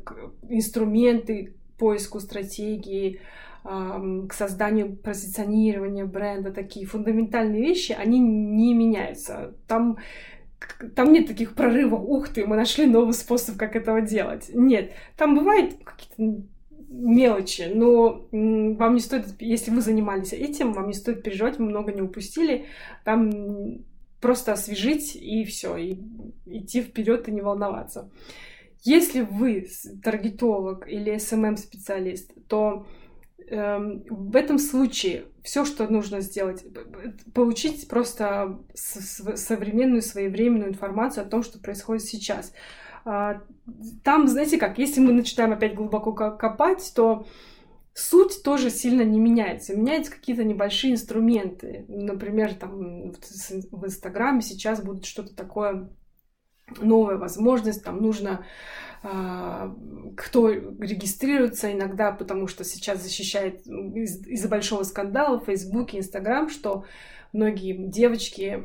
инструменты 0.50 1.54
поиску 1.78 2.20
стратегии, 2.20 3.22
к 3.62 4.34
созданию 4.34 4.96
позиционирования 4.96 6.06
бренда, 6.06 6.52
такие 6.52 6.88
фундаментальные 6.88 7.62
вещи, 7.62 7.92
они 7.92 8.18
не 8.18 8.74
меняются. 8.74 9.54
Там 9.68 9.98
там 10.95 11.12
нет 11.12 11.28
таких 11.28 11.56
прорывов, 11.56 12.02
ух 12.04 12.30
ты, 12.30 12.45
мы 12.45 12.56
нашли 12.56 12.86
новый 12.86 13.13
способ, 13.13 13.58
как 13.58 13.76
этого 13.76 14.02
делать. 14.02 14.50
Нет, 14.54 14.91
там 15.17 15.36
бывают 15.36 15.76
какие-то 15.84 16.43
мелочи, 16.89 17.72
но 17.74 18.28
вам 18.32 18.93
не 18.93 19.00
стоит, 19.00 19.26
если 19.39 19.72
вы 19.72 19.82
занимались 19.82 20.34
этим, 20.34 20.74
вам 20.74 20.88
не 20.88 20.93
стоит 20.93 21.24
переживать, 21.24 21.60
мы 21.60 21.67
много 21.67 21.91
не 21.91 22.02
упустили. 22.02 22.65
Там 23.04 23.84
просто 24.22 24.54
освежить 24.54 25.15
и 25.15 25.45
все, 25.45 25.78
и 25.78 25.98
идти 26.45 26.82
вперед 26.82 27.28
и 27.28 27.32
не 27.32 27.41
волноваться. 27.41 28.10
Если 28.84 29.22
вы 29.22 29.67
таргетолог 30.04 30.88
или 30.88 31.15
SMM-специалист, 31.15 32.32
то 32.48 32.86
Эм, 32.86 32.86
в 33.50 34.36
этом 34.36 34.60
случае 34.60 35.26
все, 35.44 35.66
что 35.66 35.88
нужно 35.88 36.22
сделать, 36.22 36.66
получить 37.34 37.88
просто 37.88 38.60
современную 38.76 40.02
своевременную 40.02 40.70
информацию 40.70 41.26
о 41.26 41.30
том, 41.30 41.44
что 41.44 41.60
происходит 41.60 42.04
сейчас. 42.04 42.54
А, 43.06 43.42
там, 44.04 44.28
знаете 44.28 44.58
как, 44.58 44.78
если 44.78 45.00
мы 45.00 45.14
начинаем 45.14 45.54
опять 45.54 45.74
глубоко 45.74 46.14
копать, 46.14 46.92
то 46.96 47.26
суть 47.94 48.44
тоже 48.44 48.70
сильно 48.70 49.02
не 49.02 49.20
меняется. 49.20 49.76
Меняются 49.76 50.12
какие-то 50.12 50.44
небольшие 50.44 50.94
инструменты. 50.94 51.86
Например, 51.88 52.54
там 52.54 53.12
в 53.12 53.86
Инстаграме 53.86 54.42
сейчас 54.42 54.84
будет 54.84 55.06
что-то 55.06 55.36
такое 55.36 55.90
новая 56.82 57.18
возможность, 57.18 57.84
там 57.84 58.02
нужно 58.02 58.46
кто 59.02 60.50
регистрируется 60.50 61.72
иногда, 61.72 62.12
потому 62.12 62.48
что 62.48 62.64
сейчас 62.64 63.02
защищает 63.02 63.66
из-за 63.66 64.50
большого 64.50 64.84
скандала 64.84 65.40
в 65.40 65.46
Фейсбуке, 65.46 66.00
Инстаграм, 66.00 66.50
что 66.50 66.84
многие 67.32 67.74
девочки 67.74 68.64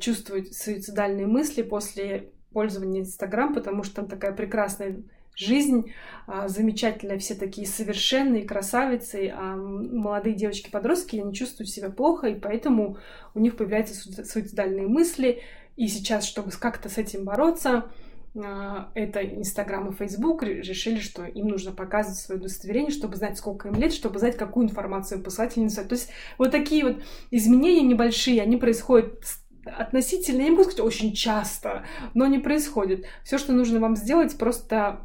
чувствуют 0.00 0.52
суицидальные 0.54 1.26
мысли 1.26 1.62
после 1.62 2.30
пользования 2.52 3.00
Инстаграм, 3.00 3.54
потому 3.54 3.82
что 3.82 3.96
там 3.96 4.08
такая 4.08 4.32
прекрасная 4.32 5.02
жизнь, 5.34 5.92
а, 6.26 6.48
замечательная, 6.48 7.18
все 7.18 7.34
такие 7.34 7.66
совершенные 7.66 8.44
красавицы, 8.44 9.32
а 9.34 9.56
молодые 9.56 10.34
девочки-подростки 10.34 11.16
не 11.16 11.32
чувствуют 11.32 11.70
себя 11.70 11.88
плохо, 11.88 12.26
и 12.28 12.38
поэтому 12.38 12.98
у 13.34 13.40
них 13.40 13.56
появляются 13.56 13.94
суицидальные 14.24 14.86
мысли, 14.86 15.42
и 15.76 15.88
сейчас, 15.88 16.26
чтобы 16.26 16.50
как-то 16.50 16.88
с 16.88 16.98
этим 16.98 17.24
бороться, 17.24 17.70
а, 17.70 17.90
это 18.34 19.24
Инстаграм 19.24 19.88
и 19.88 19.94
Фейсбук 19.94 20.42
решили, 20.42 21.00
что 21.00 21.24
им 21.24 21.48
нужно 21.48 21.72
показывать 21.72 22.18
свое 22.18 22.40
удостоверение, 22.40 22.90
чтобы 22.90 23.16
знать, 23.16 23.36
сколько 23.38 23.68
им 23.68 23.74
лет, 23.74 23.92
чтобы 23.92 24.18
знать, 24.18 24.36
какую 24.36 24.66
информацию 24.66 25.22
послать 25.22 25.56
или 25.56 25.64
не 25.64 25.70
То 25.70 25.94
есть 25.94 26.10
вот 26.38 26.50
такие 26.50 26.84
вот 26.84 27.02
изменения 27.30 27.82
небольшие, 27.82 28.42
они 28.42 28.56
происходят 28.56 29.24
относительно, 29.64 30.42
я 30.42 30.44
не 30.44 30.50
могу 30.52 30.62
сказать 30.64 30.80
очень 30.80 31.12
часто, 31.12 31.84
но 32.14 32.24
они 32.24 32.38
происходят. 32.38 33.04
Все, 33.24 33.36
что 33.36 33.52
нужно 33.52 33.80
вам 33.80 33.96
сделать, 33.96 34.38
просто 34.38 35.00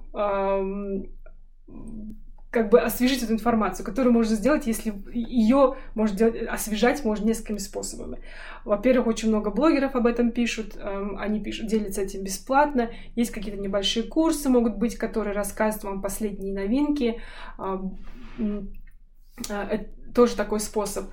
как 2.56 2.70
бы 2.70 2.80
освежить 2.80 3.22
эту 3.22 3.34
информацию, 3.34 3.86
которую 3.86 4.13
можно 4.13 4.34
сделать, 4.34 4.65
если 4.65 4.94
ее 5.12 5.76
можно 5.94 6.18
делать, 6.18 6.48
освежать 6.48 7.04
можно 7.04 7.26
несколькими 7.26 7.58
способами. 7.58 8.20
Во-первых, 8.63 9.08
очень 9.08 9.28
много 9.28 9.52
блогеров 9.52 9.94
об 9.94 10.08
этом 10.08 10.32
пишут, 10.32 10.78
эм, 10.78 11.18
они 11.18 11.41
пишут, 11.41 11.68
делятся 11.68 12.04
этим 12.04 12.24
бесплатно. 12.24 12.91
Есть 13.18 13.32
какие-то 13.32 13.60
небольшие 13.60 14.08
курсы, 14.08 14.48
могут 14.48 14.78
быть, 14.78 14.96
которые 14.96 15.36
рассказывают 15.36 15.84
вам 15.84 16.02
последние 16.02 16.54
новинки. 16.54 17.20
Эм, 17.60 17.98
э, 19.50 19.80
тоже 20.15 20.38
такой 20.38 20.62
способ. 20.62 21.10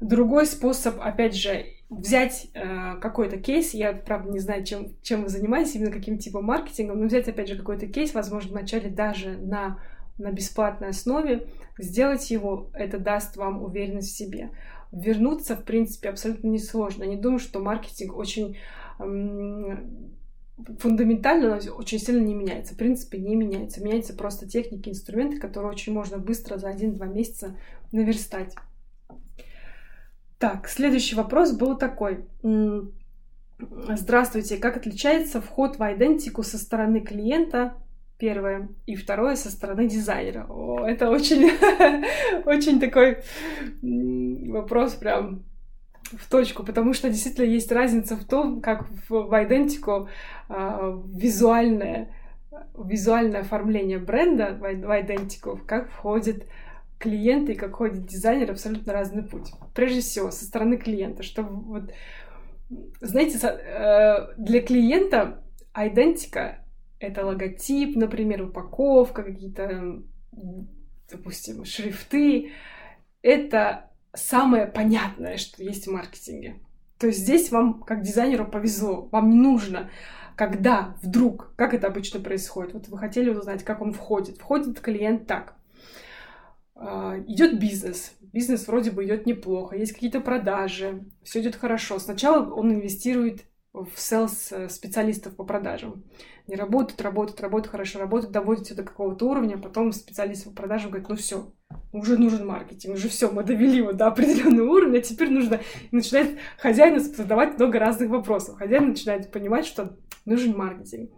Другой 0.00 0.46
способ, 0.46 0.98
опять 0.98 1.36
же, 1.36 1.66
взять 1.90 2.48
э, 2.54 2.96
какой-то 3.02 3.36
кейс, 3.36 3.74
я, 3.74 3.92
правда, 3.92 4.30
не 4.30 4.38
знаю, 4.38 4.64
чем, 4.64 4.96
чем 5.02 5.24
вы 5.24 5.28
занимаетесь, 5.28 5.74
именно 5.74 5.92
каким 5.92 6.16
типом 6.16 6.46
маркетинга, 6.46 6.94
но 6.94 7.04
взять, 7.04 7.28
опять 7.28 7.48
же, 7.48 7.58
какой-то 7.58 7.86
кейс, 7.86 8.14
возможно, 8.14 8.52
вначале 8.52 8.88
даже 8.88 9.36
на 9.36 9.78
на 10.20 10.32
бесплатной 10.32 10.90
основе, 10.90 11.46
сделать 11.78 12.30
его, 12.30 12.70
это 12.74 12.98
даст 12.98 13.36
вам 13.36 13.62
уверенность 13.62 14.12
в 14.12 14.16
себе. 14.16 14.50
Вернуться, 14.92 15.56
в 15.56 15.64
принципе, 15.64 16.10
абсолютно 16.10 16.48
несложно. 16.48 17.04
Не 17.04 17.16
думаю, 17.16 17.38
что 17.38 17.60
маркетинг 17.60 18.16
очень 18.16 18.56
фундаментально 20.78 21.58
очень 21.74 21.98
сильно 21.98 22.22
не 22.22 22.34
меняется. 22.34 22.74
В 22.74 22.76
принципе, 22.76 23.18
не 23.18 23.34
меняется. 23.34 23.82
Меняются 23.82 24.14
просто 24.14 24.48
техники, 24.48 24.90
инструменты, 24.90 25.38
которые 25.38 25.70
очень 25.70 25.92
можно 25.92 26.18
быстро 26.18 26.58
за 26.58 26.68
один-два 26.68 27.06
месяца 27.06 27.56
наверстать. 27.92 28.54
Так, 30.38 30.68
следующий 30.68 31.16
вопрос 31.16 31.52
был 31.52 31.78
такой. 31.78 32.24
Здравствуйте, 33.94 34.56
как 34.56 34.76
отличается 34.76 35.40
вход 35.40 35.78
в 35.78 35.82
идентику 35.94 36.42
со 36.42 36.58
стороны 36.58 37.00
клиента 37.00 37.74
первое. 38.20 38.68
И 38.86 38.94
второе 38.94 39.34
со 39.34 39.50
стороны 39.50 39.88
дизайнера. 39.88 40.46
О, 40.48 40.86
это 40.86 41.10
очень, 41.10 41.50
очень 42.44 42.78
такой 42.78 43.18
вопрос 44.52 44.94
прям 44.94 45.42
в 46.12 46.28
точку, 46.28 46.62
потому 46.62 46.92
что 46.92 47.08
действительно 47.08 47.46
есть 47.46 47.72
разница 47.72 48.16
в 48.16 48.24
том, 48.24 48.60
как 48.60 48.86
в, 49.08 49.14
идентику 49.44 50.08
э, 50.48 51.00
визуальное, 51.14 52.12
визуальное 52.76 53.40
оформление 53.40 53.98
бренда 53.98 54.56
в, 54.60 54.64
идентику, 55.00 55.60
как 55.66 55.90
входит 55.90 56.46
клиент 56.98 57.48
и 57.48 57.54
как 57.54 57.72
входит 57.72 58.06
дизайнер, 58.06 58.50
абсолютно 58.50 58.92
разный 58.92 59.22
путь. 59.22 59.52
Прежде 59.74 60.00
всего, 60.00 60.30
со 60.30 60.44
стороны 60.44 60.76
клиента, 60.76 61.22
что 61.22 61.42
вот, 61.42 61.92
знаете, 63.00 63.38
э, 63.38 64.34
для 64.36 64.60
клиента 64.60 65.42
идентика 65.74 66.58
это 67.00 67.24
логотип, 67.24 67.96
например, 67.96 68.42
упаковка, 68.42 69.22
какие-то, 69.24 70.02
допустим, 71.10 71.64
шрифты. 71.64 72.52
Это 73.22 73.90
самое 74.12 74.66
понятное, 74.66 75.38
что 75.38 75.62
есть 75.62 75.86
в 75.86 75.92
маркетинге. 75.92 76.60
То 76.98 77.06
есть 77.06 77.20
здесь 77.20 77.50
вам, 77.50 77.82
как 77.82 78.02
дизайнеру, 78.02 78.46
повезло. 78.46 79.08
Вам 79.10 79.30
не 79.30 79.36
нужно, 79.36 79.90
когда 80.36 80.96
вдруг, 81.02 81.54
как 81.56 81.72
это 81.72 81.86
обычно 81.86 82.20
происходит, 82.20 82.74
вот 82.74 82.88
вы 82.88 82.98
хотели 82.98 83.30
узнать, 83.30 83.64
как 83.64 83.80
он 83.80 83.92
входит. 83.94 84.36
Входит 84.36 84.80
клиент 84.80 85.26
так. 85.26 85.56
А, 86.74 87.18
идет 87.26 87.58
бизнес. 87.58 88.12
Бизнес 88.20 88.66
вроде 88.68 88.90
бы 88.90 89.04
идет 89.04 89.24
неплохо, 89.26 89.76
есть 89.76 89.92
какие-то 89.92 90.20
продажи, 90.20 91.04
все 91.22 91.40
идет 91.40 91.56
хорошо. 91.56 91.98
Сначала 91.98 92.48
он 92.52 92.72
инвестирует 92.72 93.44
в 93.72 93.88
селс 93.96 94.52
э, 94.52 94.68
по 95.36 95.44
продажам. 95.44 96.04
Не 96.46 96.56
работают, 96.56 97.00
работают, 97.00 97.40
работают, 97.40 97.70
хорошо 97.70 98.00
работают, 98.00 98.32
доводят 98.32 98.66
все 98.66 98.74
до 98.74 98.82
какого-то 98.82 99.28
уровня, 99.28 99.54
а 99.54 99.58
потом 99.58 99.92
специалист 99.92 100.44
по 100.44 100.50
продажам 100.50 100.90
говорит, 100.90 101.08
ну 101.08 101.16
все, 101.16 101.52
уже 101.92 102.18
нужен 102.18 102.46
маркетинг, 102.46 102.94
уже 102.96 103.08
все, 103.08 103.30
мы 103.30 103.44
довели 103.44 103.76
его 103.76 103.92
до 103.92 104.08
определенного 104.08 104.68
уровня, 104.68 104.98
а 104.98 105.02
теперь 105.02 105.30
нужно... 105.30 105.60
И 105.90 105.96
начинает 105.96 106.38
хозяин 106.58 106.98
задавать 106.98 107.58
много 107.58 107.78
разных 107.78 108.10
вопросов. 108.10 108.58
Хозяин 108.58 108.88
начинает 108.88 109.30
понимать, 109.30 109.66
что 109.66 109.96
нужен 110.24 110.56
маркетинг. 110.56 111.10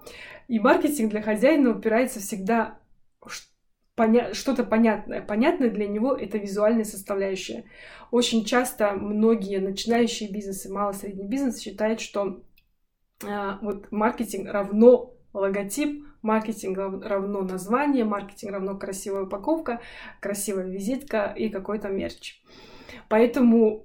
И 0.48 0.58
маркетинг 0.58 1.10
для 1.10 1.22
хозяина 1.22 1.70
упирается 1.70 2.20
всегда 2.20 2.78
поня... 3.94 4.35
что-то 4.35 4.64
понятное. 4.64 5.22
Понятное 5.22 5.70
для 5.70 5.87
него 5.87 6.14
это 6.14 6.38
визуальная 6.38 6.85
составляющая. 6.85 7.64
Очень 8.11 8.44
часто 8.44 8.92
многие 8.92 9.59
начинающие 9.59 10.31
бизнесы, 10.31 10.72
мало-средний 10.72 11.26
бизнес 11.26 11.61
считают, 11.61 12.00
что 12.00 12.42
э, 13.24 13.52
вот 13.62 13.90
маркетинг 13.90 14.48
равно 14.50 15.14
логотип, 15.33 16.05
маркетинг 16.20 16.78
равно 16.78 17.42
название, 17.42 18.05
маркетинг 18.05 18.52
равно 18.52 18.76
красивая 18.76 19.22
упаковка, 19.22 19.81
красивая 20.20 20.68
визитка 20.68 21.33
и 21.37 21.48
какой-то 21.48 21.88
мерч. 21.88 22.42
Поэтому 23.09 23.85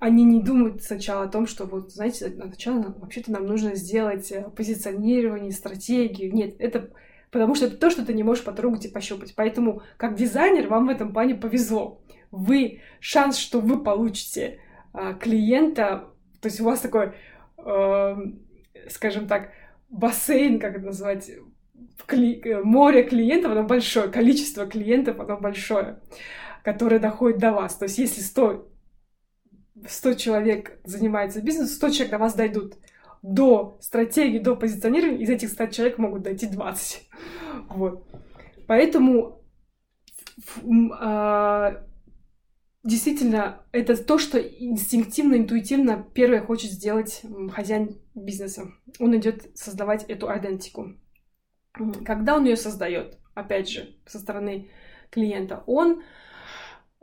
они 0.00 0.24
не 0.24 0.42
думают 0.42 0.82
сначала 0.82 1.24
о 1.24 1.28
том, 1.28 1.46
что 1.46 1.64
вот, 1.64 1.92
знаете, 1.92 2.28
сначала 2.28 2.94
вообще-то 2.98 3.32
нам 3.32 3.46
нужно 3.46 3.74
сделать 3.74 4.30
э, 4.32 4.50
позиционирование, 4.54 5.52
стратегию. 5.52 6.34
Нет, 6.34 6.56
это 6.58 6.90
потому 7.34 7.56
что 7.56 7.66
это 7.66 7.76
то, 7.76 7.90
что 7.90 8.06
ты 8.06 8.14
не 8.14 8.22
можешь 8.22 8.44
потрогать 8.44 8.84
и 8.86 8.88
пощупать. 8.88 9.34
Поэтому, 9.34 9.82
как 9.96 10.14
дизайнер, 10.14 10.68
вам 10.68 10.86
в 10.86 10.90
этом 10.90 11.12
плане 11.12 11.34
повезло. 11.34 12.00
Вы, 12.30 12.80
шанс, 13.00 13.38
что 13.38 13.58
вы 13.58 13.82
получите 13.82 14.60
а, 14.92 15.14
клиента, 15.14 16.10
то 16.40 16.46
есть 16.46 16.60
у 16.60 16.64
вас 16.64 16.78
такой, 16.78 17.14
э, 17.58 18.16
скажем 18.88 19.26
так, 19.26 19.50
бассейн, 19.88 20.60
как 20.60 20.76
это 20.76 20.86
назвать, 20.86 21.28
кли... 22.06 22.40
море 22.62 23.02
клиентов, 23.02 23.50
оно 23.50 23.64
большое, 23.64 24.08
количество 24.12 24.64
клиентов, 24.66 25.18
оно 25.18 25.36
большое, 25.36 25.98
которое 26.62 27.00
доходит 27.00 27.40
до 27.40 27.50
вас. 27.50 27.74
То 27.74 27.86
есть 27.86 27.98
если 27.98 28.20
100, 28.20 28.68
100 29.88 30.14
человек 30.14 30.78
занимается 30.84 31.42
бизнесом, 31.42 31.74
100 31.74 31.88
человек 31.90 32.10
до 32.12 32.18
вас 32.18 32.34
дойдут 32.34 32.76
до 33.24 33.78
стратегии, 33.80 34.38
до 34.38 34.54
позиционирования, 34.54 35.22
из 35.22 35.30
этих 35.30 35.48
100 35.48 35.66
человек 35.68 35.98
могут 35.98 36.22
дойти 36.22 36.46
20. 36.46 37.08
Вот. 37.70 38.06
Поэтому 38.66 39.42
а, 40.92 41.82
действительно, 42.82 43.62
это 43.72 43.96
то, 43.96 44.18
что 44.18 44.38
инстинктивно, 44.38 45.36
интуитивно 45.36 46.06
первое 46.12 46.42
хочет 46.42 46.70
сделать 46.70 47.22
хозяин 47.52 47.98
бизнеса. 48.14 48.72
Он 48.98 49.16
идет 49.16 49.56
создавать 49.56 50.04
эту 50.04 50.26
идентику. 50.26 50.92
Когда 52.04 52.36
он 52.36 52.44
ее 52.44 52.56
создает, 52.56 53.18
опять 53.34 53.70
же, 53.70 53.96
со 54.06 54.18
стороны 54.18 54.68
клиента, 55.10 55.64
он 55.66 56.02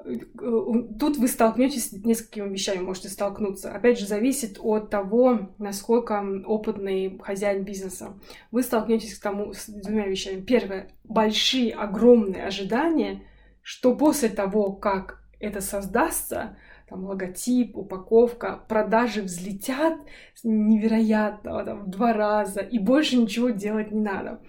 тут 0.03 1.17
вы 1.17 1.27
столкнетесь 1.27 1.89
с 1.89 1.91
несколькими 1.93 2.49
вещами, 2.49 2.81
можете 2.81 3.09
столкнуться. 3.09 3.73
Опять 3.73 3.99
же, 3.99 4.07
зависит 4.07 4.57
от 4.61 4.89
того, 4.89 5.49
насколько 5.57 6.23
опытный 6.45 7.19
хозяин 7.21 7.63
бизнеса. 7.63 8.13
Вы 8.51 8.63
столкнетесь 8.63 9.17
к 9.17 9.21
тому 9.21 9.53
с 9.53 9.67
двумя 9.67 10.07
вещами. 10.07 10.41
Первое, 10.41 10.89
большие, 11.03 11.73
огромные 11.73 12.45
ожидания, 12.45 13.23
что 13.61 13.95
после 13.95 14.29
того, 14.29 14.71
как 14.71 15.23
это 15.39 15.61
создастся, 15.61 16.57
там 16.89 17.05
логотип, 17.05 17.77
упаковка, 17.77 18.63
продажи 18.67 19.21
взлетят 19.21 19.97
невероятно, 20.43 21.63
там, 21.63 21.83
в 21.83 21.89
два 21.89 22.13
раза, 22.13 22.59
и 22.59 22.79
больше 22.79 23.17
ничего 23.17 23.49
делать 23.49 23.91
не 23.91 24.01
надо. 24.01 24.41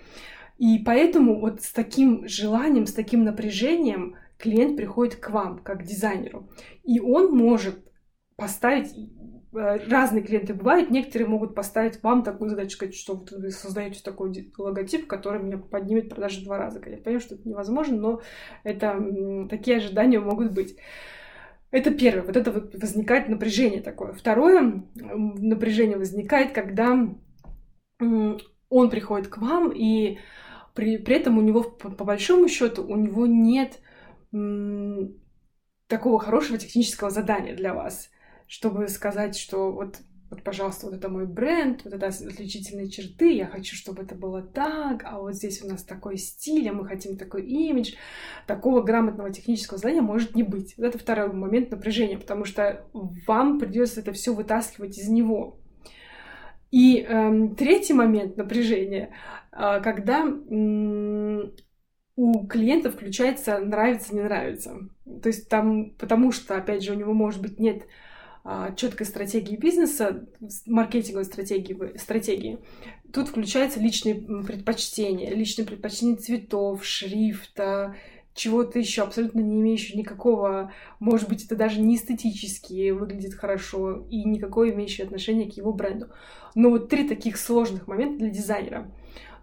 И 0.58 0.78
поэтому 0.78 1.40
вот 1.40 1.62
с 1.62 1.72
таким 1.72 2.26
желанием, 2.28 2.86
с 2.86 2.92
таким 2.92 3.24
напряжением 3.24 4.16
клиент 4.42 4.76
приходит 4.76 5.16
к 5.16 5.30
вам, 5.30 5.60
как 5.60 5.84
дизайнеру, 5.84 6.50
и 6.82 6.98
он 6.98 7.32
может 7.32 7.76
поставить 8.36 8.92
э, 9.54 9.78
разные 9.88 10.24
клиенты 10.24 10.52
бывают, 10.52 10.90
некоторые 10.90 11.28
могут 11.28 11.54
поставить 11.54 12.02
вам 12.02 12.24
такую 12.24 12.50
задачу, 12.50 12.70
сказать, 12.70 12.96
что 12.96 13.24
вы 13.30 13.50
создаете 13.52 14.02
такой 14.02 14.52
логотип, 14.58 15.06
который 15.06 15.40
меня 15.40 15.58
поднимет 15.58 16.08
продажи 16.08 16.40
в 16.40 16.44
два 16.44 16.58
раза. 16.58 16.82
Я 16.84 16.96
понимаю, 16.96 17.20
что 17.20 17.36
это 17.36 17.48
невозможно, 17.48 17.96
но 17.96 18.20
это 18.64 18.98
такие 19.48 19.76
ожидания 19.76 20.18
могут 20.18 20.52
быть. 20.52 20.76
Это 21.70 21.92
первое, 21.92 22.24
вот 22.24 22.36
это 22.36 22.50
вот 22.50 22.74
возникает 22.74 23.28
напряжение 23.28 23.80
такое. 23.80 24.12
Второе 24.12 24.84
напряжение 24.94 25.96
возникает, 25.96 26.52
когда 26.52 26.98
он 27.98 28.90
приходит 28.90 29.28
к 29.28 29.38
вам, 29.38 29.70
и 29.72 30.18
при, 30.74 30.98
при 30.98 31.16
этом 31.16 31.38
у 31.38 31.42
него, 31.42 31.62
по, 31.62 31.90
по 31.90 32.04
большому 32.04 32.48
счету, 32.48 32.84
у 32.84 32.96
него 32.96 33.26
нет 33.26 33.78
такого 35.88 36.18
хорошего 36.18 36.58
технического 36.58 37.10
задания 37.10 37.54
для 37.54 37.74
вас, 37.74 38.10
чтобы 38.46 38.88
сказать, 38.88 39.36
что 39.36 39.72
вот 39.72 39.98
вот, 40.32 40.42
пожалуйста, 40.44 40.86
вот 40.86 40.94
это 40.94 41.10
мой 41.10 41.26
бренд, 41.26 41.84
вот 41.84 41.92
это 41.92 42.06
отличительные 42.06 42.88
черты, 42.88 43.34
я 43.34 43.44
хочу, 43.46 43.76
чтобы 43.76 44.02
это 44.02 44.14
было 44.14 44.40
так, 44.40 45.04
а 45.04 45.18
вот 45.18 45.34
здесь 45.34 45.62
у 45.62 45.68
нас 45.68 45.84
такой 45.84 46.16
стиль, 46.16 46.66
а 46.70 46.72
мы 46.72 46.86
хотим 46.86 47.18
такой 47.18 47.42
имидж. 47.44 47.96
Такого 48.46 48.80
грамотного 48.80 49.30
технического 49.30 49.76
задания 49.76 50.00
может 50.00 50.34
не 50.34 50.42
быть. 50.42 50.72
Это 50.78 50.96
второй 50.96 51.30
момент 51.34 51.70
напряжения, 51.70 52.16
потому 52.16 52.46
что 52.46 52.86
вам 53.26 53.58
придется 53.58 54.00
это 54.00 54.14
все 54.14 54.32
вытаскивать 54.32 54.96
из 54.96 55.08
него. 55.10 55.58
И 56.70 57.02
эм, 57.02 57.54
третий 57.54 57.92
момент 57.92 58.38
напряжения, 58.38 59.14
э, 59.52 59.82
когда 59.82 60.20
м- 60.20 61.52
у 62.16 62.46
клиента 62.46 62.90
включается 62.90 63.58
нравится, 63.58 64.14
не 64.14 64.22
нравится. 64.22 64.88
То 65.22 65.28
есть 65.28 65.48
там, 65.48 65.90
потому 65.98 66.32
что, 66.32 66.56
опять 66.56 66.82
же, 66.82 66.92
у 66.92 66.96
него, 66.96 67.12
может 67.12 67.40
быть, 67.40 67.58
нет 67.58 67.86
а, 68.44 68.74
четкой 68.74 69.06
стратегии 69.06 69.56
бизнеса, 69.56 70.26
маркетинговой 70.66 71.24
стратегии, 71.24 71.96
стратегии, 71.96 72.58
тут 73.12 73.28
включаются 73.28 73.80
личные 73.80 74.16
предпочтения, 74.16 75.30
личные 75.34 75.66
предпочтения 75.66 76.16
цветов, 76.16 76.84
шрифта, 76.84 77.94
чего-то 78.34 78.78
еще 78.78 79.02
абсолютно 79.02 79.40
не 79.40 79.60
имеющего 79.60 79.98
никакого, 79.98 80.72
может 80.98 81.28
быть, 81.28 81.44
это 81.44 81.54
даже 81.54 81.80
не 81.80 81.96
эстетически 81.96 82.90
выглядит 82.90 83.34
хорошо 83.34 84.06
и 84.10 84.24
никакое 84.24 84.72
имеющее 84.72 85.04
отношение 85.04 85.50
к 85.50 85.56
его 85.56 85.72
бренду. 85.72 86.08
Но 86.54 86.70
вот 86.70 86.88
три 86.88 87.06
таких 87.06 87.36
сложных 87.36 87.86
момента 87.86 88.18
для 88.18 88.30
дизайнера. 88.30 88.90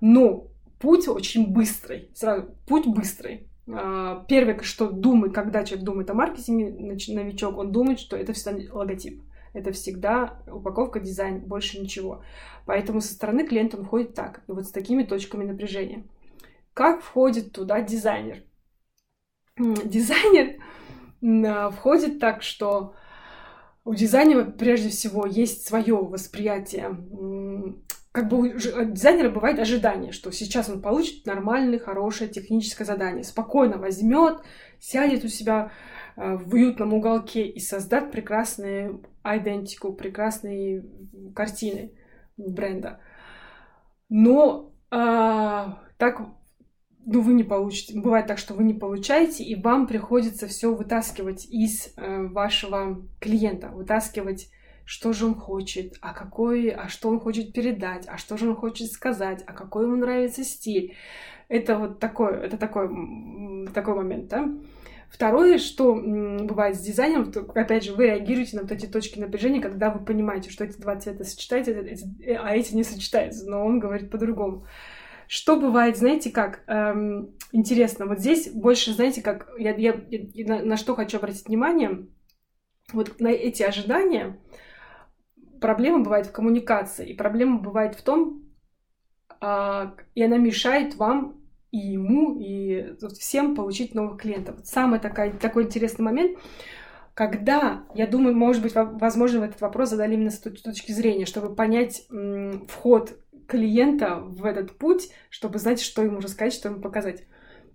Но 0.01 0.47
путь 0.79 1.07
очень 1.07 1.51
быстрый, 1.51 2.09
сразу, 2.13 2.55
путь 2.67 2.87
быстрый. 2.87 3.47
А, 3.71 4.25
первое, 4.27 4.59
что 4.61 4.89
думает, 4.89 5.33
когда 5.33 5.63
человек 5.63 5.85
думает 5.85 6.09
о 6.09 6.13
маркетинге, 6.13 6.71
новичок, 7.13 7.57
он 7.57 7.71
думает, 7.71 7.99
что 7.99 8.17
это 8.17 8.33
всегда 8.33 8.73
логотип. 8.73 9.21
Это 9.53 9.71
всегда 9.71 10.41
упаковка, 10.47 10.99
дизайн, 10.99 11.39
больше 11.39 11.79
ничего. 11.79 12.23
Поэтому 12.65 13.01
со 13.01 13.13
стороны 13.13 13.47
клиента 13.47 13.77
он 13.77 13.85
входит 13.85 14.13
так, 14.13 14.43
и 14.47 14.51
вот 14.51 14.65
с 14.65 14.71
такими 14.71 15.03
точками 15.03 15.43
напряжения. 15.43 16.03
Как 16.73 17.01
входит 17.01 17.51
туда 17.51 17.81
дизайнер? 17.81 18.43
Дизайнер 19.57 20.61
а, 21.21 21.71
входит 21.71 22.19
так, 22.19 22.43
что 22.43 22.93
у 23.85 23.95
дизайнера 23.95 24.45
прежде 24.45 24.89
всего 24.89 25.25
есть 25.25 25.67
свое 25.67 25.95
восприятие 25.95 26.95
как 28.11 28.27
бы 28.27 28.39
у 28.39 28.47
дизайнера 28.47 29.29
бывает 29.29 29.59
ожидание, 29.59 30.11
что 30.11 30.31
сейчас 30.31 30.69
он 30.69 30.81
получит 30.81 31.25
нормальное, 31.25 31.79
хорошее 31.79 32.29
техническое 32.29 32.85
задание, 32.85 33.23
спокойно 33.23 33.77
возьмет, 33.77 34.41
сядет 34.79 35.23
у 35.23 35.27
себя 35.27 35.71
э, 36.15 36.35
в 36.35 36.53
уютном 36.53 36.93
уголке 36.93 37.45
и 37.47 37.59
создаст 37.59 38.11
прекрасную 38.11 39.03
идентику, 39.23 39.93
прекрасные 39.93 40.85
картины 41.35 41.93
бренда. 42.37 42.99
Но 44.09 44.73
а, 44.91 45.83
так 45.97 46.21
ну, 47.05 47.21
вы 47.21 47.33
не 47.33 47.43
получите. 47.43 47.99
Бывает 47.99 48.27
так, 48.27 48.37
что 48.37 48.53
вы 48.53 48.63
не 48.63 48.73
получаете, 48.73 49.43
и 49.43 49.59
вам 49.59 49.87
приходится 49.87 50.47
все 50.47 50.73
вытаскивать 50.73 51.45
из 51.45 51.93
э, 51.95 52.27
вашего 52.27 53.01
клиента, 53.19 53.69
вытаскивать 53.69 54.49
что 54.89 55.13
же 55.13 55.27
он 55.27 55.35
хочет, 55.35 55.97
а 56.01 56.15
какой, 56.15 56.69
а 56.69 56.87
что 56.87 57.09
он 57.09 57.19
хочет 57.19 57.53
передать, 57.53 58.05
а 58.07 58.17
что 58.17 58.37
же 58.37 58.49
он 58.49 58.55
хочет 58.55 58.91
сказать, 58.91 59.43
а 59.45 59.53
какой 59.53 59.85
ему 59.85 59.95
нравится 59.95 60.43
стиль. 60.43 60.95
Это 61.47 61.77
вот 61.77 61.99
такой, 61.99 62.35
это 62.35 62.57
такой, 62.57 62.89
такой 63.71 63.93
момент, 63.93 64.29
да. 64.29 64.49
Второе, 65.07 65.59
что 65.59 65.93
бывает 65.93 66.75
с 66.75 66.79
дизайном, 66.79 67.31
то, 67.31 67.41
опять 67.53 67.83
же, 67.83 67.93
вы 67.93 68.07
реагируете 68.07 68.55
на 68.55 68.63
вот 68.63 68.71
эти 68.71 68.87
точки 68.87 69.19
напряжения, 69.19 69.61
когда 69.61 69.91
вы 69.91 70.03
понимаете, 70.03 70.49
что 70.49 70.63
эти 70.63 70.81
два 70.81 70.95
цвета 70.95 71.23
сочетаются, 71.23 71.71
а 71.71 72.55
эти 72.55 72.73
не 72.73 72.83
сочетаются, 72.83 73.47
но 73.47 73.63
он 73.63 73.79
говорит 73.79 74.09
по-другому. 74.09 74.65
Что 75.27 75.55
бывает, 75.55 75.97
знаете, 75.97 76.31
как 76.31 76.63
эм, 76.65 77.35
интересно, 77.51 78.07
вот 78.07 78.17
здесь 78.17 78.49
больше, 78.51 78.93
знаете, 78.93 79.21
как 79.21 79.51
я, 79.59 79.75
я, 79.75 80.01
я 80.09 80.47
на, 80.47 80.65
на 80.65 80.77
что 80.77 80.95
хочу 80.95 81.17
обратить 81.17 81.45
внимание, 81.45 82.07
вот 82.91 83.19
на 83.19 83.27
эти 83.27 83.61
ожидания, 83.61 84.39
проблема 85.59 86.03
бывает 86.03 86.27
в 86.27 86.31
коммуникации, 86.31 87.09
и 87.09 87.13
проблема 87.13 87.59
бывает 87.59 87.95
в 87.95 88.01
том, 88.01 88.43
а, 89.41 89.95
и 90.15 90.23
она 90.23 90.37
мешает 90.37 90.95
вам 90.95 91.41
и 91.71 91.77
ему, 91.77 92.37
и 92.39 92.95
всем 93.19 93.55
получить 93.55 93.93
новых 93.93 94.21
клиентов. 94.21 94.59
Самый 94.63 94.99
такой, 94.99 95.31
такой 95.31 95.63
интересный 95.63 96.03
момент, 96.03 96.39
когда, 97.13 97.83
я 97.93 98.07
думаю, 98.07 98.35
может 98.35 98.63
быть, 98.63 98.73
возможно, 98.73 99.41
в 99.41 99.43
этот 99.43 99.61
вопрос 99.61 99.89
задали 99.89 100.13
именно 100.13 100.31
с 100.31 100.39
точки 100.39 100.91
зрения, 100.91 101.25
чтобы 101.25 101.53
понять 101.53 102.07
вход 102.67 103.19
клиента 103.47 104.19
в 104.21 104.45
этот 104.45 104.77
путь, 104.77 105.09
чтобы 105.29 105.59
знать, 105.59 105.81
что 105.81 106.01
ему 106.01 106.21
рассказать, 106.21 106.53
что 106.53 106.69
ему 106.69 106.81
показать. 106.81 107.25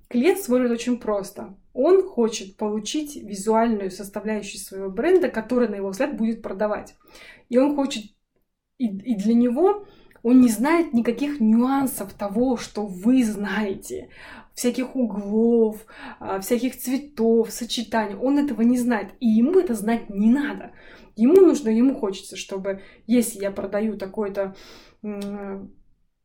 Клиент 0.08 0.38
смотрит 0.38 0.70
очень 0.70 0.98
просто. 0.98 1.56
Он 1.72 2.02
хочет 2.02 2.56
получить 2.56 3.16
визуальную 3.16 3.90
составляющую 3.90 4.60
своего 4.60 4.90
бренда, 4.90 5.28
которая, 5.28 5.68
на 5.68 5.74
его 5.74 5.90
взгляд, 5.90 6.16
будет 6.16 6.40
продавать. 6.40 6.94
И 7.54 7.56
он 7.56 7.76
хочет, 7.76 8.02
и, 8.78 8.86
и 8.86 9.14
для 9.14 9.32
него 9.32 9.86
он 10.24 10.40
не 10.40 10.48
знает 10.48 10.92
никаких 10.92 11.38
нюансов 11.38 12.12
того, 12.12 12.56
что 12.56 12.84
вы 12.84 13.22
знаете, 13.22 14.08
всяких 14.54 14.96
углов, 14.96 15.86
а, 16.18 16.40
всяких 16.40 16.76
цветов, 16.76 17.52
сочетаний. 17.52 18.16
Он 18.16 18.40
этого 18.40 18.62
не 18.62 18.76
знает, 18.76 19.12
и 19.20 19.28
ему 19.28 19.60
это 19.60 19.74
знать 19.74 20.10
не 20.10 20.30
надо. 20.30 20.72
Ему 21.14 21.42
нужно, 21.42 21.68
ему 21.68 21.94
хочется, 21.94 22.36
чтобы 22.36 22.82
если 23.06 23.38
я 23.38 23.52
продаю 23.52 23.96
такой-то, 23.96 24.56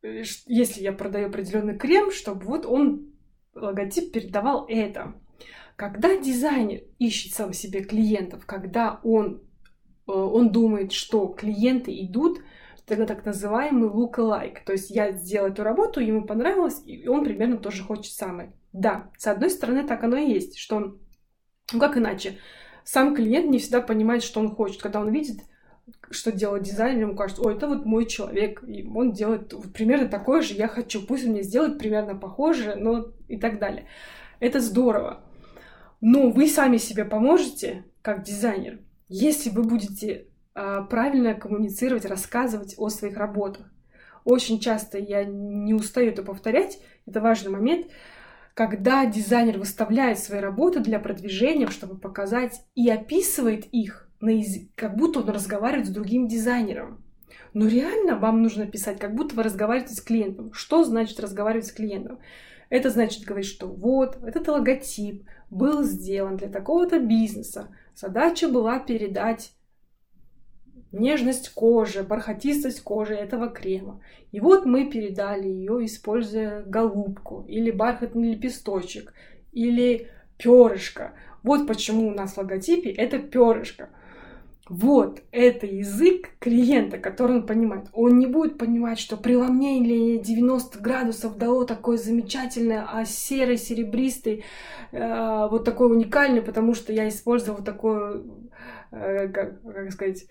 если 0.02 0.82
я 0.82 0.92
продаю 0.92 1.28
определенный 1.28 1.78
крем, 1.78 2.10
чтобы 2.10 2.44
вот 2.44 2.66
он 2.66 3.12
логотип 3.54 4.10
передавал 4.10 4.66
это. 4.68 5.14
Когда 5.76 6.16
дизайнер 6.16 6.82
ищет 6.98 7.34
сам 7.34 7.52
себе 7.52 7.84
клиентов, 7.84 8.46
когда 8.46 8.98
он, 9.04 9.36
э, 9.36 9.49
он 10.10 10.50
думает, 10.50 10.92
что 10.92 11.26
клиенты 11.26 11.92
идут, 12.04 12.40
тогда 12.86 13.06
так 13.06 13.24
называемый 13.24 13.88
look-alike. 13.88 14.58
То 14.66 14.72
есть 14.72 14.90
я 14.90 15.12
сделал 15.12 15.48
эту 15.48 15.62
работу, 15.62 16.00
ему 16.00 16.24
понравилось, 16.24 16.82
и 16.84 17.06
он 17.06 17.24
примерно 17.24 17.56
тоже 17.56 17.84
хочет 17.84 18.12
самое. 18.12 18.52
Да, 18.72 19.10
с 19.16 19.26
одной 19.26 19.50
стороны, 19.50 19.86
так 19.86 20.02
оно 20.04 20.16
и 20.16 20.30
есть, 20.30 20.58
что, 20.58 20.98
ну 21.72 21.78
как 21.78 21.96
иначе, 21.96 22.38
сам 22.84 23.14
клиент 23.14 23.50
не 23.50 23.58
всегда 23.58 23.80
понимает, 23.80 24.22
что 24.22 24.40
он 24.40 24.54
хочет. 24.54 24.82
Когда 24.82 25.00
он 25.00 25.10
видит, 25.10 25.40
что 26.10 26.32
делает 26.32 26.64
дизайнер, 26.64 27.02
ему 27.02 27.16
кажется, 27.16 27.42
ой, 27.42 27.54
это 27.54 27.68
вот 27.68 27.84
мой 27.84 28.06
человек, 28.06 28.62
и 28.66 28.84
он 28.86 29.12
делает 29.12 29.54
примерно 29.72 30.08
такое 30.08 30.42
же, 30.42 30.54
я 30.54 30.68
хочу, 30.68 31.04
пусть 31.06 31.24
он 31.24 31.32
мне 31.32 31.42
сделает 31.42 31.78
примерно 31.78 32.16
похоже, 32.16 32.74
но 32.76 33.12
и 33.28 33.38
так 33.38 33.58
далее. 33.58 33.86
Это 34.40 34.60
здорово. 34.60 35.22
Но 36.00 36.30
вы 36.30 36.48
сами 36.48 36.78
себе 36.78 37.04
поможете, 37.04 37.84
как 38.02 38.22
дизайнер, 38.22 38.80
если 39.10 39.50
вы 39.50 39.64
будете 39.64 40.28
э, 40.54 40.80
правильно 40.88 41.34
коммуницировать, 41.34 42.06
рассказывать 42.06 42.76
о 42.78 42.88
своих 42.88 43.16
работах. 43.16 43.70
Очень 44.24 44.60
часто 44.60 44.98
я 44.98 45.24
не 45.24 45.74
устаю 45.74 46.10
это 46.10 46.22
повторять, 46.22 46.78
это 47.06 47.20
важный 47.20 47.50
момент, 47.50 47.88
когда 48.54 49.04
дизайнер 49.06 49.58
выставляет 49.58 50.18
свои 50.18 50.40
работы 50.40 50.80
для 50.80 51.00
продвижения, 51.00 51.66
чтобы 51.68 51.98
показать 51.98 52.62
и 52.74 52.88
описывает 52.88 53.66
их 53.72 54.08
на 54.20 54.30
язык, 54.30 54.68
как 54.76 54.96
будто 54.96 55.20
он 55.20 55.28
разговаривает 55.30 55.86
с 55.86 55.90
другим 55.90 56.28
дизайнером. 56.28 57.02
Но 57.52 57.66
реально 57.66 58.16
вам 58.16 58.42
нужно 58.42 58.66
писать, 58.66 59.00
как 59.00 59.14
будто 59.14 59.34
вы 59.34 59.42
разговариваете 59.42 59.94
с 59.94 60.00
клиентом. 60.00 60.52
Что 60.52 60.84
значит 60.84 61.18
разговаривать 61.18 61.66
с 61.66 61.72
клиентом? 61.72 62.20
Это 62.68 62.90
значит 62.90 63.24
говорить, 63.24 63.48
что 63.48 63.66
вот, 63.66 64.22
этот 64.22 64.46
логотип 64.46 65.24
был 65.50 65.82
сделан 65.82 66.36
для 66.36 66.48
такого-то 66.48 67.00
бизнеса. 67.00 67.74
Задача 67.94 68.48
была 68.48 68.78
передать 68.78 69.52
нежность 70.92 71.50
кожи, 71.50 72.02
бархатистость 72.02 72.82
кожи 72.82 73.14
этого 73.14 73.48
крема. 73.48 74.00
И 74.32 74.40
вот 74.40 74.64
мы 74.64 74.90
передали 74.90 75.48
ее, 75.48 75.84
используя 75.84 76.62
голубку, 76.62 77.44
или 77.48 77.70
бархатный 77.70 78.32
лепесточек, 78.32 79.12
или 79.52 80.08
перышко. 80.38 81.12
Вот 81.42 81.66
почему 81.66 82.08
у 82.08 82.14
нас 82.14 82.32
в 82.34 82.38
логотипе 82.38 82.90
это 82.90 83.18
перышко. 83.18 83.90
Вот 84.70 85.24
это 85.32 85.66
язык 85.66 86.30
клиента, 86.38 86.96
который 86.98 87.38
он 87.38 87.46
понимает. 87.46 87.88
Он 87.92 88.20
не 88.20 88.26
будет 88.28 88.56
понимать, 88.56 89.00
что 89.00 89.16
преломление 89.16 90.20
90 90.20 90.78
градусов 90.78 91.36
дало 91.36 91.64
такой 91.64 91.98
замечательный, 91.98 92.78
а 92.78 93.04
серый, 93.04 93.56
серебристый, 93.56 94.44
э, 94.92 95.48
вот 95.50 95.64
такой 95.64 95.90
уникальный, 95.90 96.40
потому 96.40 96.74
что 96.74 96.92
я 96.92 97.08
использовал 97.08 97.64
такой, 97.64 98.22
э, 98.92 99.26
как, 99.30 99.60
как 99.60 99.90
сказать, 99.90 100.26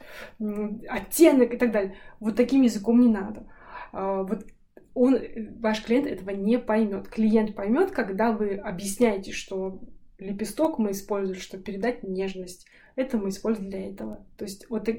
оттенок 0.88 1.54
и 1.54 1.58
так 1.58 1.74
далее. 1.74 1.98
Вот 2.22 2.38
таким 2.38 2.62
языком 2.62 3.02
не 3.02 3.10
надо. 3.10 3.46
а, 3.92 4.24
вот 4.24 4.46
он, 4.94 5.20
ваш 5.60 5.84
клиент 5.84 6.08
этого 6.08 6.30
не 6.30 6.60
поймет. 6.60 7.10
Клиент 7.10 7.56
поймет, 7.56 7.92
когда 7.92 8.32
вы 8.32 8.56
объясняете, 8.56 9.34
что 9.34 9.82
лепесток 10.18 10.80
мы 10.80 10.92
используем, 10.92 11.42
чтобы 11.42 11.64
передать 11.64 12.04
нежность. 12.04 12.68
Это 13.00 13.18
мы 13.18 13.30
используем 13.30 13.70
для 13.70 13.90
этого. 13.90 14.26
То 14.36 14.44
есть 14.44 14.70
вот, 14.70 14.90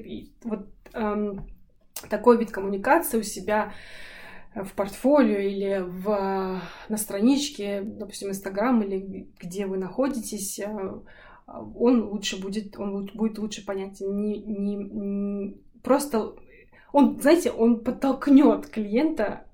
вот 0.43 0.67
эм, 0.93 1.45
такой 2.09 2.39
вид 2.39 2.49
коммуникации 2.49 3.19
у 3.19 3.23
себя 3.23 3.73
в 4.55 4.73
портфолио 4.73 5.37
или 5.37 5.85
в, 5.87 6.61
на 6.89 6.97
страничке, 6.97 7.83
допустим, 7.83 8.29
Инстаграм 8.29 8.81
или 8.81 9.29
где 9.39 9.67
вы 9.67 9.77
находитесь, 9.77 10.57
э, 10.57 10.99
он 11.45 12.03
лучше 12.05 12.41
будет, 12.41 12.75
он 12.79 13.05
будет 13.13 13.37
лучше 13.37 13.63
понятен. 13.63 14.19
Не, 14.19 14.39
не, 14.41 14.75
не 14.77 15.61
просто 15.83 16.33
он, 16.91 17.21
знаете, 17.21 17.51
он 17.51 17.81
подтолкнет 17.81 18.65
клиента. 18.65 19.45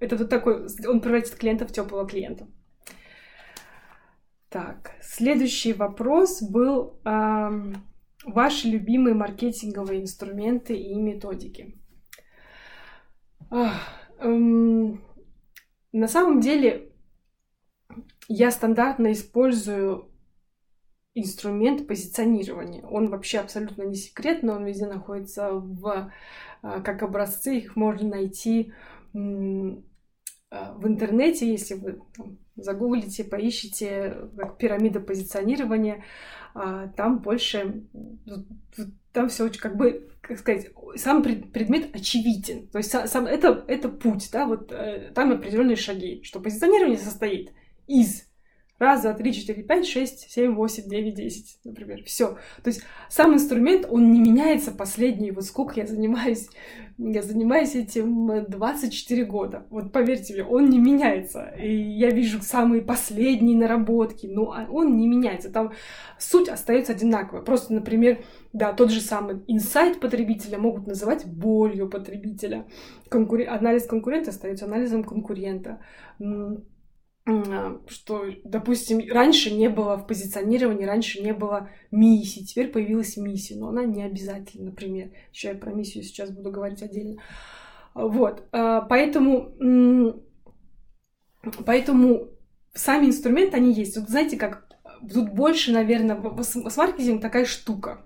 Это 0.00 0.16
вот 0.16 0.28
такой, 0.28 0.66
он 0.88 1.00
превратит 1.00 1.36
клиента 1.36 1.68
в 1.68 1.72
теплого 1.72 2.04
клиента. 2.04 2.48
Так, 4.48 4.92
следующий 5.02 5.72
вопрос 5.72 6.40
был 6.40 7.00
э, 7.04 7.50
ваши 8.24 8.68
любимые 8.68 9.14
маркетинговые 9.14 10.02
инструменты 10.02 10.76
и 10.76 10.94
методики. 10.94 11.78
Э, 13.50 13.70
э, 14.20 14.28
на 15.92 16.08
самом 16.08 16.40
деле 16.40 16.92
я 18.28 18.50
стандартно 18.50 19.12
использую 19.12 20.10
инструмент 21.14 21.88
позиционирования. 21.88 22.84
Он 22.84 23.08
вообще 23.08 23.38
абсолютно 23.38 23.84
не 23.84 23.94
секретный, 23.94 24.54
он 24.54 24.66
везде 24.66 24.86
находится 24.86 25.52
в, 25.52 26.12
а, 26.62 26.80
как 26.82 27.02
образцы, 27.02 27.56
их 27.56 27.74
можно 27.74 28.10
найти 28.10 28.72
а, 29.14 30.74
в 30.74 30.86
интернете, 30.86 31.50
если 31.50 31.74
вы 31.74 32.02
загуглите, 32.56 33.24
поищите 33.24 34.16
как 34.36 34.58
пирамида 34.58 35.00
позиционирования, 35.00 36.04
а, 36.54 36.88
там 36.88 37.18
больше, 37.18 37.84
там 39.12 39.28
все 39.28 39.44
очень 39.44 39.60
как 39.60 39.76
бы, 39.76 40.08
как 40.20 40.38
сказать, 40.38 40.70
сам 40.96 41.22
предмет 41.22 41.94
очевиден. 41.94 42.66
То 42.68 42.78
есть 42.78 42.90
сам, 42.90 43.26
это, 43.26 43.64
это 43.68 43.88
путь, 43.88 44.28
да, 44.32 44.46
вот 44.46 44.72
э, 44.72 45.12
там 45.14 45.32
определенные 45.32 45.76
шаги, 45.76 46.22
что 46.22 46.40
позиционирование 46.40 46.98
состоит 46.98 47.52
из 47.86 48.25
Раз, 48.78 49.02
два, 49.02 49.14
три, 49.14 49.32
четыре, 49.32 49.62
пять, 49.62 49.86
шесть, 49.86 50.30
семь, 50.30 50.54
восемь, 50.54 50.88
девять, 50.88 51.14
десять, 51.14 51.58
например. 51.64 52.04
Все. 52.04 52.36
То 52.62 52.68
есть 52.68 52.82
сам 53.08 53.32
инструмент, 53.32 53.86
он 53.88 54.12
не 54.12 54.20
меняется 54.20 54.70
последние, 54.70 55.32
вот 55.32 55.44
сколько 55.44 55.80
я 55.80 55.86
занимаюсь, 55.86 56.48
я 56.98 57.22
занимаюсь 57.22 57.74
этим 57.74 58.44
24 58.48 59.24
года. 59.24 59.66
Вот 59.70 59.92
поверьте 59.92 60.34
мне, 60.34 60.44
он 60.44 60.68
не 60.68 60.78
меняется. 60.78 61.54
И 61.58 61.74
я 61.74 62.10
вижу 62.10 62.42
самые 62.42 62.82
последние 62.82 63.56
наработки, 63.56 64.26
но 64.26 64.54
он 64.70 64.98
не 64.98 65.08
меняется. 65.08 65.50
Там 65.50 65.72
суть 66.18 66.50
остается 66.50 66.92
одинаковая. 66.92 67.42
Просто, 67.42 67.72
например, 67.72 68.24
да, 68.52 68.74
тот 68.74 68.90
же 68.90 69.00
самый 69.00 69.42
инсайт 69.46 70.00
потребителя 70.00 70.58
могут 70.58 70.86
называть 70.86 71.26
болью 71.26 71.88
потребителя. 71.88 72.66
Конкурен... 73.08 73.48
Анализ 73.48 73.86
конкурента 73.86 74.30
остается 74.30 74.66
анализом 74.66 75.04
конкурента 75.04 75.80
а, 76.18 76.56
что, 77.88 78.26
допустим, 78.44 79.02
раньше 79.10 79.52
не 79.52 79.68
было 79.68 79.96
в 79.96 80.06
позиционировании, 80.06 80.84
раньше 80.84 81.20
не 81.22 81.32
было 81.32 81.70
миссии, 81.90 82.44
теперь 82.44 82.68
появилась 82.68 83.16
миссия, 83.16 83.56
но 83.56 83.68
она 83.68 83.84
не 83.84 84.04
обязательно, 84.04 84.66
например. 84.66 85.10
Еще 85.32 85.48
я 85.48 85.54
про 85.56 85.72
миссию 85.72 86.04
сейчас 86.04 86.30
буду 86.30 86.52
говорить 86.52 86.82
отдельно. 86.82 87.20
Вот, 87.94 88.44
а, 88.52 88.82
поэтому, 88.82 90.22
поэтому 91.64 92.28
сами 92.74 93.06
инструменты, 93.06 93.56
они 93.56 93.72
есть. 93.72 93.96
Вот 93.96 94.08
знаете, 94.08 94.36
как 94.36 94.68
тут 95.12 95.30
больше, 95.32 95.72
наверное, 95.72 96.20
с 96.42 96.76
маркетингом 96.76 97.20
такая 97.20 97.44
штука. 97.44 98.05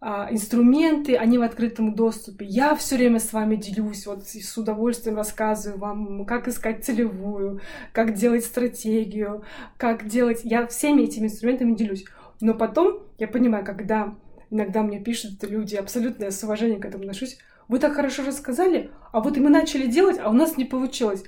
А, 0.00 0.28
инструменты, 0.30 1.16
они 1.16 1.38
в 1.38 1.42
открытом 1.42 1.94
доступе. 1.94 2.44
Я 2.44 2.76
все 2.76 2.96
время 2.96 3.18
с 3.18 3.32
вами 3.32 3.56
делюсь, 3.56 4.06
вот 4.06 4.28
с 4.28 4.56
удовольствием 4.56 5.16
рассказываю 5.16 5.80
вам, 5.80 6.24
как 6.24 6.46
искать 6.46 6.84
целевую, 6.84 7.60
как 7.92 8.14
делать 8.14 8.44
стратегию, 8.44 9.42
как 9.76 10.06
делать... 10.06 10.42
Я 10.44 10.68
всеми 10.68 11.02
этими 11.02 11.26
инструментами 11.26 11.74
делюсь. 11.74 12.04
Но 12.40 12.54
потом 12.54 13.00
я 13.18 13.26
понимаю, 13.26 13.64
когда 13.64 14.14
иногда 14.50 14.82
мне 14.82 15.00
пишут 15.00 15.42
люди, 15.42 15.74
абсолютно 15.74 16.24
я 16.24 16.30
с 16.30 16.44
уважением 16.44 16.80
к 16.80 16.84
этому 16.84 17.02
отношусь, 17.02 17.38
вы 17.66 17.80
так 17.80 17.94
хорошо 17.94 18.24
рассказали, 18.24 18.90
а 19.12 19.20
вот 19.20 19.36
и 19.36 19.40
мы 19.40 19.50
начали 19.50 19.86
делать, 19.86 20.18
а 20.22 20.30
у 20.30 20.32
нас 20.32 20.56
не 20.56 20.64
получилось. 20.64 21.24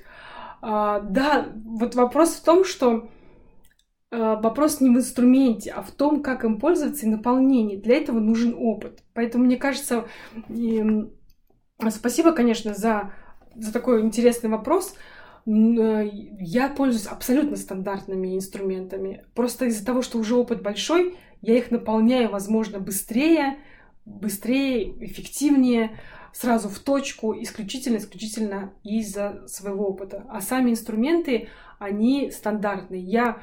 А, 0.61 1.01
да, 1.01 1.49
вот 1.65 1.95
вопрос 1.95 2.35
в 2.35 2.43
том, 2.43 2.63
что 2.63 3.09
вопрос 4.11 4.81
не 4.81 4.89
в 4.89 4.97
инструменте, 4.97 5.71
а 5.71 5.81
в 5.81 5.91
том, 5.91 6.21
как 6.21 6.43
им 6.43 6.59
пользоваться 6.59 7.05
и 7.05 7.09
наполнении. 7.09 7.77
Для 7.77 7.95
этого 7.95 8.19
нужен 8.19 8.53
опыт. 8.57 9.03
Поэтому, 9.13 9.45
мне 9.45 9.57
кажется, 9.57 10.05
спасибо, 11.89 12.33
конечно, 12.33 12.73
за, 12.73 13.13
за 13.55 13.71
такой 13.71 14.01
интересный 14.01 14.49
вопрос. 14.49 14.95
Э, 15.45 16.09
я 16.39 16.69
пользуюсь 16.69 17.07
абсолютно 17.07 17.55
стандартными 17.55 18.35
инструментами. 18.35 19.25
Просто 19.33 19.65
из-за 19.65 19.85
того, 19.85 20.01
что 20.01 20.19
уже 20.19 20.35
опыт 20.35 20.61
большой, 20.61 21.17
я 21.41 21.57
их 21.57 21.71
наполняю, 21.71 22.29
возможно, 22.29 22.79
быстрее, 22.79 23.57
быстрее, 24.05 24.93
эффективнее, 25.05 25.99
сразу 26.33 26.69
в 26.69 26.79
точку, 26.79 27.33
исключительно-исключительно 27.33 28.73
из-за 28.83 29.43
своего 29.47 29.87
опыта. 29.87 30.25
А 30.29 30.41
сами 30.41 30.71
инструменты, 30.71 31.49
они 31.79 32.31
стандартные. 32.31 33.01
Я 33.01 33.41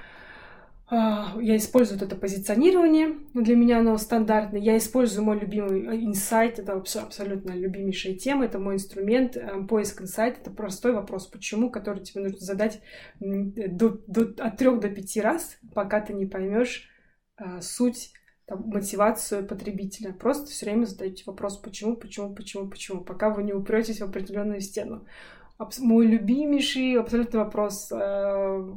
я 0.91 1.57
использую 1.57 2.01
это 2.01 2.17
позиционирование, 2.17 3.19
для 3.35 3.57
меня 3.57 3.81
оно 3.81 3.99
стандартное. 3.99 4.61
Я 4.61 4.79
использую 4.79 5.23
мой 5.23 5.39
любимый 5.39 5.83
э, 5.83 6.05
инсайт, 6.05 6.59
это 6.59 6.73
абсолютно 6.73 7.53
любимейшая 7.53 8.15
тема, 8.15 8.47
это 8.47 8.59
мой 8.59 8.77
инструмент. 8.77 9.37
Э, 9.37 9.63
поиск 9.69 10.01
инсайт— 10.01 10.39
это 10.41 10.51
простой 10.51 10.93
вопрос 10.93 11.27
«почему?», 11.27 11.71
который 11.71 12.03
тебе 12.03 12.23
нужно 12.23 12.41
задать 12.41 12.81
до, 13.21 14.01
до, 14.07 14.35
от 14.43 14.57
трех 14.57 14.81
до 14.81 14.89
пяти 14.89 15.21
раз, 15.21 15.59
пока 15.75 16.01
ты 16.01 16.15
не 16.15 16.25
поймешь 16.25 16.89
а, 17.37 17.61
суть 17.61 18.13
там, 18.47 18.63
мотивацию 18.67 19.47
потребителя. 19.47 20.15
Просто 20.15 20.47
все 20.47 20.67
время 20.67 20.87
задаете 20.87 21.25
вопрос 21.27 21.59
«почему?», 21.59 21.97
«почему?», 21.97 22.35
«почему?», 22.35 22.69
«почему?», 22.69 23.05
пока 23.05 23.29
вы 23.29 23.43
не 23.43 23.53
упретесь 23.53 24.01
в 24.01 24.05
определенную 24.05 24.63
стену 24.63 25.07
мой 25.79 26.07
любимейший 26.07 26.95
абсолютно 26.95 27.41
вопрос. 27.41 27.91
Э, 27.91 28.75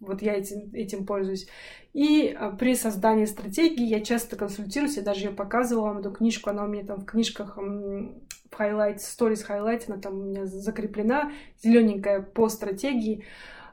вот 0.00 0.22
я 0.22 0.34
этим, 0.34 0.70
этим 0.72 1.04
пользуюсь. 1.04 1.48
И 1.92 2.34
э, 2.38 2.52
при 2.58 2.74
создании 2.74 3.24
стратегии 3.24 3.84
я 3.84 4.00
часто 4.00 4.36
консультируюсь, 4.36 4.96
я 4.96 5.02
даже 5.02 5.26
ее 5.26 5.30
показывала 5.30 5.88
вам 5.88 5.98
эту 5.98 6.12
книжку, 6.12 6.50
она 6.50 6.64
у 6.64 6.68
меня 6.68 6.84
там 6.84 7.00
в 7.00 7.06
книжках 7.06 7.56
в 7.56 8.12
highlight, 8.52 8.98
stories 8.98 9.46
highlight, 9.48 9.84
она 9.88 9.98
там 9.98 10.18
у 10.18 10.22
меня 10.24 10.46
закреплена, 10.46 11.32
зелененькая 11.62 12.20
по 12.20 12.48
стратегии. 12.48 13.24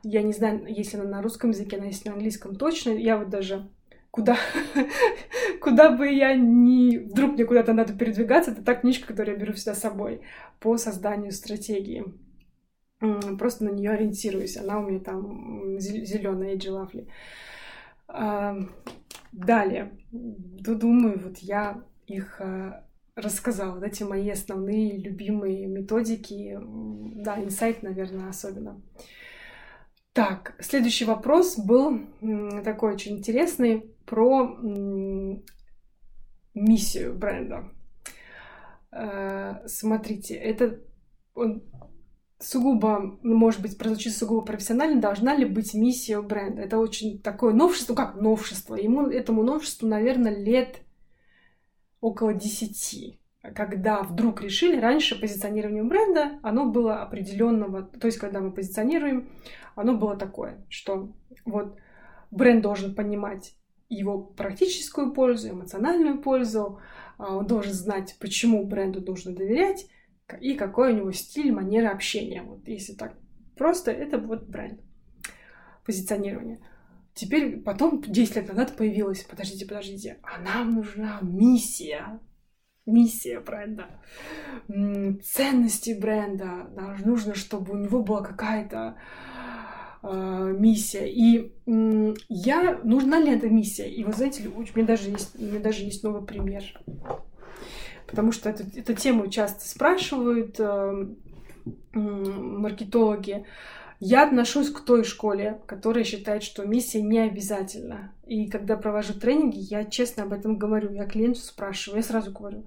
Я 0.03 0.23
не 0.23 0.33
знаю, 0.33 0.63
если 0.67 0.97
она 0.97 1.09
на 1.09 1.21
русском 1.21 1.51
языке, 1.51 1.77
она 1.77 1.87
есть 1.87 2.05
на 2.05 2.13
английском 2.13 2.55
точно. 2.55 2.91
Я 2.91 3.17
вот 3.17 3.29
даже 3.29 3.69
куда, 4.11 4.37
куда 5.61 5.91
бы 5.91 6.07
я 6.07 6.33
ни... 6.35 6.97
Вдруг 6.97 7.33
мне 7.33 7.45
куда-то 7.45 7.73
надо 7.73 7.93
передвигаться, 7.93 8.51
это 8.51 8.63
та 8.63 8.75
книжка, 8.75 9.07
которую 9.07 9.35
я 9.35 9.41
беру 9.41 9.53
всегда 9.53 9.75
с 9.75 9.81
собой 9.81 10.21
по 10.59 10.77
созданию 10.77 11.31
стратегии 11.31 12.05
просто 13.37 13.65
на 13.65 13.69
нее 13.69 13.91
ориентируюсь. 13.91 14.57
Она 14.57 14.79
у 14.79 14.87
меня 14.87 14.99
там 14.99 15.79
зеленая 15.79 16.51
Эйджи 16.51 16.71
Лавли. 16.71 17.07
Далее, 19.31 19.91
думаю, 20.11 21.19
вот 21.19 21.37
я 21.37 21.83
их 22.07 22.41
а, 22.41 22.83
рассказала, 23.15 23.75
вот 23.75 23.83
эти 23.83 24.03
мои 24.03 24.29
основные 24.29 24.97
любимые 24.97 25.67
методики, 25.67 26.57
да, 26.59 27.41
инсайт, 27.41 27.83
наверное, 27.83 28.29
особенно. 28.29 28.81
Так, 30.13 30.55
следующий 30.59 31.05
вопрос 31.05 31.59
был 31.59 32.01
такой 32.63 32.93
очень 32.93 33.17
интересный 33.17 33.91
про 34.05 34.57
миссию 36.55 37.13
бренда. 37.13 37.69
А, 38.91 39.61
смотрите, 39.67 40.33
это 40.33 40.79
он 41.35 41.61
сугубо, 42.39 43.19
ну, 43.21 43.35
может 43.35 43.61
быть, 43.61 43.77
прозвучит 43.77 44.15
сугубо 44.15 44.41
профессионально, 44.41 45.01
должна 45.01 45.35
ли 45.35 45.45
быть 45.45 45.73
миссия 45.73 46.21
бренда. 46.21 46.61
Это 46.61 46.77
очень 46.77 47.21
такое 47.21 47.53
новшество, 47.53 47.93
как 47.93 48.15
новшество. 48.15 48.75
Ему, 48.75 49.07
этому 49.07 49.43
новшеству, 49.43 49.87
наверное, 49.87 50.35
лет 50.35 50.81
около 52.01 52.33
десяти. 52.33 53.19
Когда 53.41 54.03
вдруг 54.03 54.41
решили, 54.41 54.79
раньше 54.79 55.19
позиционирование 55.19 55.83
бренда, 55.83 56.39
оно 56.43 56.65
было 56.65 57.01
определенного, 57.01 57.83
то 57.83 58.07
есть 58.07 58.17
когда 58.17 58.41
мы 58.41 58.51
позиционируем, 58.51 59.29
оно 59.75 59.97
было 59.97 60.17
такое, 60.17 60.65
что 60.69 61.13
вот 61.45 61.77
бренд 62.31 62.61
должен 62.61 62.95
понимать 62.95 63.55
его 63.87 64.19
практическую 64.19 65.13
пользу, 65.13 65.49
эмоциональную 65.49 66.21
пользу, 66.21 66.79
а, 67.17 67.37
он 67.37 67.47
должен 67.47 67.73
знать, 67.73 68.17
почему 68.19 68.65
бренду 68.65 69.01
нужно 69.01 69.33
доверять, 69.33 69.87
и 70.33 70.55
какой 70.55 70.93
у 70.93 70.95
него 70.97 71.11
стиль, 71.11 71.51
манера 71.51 71.91
общения. 71.91 72.43
Вот 72.43 72.67
если 72.67 72.93
так 72.93 73.13
просто, 73.57 73.91
это 73.91 74.17
вот 74.17 74.47
бренд, 74.47 74.79
позиционирование. 75.85 76.59
Теперь 77.13 77.59
потом, 77.61 78.01
10 78.01 78.35
лет 78.35 78.47
назад 78.47 78.77
появилась, 78.77 79.23
подождите, 79.23 79.65
подождите, 79.65 80.19
а 80.23 80.39
нам 80.39 80.75
нужна 80.75 81.19
миссия, 81.21 82.19
миссия 82.85 83.39
бренда, 83.41 83.87
ценности 84.67 85.97
бренда. 85.99 86.69
Нам 86.75 86.97
нужно, 87.03 87.35
чтобы 87.35 87.73
у 87.73 87.77
него 87.77 88.03
была 88.03 88.21
какая-то 88.21 88.95
э, 90.03 90.55
миссия. 90.57 91.07
И 91.07 91.53
э, 91.65 92.13
я 92.29 92.79
нужна 92.83 93.19
ли 93.19 93.31
эта 93.31 93.49
миссия? 93.49 93.89
И 93.89 94.03
вы 94.03 94.13
знаете, 94.13 94.47
у 94.47 94.61
меня 94.61 94.87
даже 94.87 95.09
есть, 95.09 95.37
у 95.37 95.43
меня 95.43 95.59
даже 95.59 95.83
есть 95.83 96.03
новый 96.03 96.25
пример. 96.25 96.63
Потому 98.09 98.31
что 98.31 98.49
эту, 98.49 98.63
эту 98.77 98.93
тему 98.93 99.27
часто 99.27 99.67
спрашивают 99.67 100.59
э, 100.59 101.05
э, 101.93 101.99
маркетологи. 101.99 103.45
Я 103.99 104.25
отношусь 104.25 104.71
к 104.71 104.79
той 104.79 105.03
школе, 105.03 105.59
которая 105.65 106.03
считает, 106.03 106.41
что 106.41 106.65
миссия 106.65 107.01
не 107.01 107.19
обязательна. 107.19 108.13
И 108.25 108.47
когда 108.47 108.77
провожу 108.77 109.13
тренинги, 109.13 109.59
я 109.59 109.85
честно 109.85 110.23
об 110.23 110.33
этом 110.33 110.57
говорю. 110.57 110.91
Я 110.91 111.05
клиенту 111.05 111.41
спрашиваю, 111.41 111.97
я 111.97 112.03
сразу 112.03 112.31
говорю, 112.31 112.65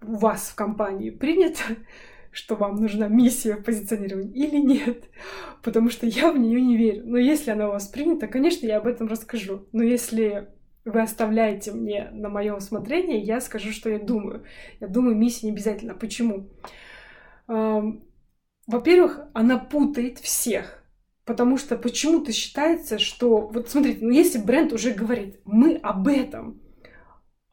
у 0.00 0.16
вас 0.16 0.48
в 0.48 0.54
компании 0.54 1.10
принято, 1.10 1.60
что 2.32 2.56
вам 2.56 2.76
нужна 2.76 3.08
миссия 3.08 3.56
позиционирования 3.56 4.32
или 4.32 4.56
нет? 4.56 5.04
Потому 5.62 5.90
что 5.90 6.06
я 6.06 6.32
в 6.32 6.38
нее 6.38 6.60
не 6.60 6.76
верю. 6.76 7.02
Но 7.04 7.18
если 7.18 7.50
она 7.50 7.68
у 7.68 7.72
вас 7.72 7.86
принята, 7.86 8.26
конечно, 8.26 8.66
я 8.66 8.78
об 8.78 8.86
этом 8.86 9.06
расскажу. 9.06 9.66
Но 9.72 9.82
если 9.82 10.48
вы 10.84 11.02
оставляете 11.02 11.72
мне 11.72 12.08
на 12.12 12.28
мое 12.28 12.54
усмотрение, 12.54 13.20
я 13.20 13.40
скажу, 13.40 13.72
что 13.72 13.90
я 13.90 13.98
думаю. 13.98 14.44
Я 14.80 14.88
думаю, 14.88 15.16
миссия 15.16 15.46
не 15.46 15.52
обязательно. 15.52 15.94
Почему? 15.94 16.48
Во-первых, 17.46 19.20
она 19.34 19.58
путает 19.58 20.18
всех. 20.18 20.84
Потому 21.24 21.56
что 21.56 21.76
почему-то 21.76 22.32
считается, 22.32 22.98
что... 22.98 23.48
Вот 23.48 23.68
смотрите, 23.68 24.04
ну 24.04 24.10
если 24.10 24.38
бренд 24.38 24.72
уже 24.72 24.92
говорит, 24.92 25.40
мы 25.44 25.76
об 25.76 26.08
этом, 26.08 26.61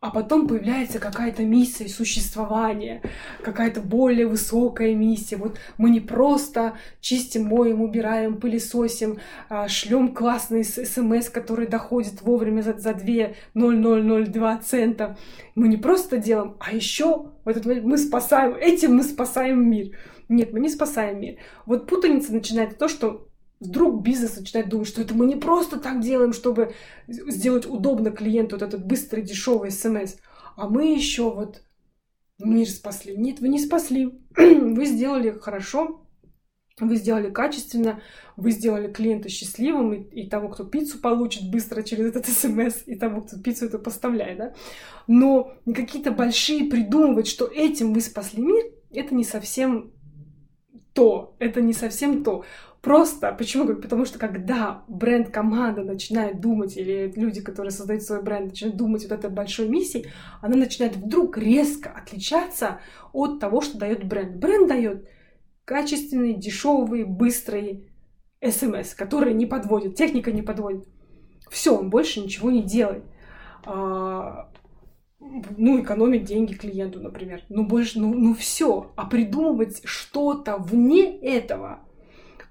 а 0.01 0.11
потом 0.11 0.47
появляется 0.47 0.97
какая-то 0.97 1.43
миссия 1.43 1.89
существования, 1.89 3.01
какая-то 3.43 3.81
более 3.81 4.27
высокая 4.27 4.95
миссия. 4.95 5.35
Вот 5.35 5.59
мы 5.77 5.89
не 5.89 5.99
просто 5.99 6.77
чистим, 7.01 7.45
моем, 7.45 7.81
убираем, 7.81 8.39
пылесосим, 8.39 9.19
а, 9.49 9.67
шлем 9.67 10.13
классный 10.13 10.63
смс, 10.63 11.29
который 11.29 11.67
доходит 11.67 12.21
вовремя 12.21 12.61
за, 12.61 12.77
за 12.77 12.91
2,0002 12.91 14.61
цента. 14.61 15.17
Мы 15.55 15.67
не 15.67 15.77
просто 15.77 16.17
делаем, 16.17 16.55
а 16.59 16.73
еще 16.73 17.31
в 17.43 17.49
этот 17.49 17.65
мы 17.65 17.97
спасаем, 17.97 18.55
этим 18.55 18.95
мы 18.95 19.03
спасаем 19.03 19.69
мир. 19.69 19.97
Нет, 20.29 20.53
мы 20.53 20.61
не 20.61 20.69
спасаем 20.69 21.19
мир. 21.19 21.37
Вот 21.65 21.87
путаница 21.87 22.31
начинается 22.31 22.77
то, 22.77 22.87
что 22.87 23.28
вдруг 23.59 24.01
бизнес 24.03 24.37
начинает 24.37 24.69
думать, 24.69 24.87
что 24.87 25.01
это 25.01 25.13
мы 25.13 25.25
не 25.25 25.35
просто 25.35 25.79
так 25.79 26.01
делаем, 26.01 26.33
чтобы 26.33 26.73
сделать 27.07 27.65
удобно 27.65 28.11
клиенту 28.11 28.55
вот 28.55 28.63
этот 28.63 28.85
быстрый, 28.85 29.21
дешевый 29.21 29.71
смс, 29.71 30.15
а 30.55 30.67
мы 30.67 30.93
еще 30.93 31.31
вот 31.33 31.61
мир 32.39 32.67
спасли. 32.69 33.15
Нет, 33.17 33.39
вы 33.39 33.49
не 33.49 33.59
спасли. 33.59 34.19
вы 34.35 34.85
сделали 34.85 35.31
хорошо, 35.31 36.05
вы 36.79 36.95
сделали 36.95 37.29
качественно, 37.29 38.01
вы 38.37 38.51
сделали 38.51 38.91
клиента 38.91 39.29
счастливым, 39.29 39.93
и, 39.93 40.21
и 40.21 40.29
того, 40.29 40.49
кто 40.49 40.63
пиццу 40.63 40.99
получит 40.99 41.49
быстро 41.49 41.83
через 41.83 42.05
этот 42.05 42.27
смс, 42.27 42.83
и 42.85 42.95
того, 42.95 43.21
кто 43.21 43.37
пиццу 43.37 43.65
это 43.65 43.79
поставляет, 43.79 44.37
да. 44.37 44.53
Но 45.07 45.53
какие-то 45.65 46.11
большие 46.11 46.69
придумывать, 46.69 47.27
что 47.27 47.45
этим 47.45 47.93
вы 47.93 48.01
спасли 48.01 48.41
мир, 48.41 48.65
это 48.91 49.13
не 49.13 49.23
совсем 49.23 49.91
то, 50.93 51.35
это 51.39 51.61
не 51.61 51.73
совсем 51.73 52.23
то. 52.23 52.45
Просто, 52.81 53.33
почему? 53.33 53.75
Потому 53.75 54.05
что 54.05 54.19
когда 54.19 54.83
бренд-команда 54.87 55.83
начинает 55.83 56.39
думать, 56.39 56.77
или 56.77 57.11
люди, 57.13 57.41
которые 57.41 57.71
создают 57.71 58.03
свой 58.03 58.23
бренд, 58.23 58.51
начинают 58.51 58.77
думать 58.77 59.03
вот 59.03 59.11
этой 59.11 59.29
большой 59.29 59.67
миссией, 59.67 60.07
она 60.41 60.55
начинает 60.55 60.95
вдруг 60.95 61.37
резко 61.37 61.89
отличаться 61.89 62.79
от 63.11 63.39
того, 63.39 63.59
что 63.59 63.77
дает 63.77 64.07
бренд. 64.07 64.37
Бренд 64.37 64.69
дает 64.69 65.09
качественный, 65.65 66.35
дешевый, 66.35 67.03
быстрый 67.03 67.91
смс, 68.41 68.93
который 68.93 69.33
не 69.33 69.45
подводит, 69.45 69.95
техника 69.95 70.31
не 70.31 70.41
подводит. 70.41 70.87
Все, 71.49 71.77
он 71.77 71.89
больше 71.89 72.21
ничего 72.21 72.49
не 72.49 72.63
делает. 72.63 73.03
А, 73.65 74.51
ну, 75.19 75.81
экономить 75.81 76.23
деньги 76.23 76.53
клиенту, 76.53 77.01
например. 77.01 77.43
Ну, 77.49 77.65
больше, 77.67 77.99
ну, 77.99 78.13
ну 78.13 78.33
все. 78.33 78.93
А 78.95 79.05
придумывать 79.05 79.81
что-то 79.83 80.55
вне 80.55 81.19
этого– 81.19 81.81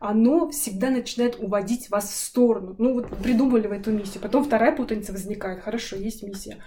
оно 0.01 0.49
всегда 0.51 0.91
начинает 0.91 1.41
уводить 1.41 1.91
вас 1.91 2.09
в 2.09 2.15
сторону. 2.15 2.77
Ну, 2.79 2.95
вот 2.95 3.09
придумали 3.19 3.67
в 3.67 3.73
эту 3.73 3.91
миссию. 3.91 4.23
Потом 4.23 4.45
вторая 4.45 4.75
путаница 4.75 5.13
возникает. 5.13 5.63
Хорошо, 5.63 5.97
есть 5.97 6.23
миссия. 6.23 6.59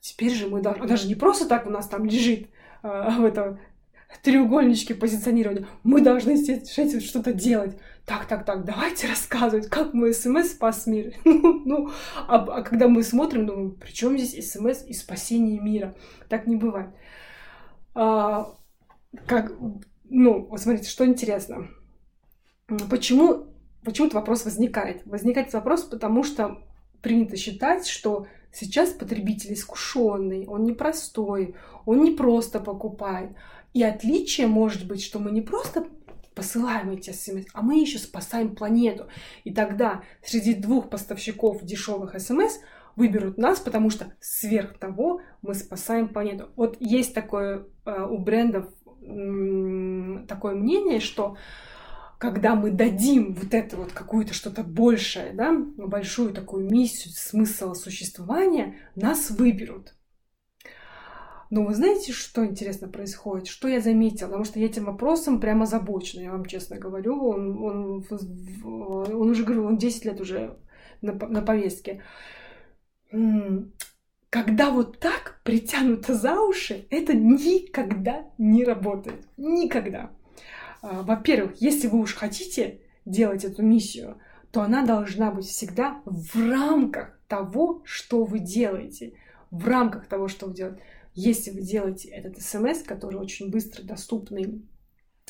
Теперь 0.00 0.32
же 0.32 0.48
мы 0.48 0.60
даже, 0.60 0.82
даже 0.86 1.06
не 1.06 1.14
просто 1.14 1.46
так 1.46 1.66
у 1.66 1.70
нас 1.70 1.88
там 1.88 2.04
лежит 2.04 2.48
э, 2.82 3.10
в 3.18 3.24
этом 3.24 3.58
треугольничке 4.22 4.94
позиционирования. 4.94 5.66
Мы 5.82 6.00
должны 6.00 6.36
с 6.36 6.78
этим 6.78 7.00
что-то 7.00 7.32
делать. 7.32 7.76
Так, 8.06 8.26
так, 8.26 8.44
так, 8.44 8.64
давайте 8.64 9.08
рассказывать, 9.08 9.68
как 9.68 9.94
мой 9.94 10.14
смс 10.14 10.50
спас 10.50 10.86
мир. 10.86 11.14
ну, 11.24 11.62
ну 11.64 11.90
а, 12.28 12.36
а 12.36 12.62
когда 12.62 12.86
мы 12.88 13.02
смотрим, 13.02 13.46
думаем, 13.46 13.72
при 13.72 13.92
чем 13.92 14.16
здесь 14.18 14.52
смс 14.52 14.84
и 14.84 14.92
спасение 14.92 15.58
мира? 15.58 15.94
Так 16.28 16.46
не 16.46 16.56
бывает. 16.56 16.90
А, 17.94 18.54
как, 19.26 19.52
ну, 20.04 20.46
вот 20.46 20.60
смотрите, 20.60 20.88
что 20.88 21.06
интересно 21.06 21.68
почему, 22.66 23.46
почему 23.84 24.06
этот 24.06 24.14
вопрос 24.14 24.44
возникает? 24.44 25.04
Возникает 25.06 25.52
вопрос, 25.52 25.82
потому 25.84 26.24
что 26.24 26.62
принято 27.02 27.36
считать, 27.36 27.86
что 27.86 28.26
сейчас 28.52 28.90
потребитель 28.90 29.54
искушенный, 29.54 30.46
он 30.46 30.64
непростой, 30.64 31.54
он 31.84 32.02
не 32.02 32.12
просто 32.12 32.60
покупает. 32.60 33.30
И 33.72 33.82
отличие 33.82 34.46
может 34.46 34.86
быть, 34.86 35.02
что 35.02 35.18
мы 35.18 35.30
не 35.30 35.42
просто 35.42 35.86
посылаем 36.34 36.90
эти 36.90 37.10
смс, 37.10 37.44
а 37.52 37.62
мы 37.62 37.80
еще 37.80 37.98
спасаем 37.98 38.54
планету. 38.56 39.06
И 39.44 39.52
тогда 39.52 40.02
среди 40.22 40.54
двух 40.54 40.90
поставщиков 40.90 41.62
дешевых 41.62 42.18
смс 42.20 42.58
выберут 42.96 43.38
нас, 43.38 43.60
потому 43.60 43.90
что 43.90 44.12
сверх 44.20 44.78
того 44.78 45.20
мы 45.42 45.54
спасаем 45.54 46.08
планету. 46.08 46.48
Вот 46.56 46.76
есть 46.80 47.14
такое 47.14 47.66
э, 47.84 48.06
у 48.08 48.18
брендов 48.18 48.66
такое 50.26 50.54
мнение, 50.54 50.98
что 51.00 51.36
когда 52.18 52.54
мы 52.54 52.70
дадим 52.70 53.34
вот 53.34 53.54
это 53.54 53.76
вот 53.76 53.92
какую-то 53.92 54.34
что-то 54.34 54.62
большее, 54.62 55.32
да, 55.32 55.52
большую 55.76 56.32
такую 56.32 56.70
миссию, 56.70 57.12
смысл 57.14 57.74
существования, 57.74 58.76
нас 58.94 59.30
выберут. 59.30 59.94
Но 61.50 61.64
вы 61.64 61.74
знаете, 61.74 62.12
что 62.12 62.44
интересно 62.44 62.88
происходит? 62.88 63.46
Что 63.46 63.68
я 63.68 63.80
заметила? 63.80 64.28
Потому 64.28 64.44
что 64.44 64.58
я 64.58 64.66
этим 64.66 64.84
вопросом 64.86 65.40
прямо 65.40 65.64
озабочена, 65.64 66.22
я 66.22 66.32
вам 66.32 66.46
честно 66.46 66.78
говорю. 66.78 67.28
Он, 67.28 67.62
он, 67.62 68.06
он 68.60 69.30
уже, 69.30 69.44
говорю, 69.44 69.66
он 69.66 69.76
10 69.76 70.04
лет 70.04 70.20
уже 70.20 70.56
на, 71.00 71.12
на 71.12 71.42
повестке. 71.42 72.02
Когда 74.30 74.70
вот 74.70 74.98
так 74.98 75.40
притянуто 75.44 76.14
за 76.14 76.40
уши, 76.40 76.86
это 76.90 77.14
никогда 77.14 78.26
не 78.36 78.64
работает. 78.64 79.28
Никогда. 79.36 80.10
А, 80.84 81.02
во-первых, 81.02 81.62
если 81.62 81.88
вы 81.88 81.98
уж 82.00 82.14
хотите 82.14 82.80
делать 83.06 83.42
эту 83.42 83.62
миссию, 83.62 84.18
то 84.50 84.60
она 84.60 84.84
должна 84.84 85.30
быть 85.30 85.46
всегда 85.46 86.02
в 86.04 86.36
рамках 86.36 87.18
того, 87.26 87.80
что 87.84 88.24
вы 88.24 88.38
делаете. 88.38 89.14
В 89.50 89.66
рамках 89.66 90.06
того, 90.06 90.28
что 90.28 90.46
вы 90.46 90.52
делаете. 90.52 90.82
Если 91.14 91.50
вы 91.52 91.62
делаете 91.62 92.08
этот 92.10 92.42
смс, 92.42 92.82
который 92.82 93.18
очень 93.18 93.50
быстро 93.50 93.82
доступный, 93.82 94.62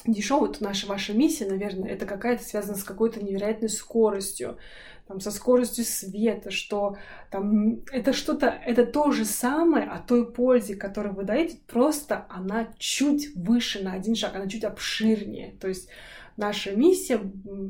дешевый, 0.04 0.52
то 0.52 0.64
наша 0.64 0.88
ваша 0.88 1.12
миссия, 1.12 1.46
наверное, 1.46 1.88
это 1.88 2.04
какая-то 2.04 2.42
связана 2.42 2.76
с 2.76 2.82
какой-то 2.82 3.24
невероятной 3.24 3.68
скоростью, 3.68 4.58
там, 5.06 5.20
со 5.20 5.30
скоростью 5.30 5.84
света, 5.84 6.50
что 6.50 6.96
там, 7.30 7.82
это 7.92 8.12
что-то, 8.12 8.46
это 8.46 8.86
то 8.86 9.10
же 9.10 9.24
самое 9.24 9.86
о 9.86 9.98
той 9.98 10.32
пользе, 10.32 10.76
которую 10.76 11.14
вы 11.14 11.24
даете, 11.24 11.58
просто 11.66 12.26
она 12.30 12.68
чуть 12.78 13.34
выше 13.36 13.82
на 13.82 13.92
один 13.92 14.14
шаг, 14.14 14.34
она 14.34 14.48
чуть 14.48 14.64
обширнее. 14.64 15.52
То 15.60 15.68
есть 15.68 15.88
наша 16.36 16.72
миссия 16.72 17.20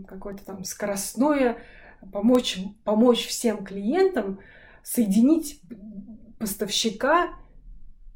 какое-то 0.07 0.45
там 0.45 0.65
скоростное, 0.65 1.59
помочь, 2.13 2.59
помочь 2.85 3.27
всем 3.27 3.65
клиентам 3.65 4.39
соединить 4.83 5.61
поставщика 6.39 7.31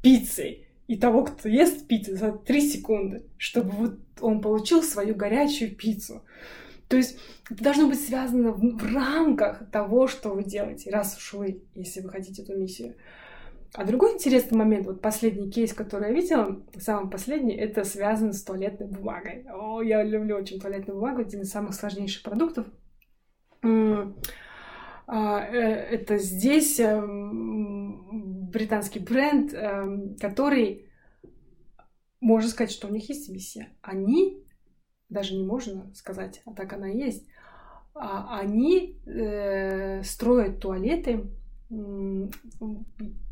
пиццы 0.01 0.67
и 0.87 0.95
того, 0.97 1.25
кто 1.25 1.49
ест 1.49 1.87
пиццу 1.87 2.15
за 2.15 2.31
3 2.31 2.61
секунды, 2.61 3.23
чтобы 3.37 3.71
вот 3.71 3.99
он 4.21 4.41
получил 4.41 4.81
свою 4.81 5.15
горячую 5.15 5.75
пиццу. 5.75 6.23
То 6.89 6.97
есть 6.97 7.19
это 7.49 7.63
должно 7.63 7.87
быть 7.87 8.03
связано 8.03 8.51
в, 8.51 8.59
в 8.59 8.93
рамках 8.93 9.69
того, 9.71 10.07
что 10.07 10.29
вы 10.29 10.43
делаете, 10.43 10.89
раз 10.89 11.15
уж 11.17 11.33
вы, 11.33 11.63
если 11.75 12.01
вы 12.01 12.09
хотите 12.09 12.41
эту 12.41 12.57
миссию. 12.57 12.95
А 13.73 13.85
другой 13.85 14.13
интересный 14.13 14.57
момент, 14.57 14.87
вот 14.87 14.99
последний 14.99 15.51
кейс, 15.51 15.73
который 15.73 16.09
я 16.09 16.15
видела, 16.15 16.59
самый 16.77 17.11
последний, 17.11 17.55
это 17.55 17.83
связан 17.83 18.33
с 18.33 18.43
туалетной 18.43 18.87
бумагой. 18.87 19.45
О, 19.53 19.83
я 19.83 20.03
люблю 20.03 20.35
очень 20.35 20.59
туалетную 20.59 20.99
бумагу, 20.99 21.21
один 21.21 21.41
из 21.41 21.51
самых 21.51 21.75
сложнейших 21.75 22.23
продуктов. 22.23 22.65
А, 23.61 25.43
э, 25.43 25.57
это 25.57 26.17
здесь 26.17 26.79
эм, 26.79 28.49
британский 28.49 28.99
бренд, 28.99 29.53
эм, 29.53 30.15
который, 30.17 30.87
можно 32.19 32.49
сказать, 32.49 32.71
что 32.71 32.87
у 32.87 32.91
них 32.91 33.09
есть 33.09 33.29
миссия. 33.29 33.69
Они, 33.81 34.43
даже 35.09 35.35
не 35.35 35.43
можно 35.43 35.91
сказать, 35.93 36.41
а 36.45 36.53
так 36.53 36.73
она 36.73 36.91
и 36.91 36.97
есть, 36.97 37.25
а 37.93 38.39
они 38.39 38.97
э, 39.05 40.03
строят 40.03 40.59
туалеты 40.59 41.25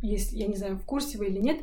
если, 0.02 0.38
я 0.38 0.48
не 0.48 0.56
знаю, 0.56 0.78
в 0.78 0.86
курсе 0.86 1.18
вы 1.18 1.28
или 1.28 1.40
нет, 1.40 1.62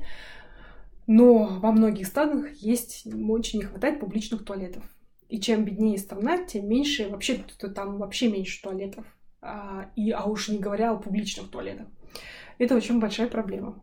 но 1.06 1.58
во 1.60 1.70
многих 1.72 2.06
странах 2.06 2.52
есть, 2.54 3.06
очень 3.06 3.60
не 3.60 3.64
хватает 3.64 4.00
публичных 4.00 4.44
туалетов. 4.44 4.82
И 5.28 5.40
чем 5.40 5.64
беднее 5.64 5.98
страна, 5.98 6.44
тем 6.44 6.68
меньше, 6.68 7.08
вообще 7.08 7.44
там 7.74 7.98
вообще 7.98 8.28
меньше 8.28 8.62
туалетов. 8.62 9.04
А, 9.40 9.90
и, 9.96 10.10
а 10.10 10.24
уж 10.24 10.48
не 10.48 10.58
говоря 10.58 10.92
о 10.92 10.96
публичных 10.96 11.50
туалетах. 11.50 11.86
Это 12.58 12.74
очень 12.76 13.00
большая 13.00 13.28
проблема. 13.28 13.82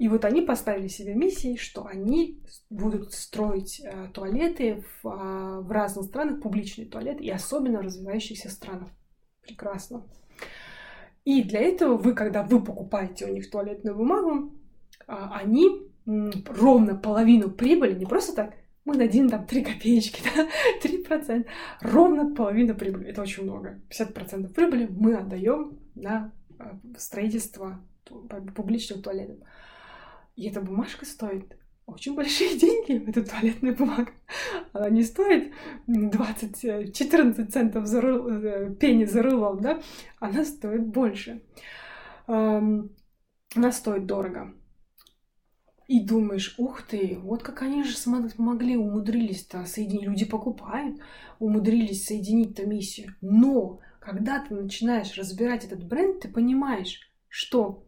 И 0.00 0.08
вот 0.08 0.24
они 0.24 0.40
поставили 0.40 0.88
себе 0.88 1.14
миссией, 1.14 1.58
что 1.58 1.84
они 1.84 2.42
будут 2.70 3.12
строить 3.12 3.82
э, 3.84 4.08
туалеты 4.14 4.82
в, 5.02 5.06
э, 5.06 5.60
в 5.60 5.70
разных 5.70 6.06
странах, 6.06 6.40
публичные 6.40 6.88
туалеты, 6.88 7.22
и 7.22 7.28
особенно 7.28 7.80
в 7.80 7.82
развивающихся 7.82 8.48
странах. 8.48 8.88
Прекрасно. 9.42 10.06
И 11.26 11.42
для 11.42 11.60
этого 11.60 11.98
вы, 11.98 12.14
когда 12.14 12.42
вы 12.42 12.64
покупаете 12.64 13.26
у 13.26 13.28
них 13.28 13.50
туалетную 13.50 13.94
бумагу, 13.94 14.54
а, 15.06 15.36
они 15.36 15.68
ровно 16.06 16.94
половину 16.94 17.50
прибыли, 17.50 17.92
не 17.94 18.06
просто 18.06 18.34
так, 18.34 18.54
мы 18.86 18.96
дадим 18.96 19.28
там 19.28 19.46
3 19.46 19.62
копеечки, 19.62 20.22
да, 20.34 20.48
3%, 20.82 21.46
ровно 21.82 22.34
половину 22.34 22.74
прибыли. 22.74 23.08
Это 23.08 23.20
очень 23.20 23.42
много. 23.42 23.82
50% 23.90 24.48
прибыли 24.54 24.86
мы 24.90 25.14
отдаем 25.14 25.78
на 25.94 26.32
а, 26.58 26.80
строительство 26.96 27.84
публичных 28.56 29.02
туалетов. 29.02 29.36
И 30.40 30.48
эта 30.48 30.62
бумажка 30.62 31.04
стоит 31.04 31.54
очень 31.84 32.14
большие 32.14 32.58
деньги, 32.58 33.06
эта 33.10 33.22
туалетная 33.22 33.74
бумага. 33.74 34.10
Она 34.72 34.88
не 34.88 35.02
стоит 35.02 35.52
20-14 35.86 37.46
центов 37.48 37.84
за 37.84 38.00
рул, 38.00 38.26
э, 38.26 38.74
пени 38.74 39.04
за 39.04 39.22
рулон, 39.22 39.60
да? 39.60 39.82
Она 40.18 40.46
стоит 40.46 40.86
больше. 40.86 41.42
Она 42.26 42.88
стоит 43.70 44.06
дорого. 44.06 44.54
И 45.88 46.00
думаешь, 46.00 46.54
ух 46.56 46.86
ты, 46.86 47.18
вот 47.20 47.42
как 47.42 47.60
они 47.60 47.84
же 47.84 47.94
смогли, 47.94 48.78
умудрились-то 48.78 49.66
соединить. 49.66 50.04
Люди 50.04 50.24
покупают, 50.24 51.00
умудрились 51.38 52.06
соединить-то 52.06 52.64
миссию. 52.64 53.14
Но 53.20 53.80
когда 54.00 54.42
ты 54.42 54.54
начинаешь 54.54 55.18
разбирать 55.18 55.66
этот 55.66 55.84
бренд, 55.84 56.20
ты 56.20 56.28
понимаешь, 56.28 57.12
что 57.28 57.84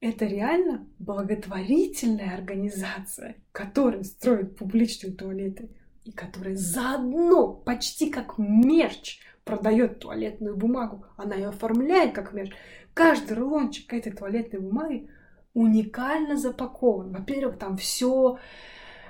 это 0.00 0.24
реально 0.24 0.86
благотворительная 0.98 2.34
организация, 2.34 3.36
которая 3.52 4.02
строит 4.02 4.56
публичные 4.56 5.12
туалеты 5.12 5.70
и 6.04 6.12
которая 6.12 6.56
заодно 6.56 7.52
почти 7.52 8.10
как 8.10 8.38
мерч 8.38 9.20
продает 9.44 9.98
туалетную 9.98 10.56
бумагу. 10.56 11.04
Она 11.16 11.34
ее 11.34 11.48
оформляет 11.48 12.14
как 12.14 12.32
мерч. 12.32 12.52
Каждый 12.94 13.36
рулончик 13.36 13.92
этой 13.92 14.12
туалетной 14.12 14.60
бумаги 14.60 15.10
уникально 15.52 16.36
запакован. 16.36 17.12
Во-первых, 17.12 17.58
там 17.58 17.76
все 17.76 18.38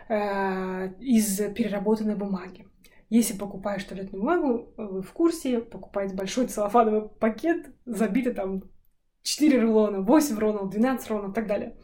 э, 0.09 0.95
из 0.99 1.37
переработанной 1.55 2.17
бумаги. 2.17 2.67
Если 3.11 3.37
покупаешь 3.37 3.85
туалетную 3.85 4.23
бумагу, 4.23 4.73
вы 4.77 5.03
в 5.03 5.13
курсе, 5.13 5.61
покупаете 5.61 6.15
большой 6.15 6.47
целлофановый 6.47 7.09
пакет, 7.09 7.67
забитый 7.85 8.33
там 8.33 8.63
4 9.23 9.61
рулона, 9.61 10.01
8 10.01 10.39
рулонов, 10.39 10.71
12 10.71 11.11
рулонов 11.11 11.31
и 11.33 11.35
так 11.35 11.47
далее. 11.47 11.77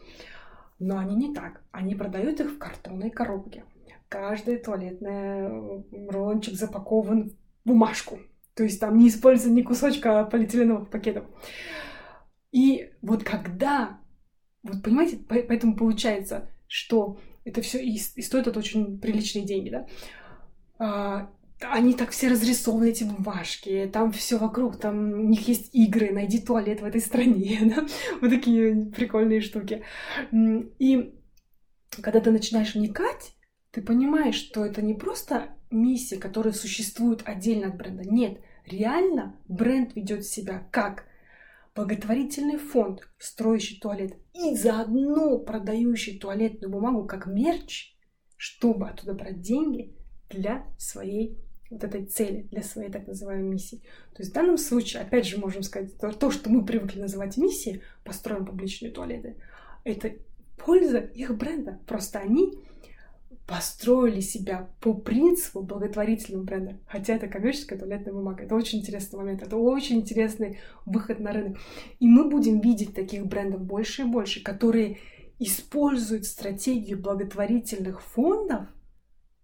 Но 0.78 0.98
они 0.98 1.16
не 1.16 1.34
так. 1.34 1.62
Они 1.70 1.94
продают 1.94 2.40
их 2.40 2.52
в 2.52 2.58
картонной 2.58 3.10
коробке. 3.10 3.64
Каждый 4.08 4.58
туалетный 4.58 5.10
э, 5.10 5.82
рулончик 6.10 6.54
запакован 6.54 7.30
в 7.64 7.68
бумажку. 7.68 8.18
То 8.54 8.62
есть 8.62 8.80
там 8.80 8.96
не 8.96 9.08
используется 9.08 9.50
ни 9.50 9.62
кусочка 9.62 10.24
полиэтиленовых 10.24 10.88
пакетов. 10.88 11.24
И 12.52 12.90
вот 13.02 13.22
когда, 13.22 14.00
вот 14.62 14.82
понимаете, 14.82 15.18
поэтому 15.28 15.76
получается, 15.76 16.48
что 16.66 17.18
это 17.44 17.60
все 17.60 17.84
и, 17.84 17.98
стоит 17.98 18.46
это 18.46 18.58
очень 18.58 18.98
приличные 18.98 19.44
деньги, 19.44 19.70
да? 20.78 21.30
Они 21.60 21.94
так 21.94 22.10
все 22.10 22.28
разрисованы, 22.28 22.90
эти 22.90 23.04
бумажки, 23.04 23.88
там 23.90 24.12
все 24.12 24.36
вокруг, 24.36 24.78
там 24.78 25.12
у 25.12 25.28
них 25.28 25.48
есть 25.48 25.74
игры, 25.74 26.12
найди 26.12 26.38
туалет 26.38 26.82
в 26.82 26.84
этой 26.84 27.00
стране, 27.00 27.58
да? 27.74 27.86
вот 28.20 28.30
такие 28.30 28.86
прикольные 28.86 29.40
штуки. 29.40 29.82
И 30.32 31.14
когда 32.02 32.20
ты 32.20 32.30
начинаешь 32.30 32.74
вникать, 32.74 33.36
ты 33.70 33.80
понимаешь, 33.80 34.34
что 34.34 34.66
это 34.66 34.82
не 34.82 34.94
просто 34.94 35.48
миссия, 35.70 36.18
которая 36.18 36.52
существует 36.52 37.22
отдельно 37.24 37.68
от 37.68 37.76
бренда. 37.76 38.04
Нет, 38.04 38.40
реально 38.66 39.38
бренд 39.48 39.94
ведет 39.96 40.24
себя 40.26 40.68
как 40.70 41.06
благотворительный 41.74 42.58
фонд, 42.58 43.08
строящий 43.18 43.78
туалет, 43.78 44.16
и 44.34 44.54
заодно 44.54 45.38
продающий 45.38 46.18
туалетную 46.18 46.70
бумагу 46.70 47.06
как 47.06 47.26
мерч, 47.26 47.94
чтобы 48.36 48.88
оттуда 48.88 49.14
брать 49.14 49.40
деньги 49.40 49.94
для 50.30 50.66
своей 50.78 51.38
вот 51.70 51.84
этой 51.84 52.04
цели, 52.04 52.46
для 52.50 52.62
своей 52.62 52.90
так 52.90 53.06
называемой 53.06 53.48
миссии. 53.48 53.82
То 54.14 54.22
есть 54.22 54.30
в 54.30 54.34
данном 54.34 54.58
случае, 54.58 55.02
опять 55.02 55.26
же, 55.26 55.38
можем 55.38 55.62
сказать, 55.62 55.96
то, 55.98 56.12
то 56.12 56.30
что 56.30 56.50
мы 56.50 56.64
привыкли 56.64 57.00
называть 57.00 57.36
миссией, 57.36 57.82
построим 58.04 58.46
публичные 58.46 58.92
туалеты, 58.92 59.36
это 59.84 60.12
польза 60.56 60.98
их 60.98 61.36
бренда. 61.36 61.80
Просто 61.86 62.18
они 62.18 62.58
построили 63.46 64.20
себя 64.20 64.68
по 64.80 64.92
принципу 64.92 65.62
благотворительного 65.62 66.42
бренда. 66.42 66.80
Хотя 66.86 67.14
это 67.14 67.28
коммерческая 67.28 67.78
туалетная 67.78 68.12
бумага. 68.12 68.42
Это 68.42 68.56
очень 68.56 68.80
интересный 68.80 69.18
момент. 69.18 69.42
Это 69.42 69.56
очень 69.56 70.00
интересный 70.00 70.58
выход 70.84 71.20
на 71.20 71.32
рынок. 71.32 71.58
И 72.00 72.08
мы 72.08 72.28
будем 72.28 72.60
видеть 72.60 72.94
таких 72.94 73.26
брендов 73.26 73.60
больше 73.62 74.02
и 74.02 74.06
больше, 74.06 74.42
которые 74.42 74.98
используют 75.38 76.24
стратегию 76.24 77.00
благотворительных 77.00 78.02
фондов, 78.02 78.66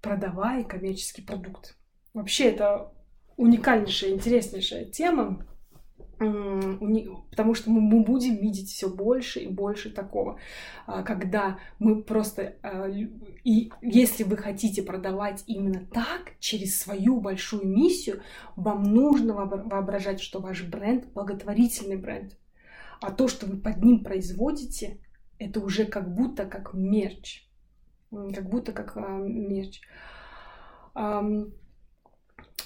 продавая 0.00 0.64
коммерческий 0.64 1.22
продукт. 1.22 1.76
Вообще 2.14 2.50
это 2.50 2.92
уникальнейшая, 3.36 4.10
интереснейшая 4.12 4.84
тема, 4.84 5.46
потому 6.18 7.54
что 7.54 7.70
мы 7.70 8.02
будем 8.04 8.36
видеть 8.36 8.70
все 8.70 8.88
больше 8.88 9.40
и 9.40 9.48
больше 9.48 9.90
такого, 9.90 10.38
а, 10.86 11.02
когда 11.02 11.58
мы 11.78 12.02
просто 12.02 12.56
а, 12.62 12.88
и 12.88 13.70
если 13.80 14.22
вы 14.22 14.36
хотите 14.36 14.82
продавать 14.82 15.42
именно 15.46 15.84
так 15.86 16.32
через 16.38 16.78
свою 16.78 17.20
большую 17.20 17.66
миссию, 17.66 18.22
вам 18.56 18.84
нужно 18.84 19.34
воображать, 19.34 20.20
что 20.20 20.40
ваш 20.40 20.62
бренд 20.62 21.06
благотворительный 21.12 21.96
бренд, 21.96 22.36
а 23.00 23.10
то, 23.10 23.26
что 23.26 23.46
вы 23.46 23.56
под 23.56 23.82
ним 23.82 24.04
производите, 24.04 25.00
это 25.38 25.60
уже 25.60 25.86
как 25.86 26.14
будто 26.14 26.44
как 26.44 26.72
мерч, 26.72 27.48
как 28.10 28.48
будто 28.48 28.72
как 28.72 28.96
а, 28.96 29.18
мерч. 29.18 29.80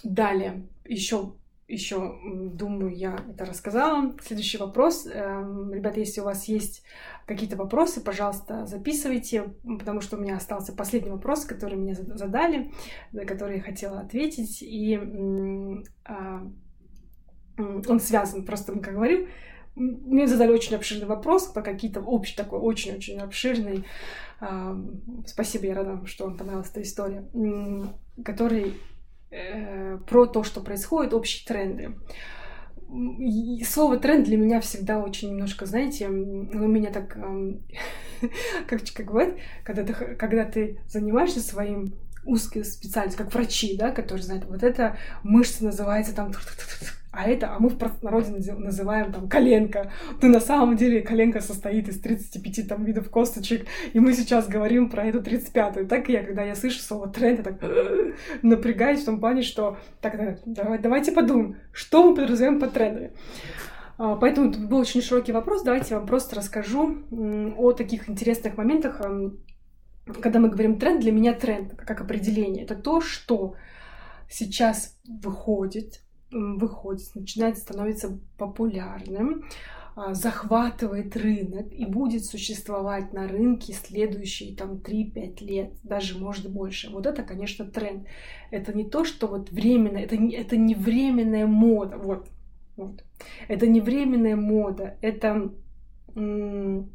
Далее, 0.06 0.62
еще, 0.84 1.32
еще, 1.66 2.16
думаю, 2.52 2.94
я 2.94 3.18
это 3.28 3.44
рассказала. 3.44 4.14
Следующий 4.22 4.56
вопрос. 4.56 5.04
Эм, 5.04 5.72
ребята, 5.74 5.98
если 5.98 6.20
у 6.20 6.24
вас 6.24 6.44
есть 6.44 6.84
какие-то 7.26 7.56
вопросы, 7.56 8.00
пожалуйста, 8.00 8.66
записывайте, 8.66 9.54
потому 9.64 10.00
что 10.00 10.16
у 10.16 10.20
меня 10.20 10.36
остался 10.36 10.72
последний 10.72 11.10
вопрос, 11.10 11.44
который 11.44 11.76
мне 11.76 11.94
задали, 11.94 12.70
на 13.10 13.24
который 13.24 13.56
я 13.56 13.62
хотела 13.62 13.98
ответить. 13.98 14.62
И 14.62 14.96
а, 16.04 16.48
он 17.58 17.98
связан, 17.98 18.44
просто 18.44 18.78
как 18.78 18.94
говорим, 18.94 19.26
мне 19.74 20.28
задали 20.28 20.52
очень 20.52 20.76
обширный 20.76 21.06
вопрос, 21.06 21.48
по 21.48 21.62
какие-то 21.62 22.00
общий 22.00 22.36
такой, 22.36 22.60
очень-очень 22.60 23.18
обширный. 23.18 23.84
Спасибо, 25.26 25.66
я 25.66 25.74
рада, 25.74 26.06
что 26.06 26.26
вам 26.26 26.36
понравилась 26.38 26.70
эта 26.70 26.82
история, 26.82 27.28
который 28.24 28.76
про 30.06 30.26
то, 30.26 30.42
что 30.42 30.60
происходит, 30.60 31.14
общие 31.14 31.46
тренды. 31.46 31.94
И 33.18 33.64
слово 33.64 33.98
тренд 33.98 34.24
для 34.26 34.36
меня 34.36 34.60
всегда 34.60 35.00
очень 35.00 35.30
немножко, 35.30 35.66
знаете, 35.66 36.08
у 36.08 36.12
меня 36.12 36.92
так, 36.92 37.08
как, 38.68 38.80
как 38.94 39.06
говорят, 39.06 39.36
когда 39.64 39.82
ты, 39.82 39.92
когда 39.92 40.44
ты 40.44 40.78
занимаешься 40.86 41.40
своим 41.40 41.94
узкая 42.26 42.64
специальность, 42.64 43.16
как 43.16 43.32
врачи, 43.32 43.76
да, 43.76 43.90
которые 43.90 44.24
знают, 44.24 44.44
вот 44.46 44.62
эта 44.62 44.96
мышца 45.22 45.64
называется 45.64 46.14
там, 46.14 46.32
а 47.16 47.26
это, 47.26 47.54
а 47.54 47.58
мы 47.58 47.70
в 47.70 47.78
простонародье 47.78 48.54
называем 48.54 49.10
там 49.10 49.26
коленка. 49.26 49.90
Но 50.20 50.28
на 50.28 50.40
самом 50.40 50.76
деле 50.76 51.00
коленка 51.00 51.40
состоит 51.40 51.88
из 51.88 51.98
35 51.98 52.68
там 52.68 52.84
видов 52.84 53.08
косточек, 53.08 53.66
и 53.94 54.00
мы 54.00 54.12
сейчас 54.12 54.46
говорим 54.46 54.90
про 54.90 55.06
эту 55.06 55.20
35-ю. 55.20 55.88
Так 55.88 56.10
я, 56.10 56.22
когда 56.22 56.42
я 56.42 56.54
слышу 56.54 56.78
слово 56.80 57.08
тренд, 57.08 57.38
я 57.38 57.44
так 57.44 57.54
напрягаюсь 58.42 59.00
в 59.00 59.06
том 59.06 59.18
плане, 59.18 59.40
что 59.40 59.78
так, 60.02 60.42
давай, 60.44 60.78
давайте 60.78 61.12
подумаем, 61.12 61.56
что 61.72 62.04
мы 62.04 62.14
подразумеваем 62.14 62.60
под 62.60 62.72
трендами. 62.74 63.12
А, 63.96 64.16
поэтому 64.16 64.50
это 64.50 64.58
был 64.58 64.78
очень 64.78 65.00
широкий 65.00 65.32
вопрос. 65.32 65.62
Давайте 65.62 65.94
я 65.94 65.98
вам 65.98 66.06
просто 66.06 66.36
расскажу 66.36 66.98
о 67.56 67.72
таких 67.72 68.10
интересных 68.10 68.58
моментах. 68.58 69.00
Когда 70.06 70.38
мы 70.38 70.48
говорим 70.48 70.78
тренд, 70.78 71.00
для 71.00 71.12
меня 71.12 71.32
тренд, 71.32 71.74
как 71.74 72.00
определение, 72.00 72.64
это 72.64 72.76
то, 72.76 73.00
что 73.00 73.56
сейчас 74.30 74.96
выходит, 75.04 76.02
выходит, 76.30 77.14
начинает 77.14 77.58
становиться 77.58 78.18
популярным, 78.38 79.44
а, 79.96 80.14
захватывает 80.14 81.16
рынок 81.16 81.72
и 81.72 81.86
будет 81.86 82.24
существовать 82.24 83.12
на 83.12 83.26
рынке 83.26 83.72
следующие 83.72 84.54
там 84.54 84.80
3-5 84.80 85.40
лет, 85.40 85.72
даже 85.82 86.18
может 86.18 86.50
больше. 86.50 86.90
Вот 86.90 87.06
это, 87.06 87.22
конечно, 87.22 87.64
тренд. 87.64 88.06
Это 88.50 88.76
не 88.76 88.84
то, 88.84 89.04
что 89.04 89.26
вот 89.26 89.50
временно, 89.50 89.98
это 89.98 90.16
не, 90.16 90.34
это 90.34 90.56
не 90.56 90.74
временная 90.74 91.46
мода, 91.46 91.96
вот, 91.96 92.28
вот. 92.76 93.02
Это 93.48 93.66
не 93.66 93.80
временная 93.80 94.36
мода, 94.36 94.98
это 95.00 95.50
м- 96.14 96.90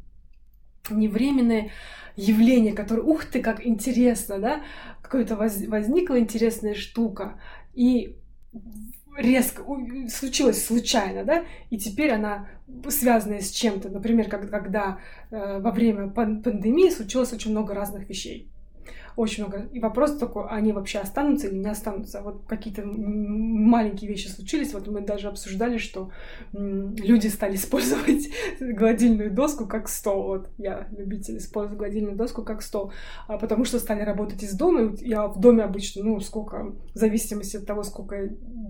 не 0.98 1.08
временное 1.08 1.72
явление, 2.16 2.74
которое, 2.74 3.04
ух 3.04 3.26
ты, 3.26 3.42
как 3.42 3.66
интересно, 3.66 4.40
да, 4.40 4.62
какое-то 5.02 5.36
воз, 5.36 5.66
возникла 5.68 6.20
интересная 6.20 6.74
штука, 6.74 7.40
и 7.74 8.18
резко 9.18 9.64
случилось 10.10 10.66
случайно, 10.66 11.24
да, 11.24 11.44
и 11.70 11.78
теперь 11.78 12.12
она 12.12 12.48
связанная 12.90 13.42
с 13.42 13.52
чем-то. 13.52 13.90
Например, 13.90 14.30
как, 14.30 14.50
когда 14.50 15.00
э, 15.30 15.60
во 15.60 15.72
время 15.72 16.10
пандемии 16.10 16.90
случилось 16.90 17.34
очень 17.34 17.52
много 17.52 17.74
разных 17.74 18.08
вещей 18.08 18.51
очень 19.22 19.46
много. 19.46 19.70
И 19.72 19.80
вопрос 19.80 20.18
такой, 20.18 20.48
они 20.48 20.74
вообще 20.74 21.00
останутся 21.00 21.48
или 21.48 21.56
не 21.56 21.70
останутся. 21.70 22.22
Вот 22.22 22.44
какие-то 22.48 22.82
маленькие 22.84 24.10
вещи 24.10 24.28
случились. 24.28 24.74
Вот 24.74 24.88
мы 24.88 25.02
даже 25.02 25.28
обсуждали, 25.28 25.78
что 25.78 26.10
люди 26.54 27.28
стали 27.28 27.56
использовать 27.56 28.30
гладильную 28.60 29.32
доску 29.32 29.68
как 29.68 29.90
стол. 29.90 30.24
Вот 30.24 30.50
я 30.58 30.88
любитель 30.98 31.38
использовать 31.38 31.78
гладильную 31.78 32.16
доску 32.16 32.44
как 32.44 32.64
стол. 32.64 32.92
А 33.28 33.38
потому 33.38 33.64
что 33.64 33.78
стали 33.80 34.02
работать 34.02 34.42
из 34.42 34.54
дома. 34.54 34.96
Я 35.00 35.28
в 35.28 35.40
доме 35.40 35.64
обычно, 35.64 36.04
ну, 36.04 36.20
сколько, 36.20 36.74
в 36.94 36.98
зависимости 36.98 37.58
от 37.58 37.68
того, 37.68 37.84
сколько 37.84 38.16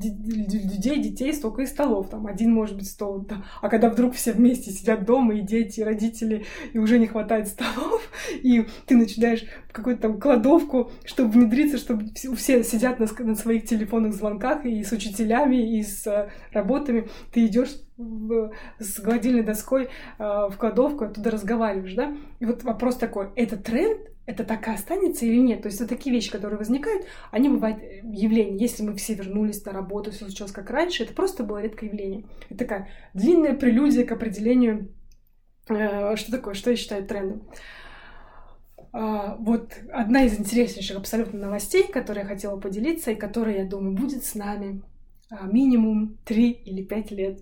людей, 0.03 1.01
детей, 1.01 1.33
столько 1.33 1.61
и 1.61 1.65
столов. 1.65 2.09
Там 2.09 2.27
один 2.27 2.53
может 2.53 2.75
быть 2.75 2.89
стол. 2.89 3.19
Да. 3.19 3.45
А 3.61 3.69
когда 3.69 3.89
вдруг 3.89 4.15
все 4.15 4.33
вместе 4.33 4.71
сидят 4.71 5.05
дома, 5.05 5.35
и 5.35 5.41
дети, 5.41 5.79
и 5.79 5.83
родители, 5.83 6.45
и 6.73 6.77
уже 6.77 6.99
не 6.99 7.07
хватает 7.07 7.47
столов, 7.47 8.01
и 8.43 8.67
ты 8.85 8.97
начинаешь 8.97 9.45
какой-то 9.71 10.01
там 10.01 10.19
кладовку, 10.41 10.91
чтобы 11.05 11.31
внедриться, 11.31 11.77
чтобы 11.77 12.05
все 12.35 12.63
сидят 12.63 12.99
на, 12.99 13.07
на 13.19 13.35
своих 13.35 13.65
телефонных 13.65 14.13
звонках 14.13 14.65
и 14.65 14.83
с 14.83 14.91
учителями, 14.91 15.77
и 15.77 15.83
с 15.83 16.05
э, 16.07 16.29
работами. 16.51 17.07
Ты 17.31 17.45
идешь 17.45 17.69
с 18.79 18.99
гладильной 18.99 19.43
доской 19.43 19.83
э, 19.85 19.87
в 20.17 20.55
кладовку, 20.57 21.05
оттуда 21.05 21.31
разговариваешь, 21.31 21.93
да? 21.93 22.15
И 22.39 22.45
вот 22.45 22.63
вопрос 22.63 22.97
такой, 22.97 23.29
это 23.35 23.57
тренд? 23.57 23.99
Это 24.27 24.43
так 24.43 24.67
и 24.67 24.71
останется 24.71 25.25
или 25.25 25.37
нет? 25.37 25.63
То 25.63 25.67
есть 25.67 25.79
вот 25.79 25.89
такие 25.89 26.15
вещи, 26.15 26.31
которые 26.31 26.57
возникают, 26.57 27.05
они 27.31 27.49
бывают 27.49 27.79
э, 27.79 28.01
явления. 28.03 28.57
Если 28.57 28.83
мы 28.83 28.95
все 28.95 29.13
вернулись 29.13 29.63
на 29.65 29.71
работу, 29.71 30.11
все 30.11 30.25
случилось 30.25 30.51
как 30.51 30.69
раньше, 30.69 31.03
это 31.03 31.13
просто 31.13 31.43
было 31.43 31.61
редкое 31.61 31.87
явление. 31.87 32.25
Это 32.49 32.59
такая 32.59 32.89
длинная 33.13 33.53
прелюдия 33.53 34.05
к 34.05 34.11
определению, 34.11 34.89
что 35.65 36.31
такое, 36.31 36.53
что 36.55 36.71
я 36.71 36.75
считаю 36.75 37.05
трендом. 37.05 37.43
А, 38.93 39.35
вот 39.35 39.73
одна 39.91 40.23
из 40.23 40.37
интереснейших 40.37 40.97
абсолютно 40.97 41.39
новостей, 41.39 41.87
которые 41.87 42.23
я 42.23 42.27
хотела 42.27 42.59
поделиться 42.59 43.11
и 43.11 43.15
которая, 43.15 43.59
я 43.59 43.65
думаю, 43.65 43.95
будет 43.95 44.23
с 44.23 44.35
нами 44.35 44.81
а, 45.29 45.45
минимум 45.47 46.17
3 46.25 46.51
или 46.51 46.83
5 46.83 47.11
лет, 47.11 47.41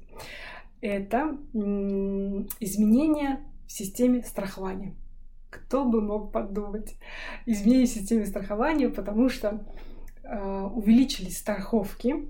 это 0.81 1.37
изменения 2.59 3.39
в 3.67 3.71
системе 3.71 4.23
страхования. 4.23 4.95
Кто 5.49 5.83
бы 5.83 6.01
мог 6.01 6.31
подумать? 6.31 6.95
Изменения 7.45 7.85
в 7.85 7.89
системе 7.89 8.25
страхования, 8.25 8.89
потому 8.89 9.29
что 9.29 9.65
э, 10.23 10.69
увеличились 10.73 11.37
страховки 11.37 12.27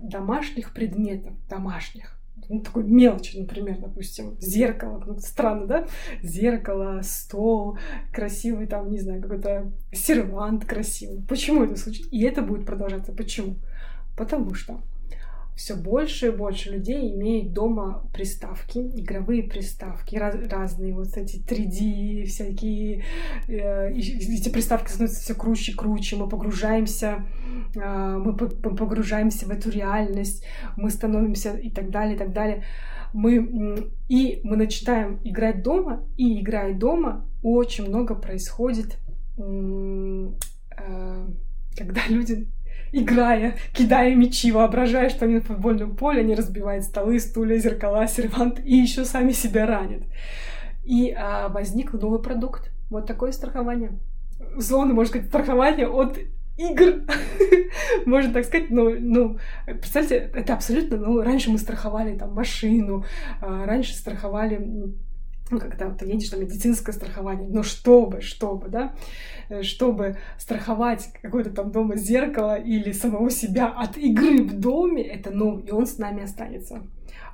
домашних 0.00 0.72
предметов, 0.72 1.34
домашних 1.48 2.19
ну, 2.50 2.60
такой 2.60 2.84
мелочи, 2.84 3.38
например, 3.38 3.78
допустим, 3.78 4.36
зеркало, 4.40 5.02
ну, 5.06 5.18
странно, 5.20 5.66
да? 5.66 5.86
Зеркало, 6.22 7.00
стол, 7.02 7.78
красивый 8.12 8.66
там, 8.66 8.90
не 8.90 8.98
знаю, 8.98 9.22
какой-то 9.22 9.72
сервант 9.92 10.64
красивый. 10.64 11.22
Почему 11.28 11.64
это 11.64 11.76
случится? 11.76 12.10
И 12.10 12.22
это 12.22 12.42
будет 12.42 12.66
продолжаться. 12.66 13.12
Почему? 13.12 13.56
Потому 14.16 14.54
что 14.54 14.82
все 15.60 15.76
больше 15.76 16.28
и 16.28 16.30
больше 16.30 16.70
людей 16.70 17.12
имеют 17.14 17.52
дома 17.52 18.08
приставки, 18.14 18.78
игровые 18.78 19.42
приставки, 19.42 20.16
раз, 20.16 20.34
разные 20.50 20.94
вот 20.94 21.14
эти 21.18 21.36
3D, 21.36 22.24
всякие, 22.24 23.04
э, 23.46 23.92
эти 23.92 24.48
приставки 24.48 24.88
становятся 24.88 25.20
все 25.20 25.34
круче 25.34 25.72
и 25.72 25.74
круче, 25.74 26.16
мы 26.16 26.30
погружаемся, 26.30 27.26
э, 27.74 28.16
мы 28.16 28.34
погружаемся 28.34 29.44
в 29.44 29.50
эту 29.50 29.68
реальность, 29.68 30.46
мы 30.78 30.88
становимся 30.88 31.54
и 31.58 31.68
так 31.68 31.90
далее, 31.90 32.14
и 32.14 32.18
так 32.18 32.32
далее. 32.32 32.64
Мы, 33.12 33.90
и 34.08 34.40
мы 34.42 34.56
начинаем 34.56 35.20
играть 35.24 35.62
дома, 35.62 36.06
и 36.16 36.40
играя 36.40 36.72
дома, 36.72 37.28
очень 37.42 37.86
много 37.86 38.14
происходит, 38.14 38.96
э, 39.36 40.30
когда 41.76 42.00
люди 42.08 42.48
играя, 42.92 43.56
кидая 43.72 44.14
мячи, 44.14 44.52
воображая, 44.52 45.08
что 45.08 45.24
они 45.24 45.34
на 45.34 45.40
футбольном 45.40 45.96
поле, 45.96 46.20
они 46.20 46.34
разбивают 46.34 46.84
столы, 46.84 47.20
стулья, 47.20 47.58
зеркала, 47.58 48.06
сервант 48.06 48.60
и 48.64 48.76
еще 48.76 49.04
сами 49.04 49.32
себя 49.32 49.66
ранят. 49.66 50.02
И 50.84 51.14
а, 51.16 51.48
возник 51.48 51.92
новый 51.92 52.20
продукт. 52.20 52.70
Вот 52.90 53.06
такое 53.06 53.32
страхование. 53.32 53.92
Условно, 54.56 54.94
можно 54.94 55.10
сказать, 55.10 55.28
страхование 55.28 55.88
от 55.88 56.18
игр, 56.56 57.02
можно 58.06 58.32
так 58.32 58.44
сказать, 58.44 58.70
ну, 58.70 58.94
ну, 58.98 59.38
представьте, 59.66 60.30
это 60.34 60.54
абсолютно, 60.54 60.96
ну, 60.96 61.22
раньше 61.22 61.50
мы 61.50 61.58
страховали 61.58 62.16
там 62.16 62.34
машину, 62.34 63.04
а, 63.40 63.64
раньше 63.66 63.94
страховали 63.94 64.58
ну, 65.50 65.58
когда 65.58 65.90
ты 65.90 66.06
едешь 66.06 66.30
на 66.32 66.36
медицинское 66.36 66.92
страхование, 66.92 67.48
но 67.48 67.62
чтобы, 67.62 68.20
чтобы, 68.20 68.68
да, 68.68 68.94
э, 69.48 69.62
чтобы 69.62 70.16
страховать 70.38 71.10
какое-то 71.20 71.50
там 71.50 71.72
дома 71.72 71.96
зеркало 71.96 72.58
или 72.58 72.92
самого 72.92 73.30
себя 73.30 73.66
от 73.66 73.96
игры 73.96 74.44
в 74.44 74.58
доме, 74.58 75.02
это 75.02 75.30
новый, 75.30 75.64
и 75.64 75.70
он 75.70 75.86
с 75.86 75.98
нами 75.98 76.22
останется. 76.22 76.82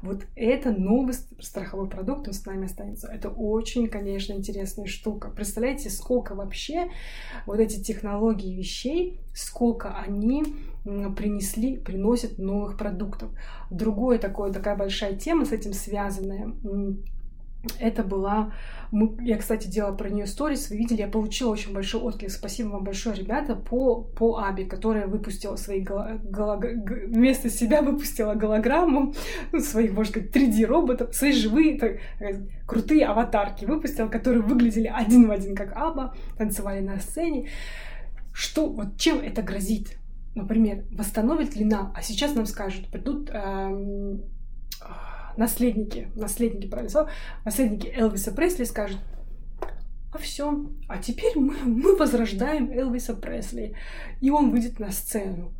Вот 0.02 0.22
это 0.34 0.70
новый 0.72 1.14
страховой 1.40 1.88
продукт, 1.88 2.28
он 2.28 2.34
с 2.34 2.44
нами 2.46 2.66
останется. 2.66 3.08
Это 3.08 3.28
очень, 3.28 3.88
конечно, 3.88 4.32
интересная 4.32 4.86
штука. 4.86 5.30
Представляете, 5.30 5.90
сколько 5.90 6.34
вообще 6.34 6.90
вот 7.46 7.58
эти 7.58 7.82
технологии 7.82 8.54
вещей, 8.54 9.20
сколько 9.34 9.94
они 9.94 10.44
принесли, 10.84 11.76
приносят 11.76 12.38
новых 12.38 12.78
продуктов. 12.78 13.30
Другое 13.70 14.18
такое, 14.18 14.52
такая 14.52 14.76
большая 14.76 15.16
тема 15.16 15.44
с 15.44 15.52
этим 15.52 15.72
связанная 15.72 16.52
это 17.78 18.02
была... 18.02 18.52
Я, 19.20 19.36
кстати, 19.36 19.66
делала 19.66 19.94
про 19.94 20.08
нее 20.08 20.26
сторис, 20.26 20.70
вы 20.70 20.76
видели, 20.76 21.00
я 21.00 21.08
получила 21.08 21.50
очень 21.50 21.74
большой 21.74 22.00
отклик. 22.00 22.30
Спасибо 22.30 22.68
вам 22.68 22.84
большое, 22.84 23.16
ребята, 23.16 23.56
по, 23.56 24.02
по 24.02 24.38
Аби, 24.38 24.64
которая 24.64 25.06
выпустила 25.06 25.56
свои... 25.56 25.80
Голо... 25.80 26.20
Голо... 26.22 26.56
Вместо 26.56 27.50
себя 27.50 27.82
выпустила 27.82 28.34
голограмму 28.34 29.14
ну, 29.52 29.60
своих, 29.60 29.92
можно 29.92 30.10
сказать, 30.12 30.34
3D-роботов, 30.34 31.14
свои 31.14 31.32
живые, 31.32 31.78
так, 31.78 31.92
э, 32.20 32.46
крутые 32.66 33.06
аватарки 33.06 33.64
выпустила, 33.64 34.08
которые 34.08 34.42
выглядели 34.42 34.86
один 34.86 35.26
в 35.26 35.30
один, 35.32 35.56
как 35.56 35.76
Аба, 35.76 36.14
танцевали 36.38 36.80
на 36.80 37.00
сцене. 37.00 37.48
Что, 38.32 38.68
вот 38.68 38.98
чем 38.98 39.18
это 39.18 39.42
грозит? 39.42 39.98
Например, 40.34 40.84
восстановит 40.92 41.56
ли 41.56 41.64
нам, 41.64 41.92
а 41.96 42.02
сейчас 42.02 42.34
нам 42.34 42.44
скажут, 42.44 42.88
придут 42.88 43.30
эм, 43.32 44.22
наследники, 45.36 46.08
наследники, 46.14 46.68
правильно 46.68 46.90
слово, 46.90 47.10
наследники 47.44 47.92
Элвиса 47.94 48.32
Пресли 48.32 48.64
скажут, 48.64 48.98
а 50.12 50.18
все, 50.18 50.66
а 50.88 50.98
теперь 50.98 51.38
мы, 51.38 51.54
мы 51.64 51.96
возрождаем 51.96 52.70
Элвиса 52.70 53.14
Пресли, 53.14 53.74
и 54.20 54.30
он 54.30 54.50
выйдет 54.50 54.78
на 54.78 54.90
сцену. 54.90 55.52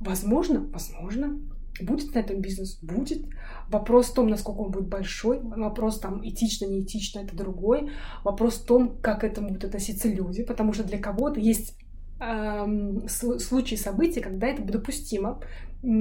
Возможно, 0.00 0.60
возможно, 0.72 1.40
будет 1.80 2.14
на 2.14 2.20
этом 2.20 2.40
бизнес, 2.40 2.78
будет. 2.80 3.26
Вопрос 3.68 4.10
в 4.10 4.14
том, 4.14 4.28
насколько 4.28 4.58
он 4.58 4.70
будет 4.70 4.88
большой, 4.88 5.40
вопрос 5.40 5.98
там 5.98 6.26
этично, 6.26 6.66
не 6.66 6.82
этично, 6.82 7.20
это 7.20 7.36
другой. 7.36 7.90
Вопрос 8.22 8.54
в 8.54 8.66
том, 8.66 8.98
как 9.00 9.20
к 9.20 9.24
этому 9.24 9.48
будут 9.48 9.64
относиться 9.64 10.08
люди, 10.08 10.44
потому 10.44 10.72
что 10.72 10.84
для 10.84 10.98
кого-то 10.98 11.40
есть 11.40 11.76
э, 12.20 12.66
случаи, 13.08 13.74
события, 13.74 14.20
когда 14.20 14.46
это 14.46 14.62
допустимо, 14.62 15.40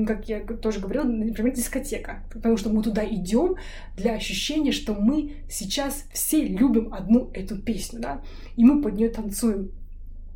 как 0.08 0.30
я 0.30 0.40
тоже 0.42 0.80
говорила, 0.80 1.04
например, 1.04 1.54
дискотека. 1.54 2.24
Потому 2.32 2.58
что 2.58 2.70
мы 2.70 2.82
туда 2.84 3.06
идем 3.06 3.56
для 3.98 4.14
ощущения, 4.14 4.72
что 4.72 4.94
мы 4.94 5.34
сейчас 5.50 6.06
все 6.14 6.46
любим 6.46 6.94
одну 6.94 7.30
эту 7.34 7.58
песню, 7.62 8.00
да, 8.00 8.22
и 8.56 8.64
мы 8.64 8.82
под 8.82 8.96
нее 8.96 9.10
танцуем 9.10 9.72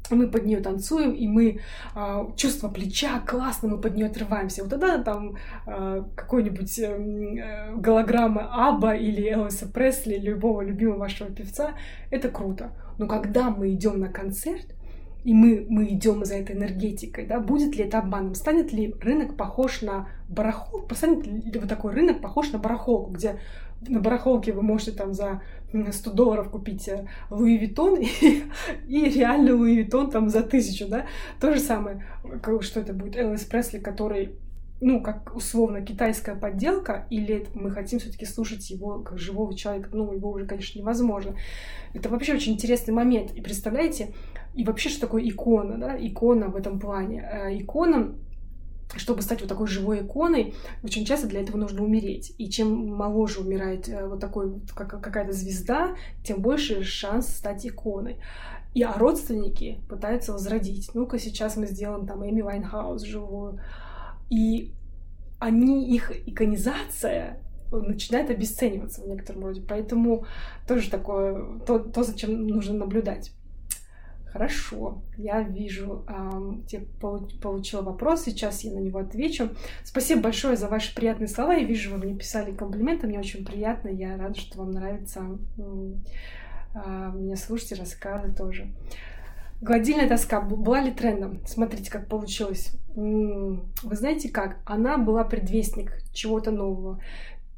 мы 0.09 0.27
под 0.27 0.45
нее 0.45 0.61
танцуем, 0.61 1.11
и 1.11 1.27
мы 1.27 1.59
э, 1.95 2.25
чувство 2.35 2.69
плеча 2.69 3.19
классно, 3.19 3.69
мы 3.69 3.77
под 3.77 3.95
нее 3.95 4.07
отрываемся. 4.07 4.63
Вот 4.63 4.69
тогда 4.69 5.03
там 5.03 5.35
э, 5.65 6.03
какой-нибудь 6.15 6.79
э, 6.79 7.73
голограмма 7.75 8.49
Аба 8.53 8.95
или 8.95 9.29
Элвиса 9.29 9.67
Пресли, 9.67 10.17
любого 10.17 10.61
любимого 10.61 10.99
вашего 10.99 11.29
певца, 11.29 11.73
это 12.09 12.29
круто. 12.29 12.71
Но 12.97 13.07
когда 13.07 13.49
мы 13.49 13.73
идем 13.73 13.99
на 13.99 14.07
концерт, 14.07 14.76
и 15.27 15.33
мы, 15.33 15.65
мы 15.67 15.87
идем 15.87 16.23
за 16.23 16.35
этой 16.35 16.55
энергетикой, 16.55 17.25
да, 17.25 17.41
будет 17.41 17.75
ли 17.75 17.83
это 17.83 17.99
обманом? 17.99 18.33
Станет 18.33 18.71
ли 18.71 18.95
рынок 19.01 19.35
похож 19.35 19.81
на 19.81 20.07
барахолку? 20.29 20.95
Станет 20.95 21.27
ли 21.27 21.59
вот 21.59 21.67
такой 21.67 21.93
рынок 21.93 22.21
похож 22.21 22.53
на 22.53 22.59
барахолку, 22.59 23.11
где 23.11 23.37
на 23.85 23.99
барахолке 23.99 24.53
вы 24.53 24.61
можете 24.61 24.93
там 24.93 25.13
за 25.13 25.41
100 25.73 26.11
долларов 26.11 26.49
купить 26.49 26.87
э, 26.87 27.09
Louis 27.29 27.57
Vuitton 27.57 27.97
и, 28.21 28.43
и 28.87 29.03
реально 29.09 29.57
Louis 29.57 29.75
Vuitton 29.75 30.11
там 30.11 30.29
за 30.29 30.43
тысячу, 30.43 30.87
да? 30.87 31.07
То 31.41 31.53
же 31.53 31.59
самое, 31.59 32.05
что 32.61 32.79
это 32.79 32.93
будет 32.93 33.17
Элвис 33.17 33.43
Пресли, 33.43 33.79
который 33.79 34.37
ну, 34.79 35.01
как 35.01 35.35
условно 35.35 35.81
китайская 35.81 36.35
подделка, 36.35 37.07
или 37.09 37.47
мы 37.53 37.71
хотим 37.71 37.99
все-таки 37.99 38.25
слушать 38.25 38.69
его 38.69 38.99
как 38.99 39.17
живого 39.17 39.55
человека, 39.55 39.89
ну, 39.91 40.11
его 40.13 40.31
уже, 40.31 40.45
конечно, 40.45 40.79
невозможно. 40.79 41.35
Это 41.93 42.09
вообще 42.09 42.33
очень 42.33 42.53
интересный 42.53 42.93
момент. 42.93 43.33
И 43.33 43.41
представляете, 43.41 44.13
и 44.53 44.63
вообще, 44.63 44.89
что 44.89 45.01
такое 45.01 45.27
икона, 45.27 45.77
да, 45.77 45.97
икона 45.97 46.49
в 46.49 46.55
этом 46.55 46.79
плане. 46.79 47.27
Э, 47.31 47.57
икона 47.57 48.15
чтобы 48.95 49.21
стать 49.21 49.41
вот 49.41 49.49
такой 49.49 49.67
живой 49.67 49.99
иконой, 49.99 50.53
очень 50.81 51.05
часто 51.05 51.27
для 51.27 51.41
этого 51.41 51.57
нужно 51.57 51.83
умереть. 51.83 52.33
И 52.37 52.49
чем 52.49 52.87
моложе 52.87 53.41
умирает 53.41 53.89
э, 53.89 54.07
вот 54.07 54.21
такой 54.21 54.61
какая-то 54.73 55.33
звезда, 55.33 55.95
тем 56.23 56.41
больше 56.41 56.83
шанс 56.83 57.27
стать 57.27 57.67
иконой. 57.67 58.17
И 58.73 58.83
а 58.83 58.93
родственники 58.93 59.81
пытаются 59.89 60.31
возродить. 60.31 60.91
Ну-ка, 60.93 61.19
сейчас 61.19 61.57
мы 61.57 61.65
сделаем 61.65 62.05
там 62.07 62.27
Эми 62.27 62.41
Уайнхаус 62.41 63.01
живую. 63.03 63.59
И 64.29 64.73
они, 65.39 65.93
их 65.93 66.11
иконизация 66.27 67.39
начинает 67.71 68.29
обесцениваться 68.29 69.01
в 69.01 69.07
некотором 69.07 69.45
роде. 69.45 69.61
Поэтому 69.67 70.25
тоже 70.67 70.89
такое, 70.89 71.59
то, 71.65 71.79
то 71.79 72.03
зачем 72.03 72.47
нужно 72.47 72.75
наблюдать. 72.75 73.31
Хорошо, 74.31 75.01
я 75.17 75.41
вижу, 75.41 76.05
тебе 76.67 76.85
получила 77.41 77.81
вопрос, 77.81 78.23
сейчас 78.23 78.63
я 78.63 78.73
на 78.73 78.79
него 78.79 78.99
отвечу. 78.99 79.49
Спасибо 79.83 80.21
большое 80.21 80.57
за 80.57 80.67
ваши 80.67 80.93
приятные 80.93 81.27
слова. 81.27 81.53
Я 81.53 81.63
вижу, 81.63 81.91
вы 81.91 81.97
мне 81.97 82.15
писали 82.15 82.51
комплименты, 82.51 83.07
мне 83.07 83.19
очень 83.19 83.45
приятно. 83.45 83.89
Я 83.89 84.17
рада, 84.17 84.39
что 84.39 84.59
вам 84.59 84.71
нравится 84.71 85.21
э, 85.57 85.61
меня 87.15 87.35
слушать 87.35 87.71
и 87.71 87.75
рассказы 87.75 88.33
тоже. 88.33 88.67
Гладильная 89.59 90.07
доска 90.07 90.41
была 90.41 90.81
ли 90.81 90.91
трендом? 90.91 91.41
Смотрите, 91.45 91.89
как 91.89 92.07
получилось. 92.07 92.73
Вы 92.95 93.95
знаете 93.95 94.29
как? 94.29 94.59
Она 94.65 94.97
была 94.97 95.23
предвестник 95.23 95.93
чего-то 96.13 96.51
нового. 96.51 96.99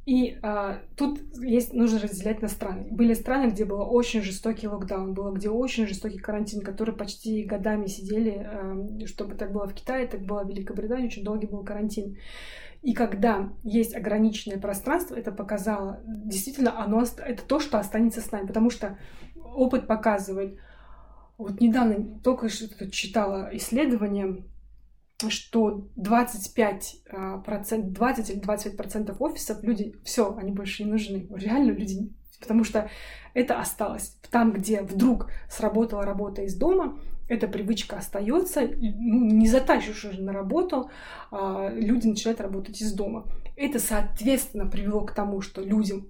И 0.05 0.39
а, 0.41 0.79
тут 0.95 1.21
есть, 1.39 1.71
нужно 1.73 1.99
разделять 1.99 2.41
на 2.41 2.47
страны. 2.47 2.87
Были 2.89 3.13
страны, 3.13 3.51
где 3.51 3.63
был 3.63 3.81
очень 3.81 4.23
жестокий 4.23 4.67
локдаун, 4.67 5.13
было 5.13 5.31
где 5.31 5.49
очень 5.49 5.85
жестокий 5.85 6.17
карантин, 6.17 6.61
который 6.61 6.95
почти 6.95 7.43
годами 7.43 7.85
сидели, 7.85 8.31
а, 8.31 9.05
чтобы 9.05 9.35
так 9.35 9.51
было 9.51 9.67
в 9.67 9.73
Китае, 9.75 10.07
так 10.07 10.21
было 10.21 10.43
в 10.43 10.49
Великобритании, 10.49 11.05
очень 11.05 11.23
долгий 11.23 11.45
был 11.45 11.63
карантин. 11.63 12.17
И 12.81 12.93
когда 12.93 13.49
есть 13.61 13.95
ограниченное 13.95 14.57
пространство, 14.57 15.13
это 15.13 15.31
показало, 15.31 16.01
действительно, 16.07 16.81
оно, 16.81 17.03
это 17.03 17.43
то, 17.43 17.59
что 17.59 17.77
останется 17.77 18.21
с 18.21 18.31
нами, 18.31 18.47
потому 18.47 18.71
что 18.71 18.97
опыт 19.35 19.85
показывает, 19.85 20.57
вот 21.39 21.61
недавно 21.61 22.19
только 22.19 22.49
что 22.49 22.91
читала 22.91 23.49
исследование, 23.53 24.43
что 25.29 25.87
25 25.95 26.95
а, 27.09 27.37
процент, 27.39 27.93
20 27.93 28.29
или 28.29 28.39
25 28.39 28.77
процентов 28.77 29.21
офисов 29.21 29.63
люди, 29.63 29.95
все, 30.03 30.35
они 30.37 30.51
больше 30.51 30.83
не 30.83 30.91
нужны. 30.91 31.27
Реально 31.33 31.71
люди, 31.71 32.11
потому 32.41 32.65
что 32.65 32.89
это 33.33 33.57
осталось. 33.57 34.17
Там, 34.29 34.51
где 34.51 34.81
вдруг 34.81 35.31
сработала 35.49 36.03
работа 36.03 36.41
из 36.41 36.55
дома, 36.55 36.99
эта 37.29 37.47
привычка 37.47 37.97
остается, 37.97 38.61
ну, 38.61 39.25
не 39.25 39.47
затащишь 39.47 40.03
уже 40.03 40.21
на 40.21 40.33
работу, 40.33 40.89
а 41.31 41.69
люди 41.69 42.07
начинают 42.07 42.41
работать 42.41 42.81
из 42.81 42.91
дома. 42.91 43.27
Это, 43.55 43.79
соответственно, 43.79 44.65
привело 44.65 45.05
к 45.05 45.13
тому, 45.13 45.39
что 45.39 45.61
людям, 45.61 46.07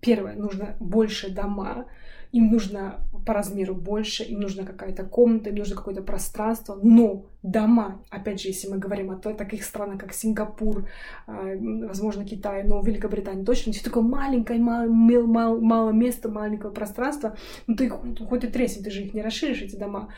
первое, 0.00 0.34
нужно 0.34 0.76
больше 0.78 1.30
дома, 1.30 1.86
им 2.32 2.50
нужно 2.50 2.98
по 3.26 3.34
размеру 3.34 3.74
больше, 3.74 4.24
им 4.24 4.40
нужна 4.40 4.64
какая-то 4.64 5.04
комната, 5.04 5.50
им 5.50 5.56
нужно 5.56 5.76
какое-то 5.76 6.02
пространство, 6.02 6.78
но 6.82 7.26
дома, 7.42 8.02
опять 8.10 8.40
же, 8.40 8.48
если 8.48 8.68
мы 8.68 8.78
говорим 8.78 9.10
о 9.10 9.16
таких 9.16 9.64
странах, 9.64 10.00
как 10.00 10.14
Сингапур, 10.14 10.88
а, 11.26 11.54
возможно, 11.86 12.24
Китай, 12.24 12.64
но 12.64 12.80
Великобритания 12.80 13.44
точно, 13.44 13.72
все 13.72 13.84
такое 13.84 14.02
маленькое, 14.02 14.58
мало, 14.58 14.88
мало, 14.88 15.60
мало 15.60 15.90
места, 15.90 16.30
маленького 16.30 16.70
пространства, 16.70 17.36
ну 17.66 17.76
ты 17.76 17.90
хоть 17.90 18.44
и 18.44 18.48
тресни, 18.48 18.82
ты 18.82 18.90
же 18.90 19.02
их 19.02 19.14
не 19.14 19.22
расширишь, 19.22 19.62
эти 19.62 19.76
дома, 19.76 20.08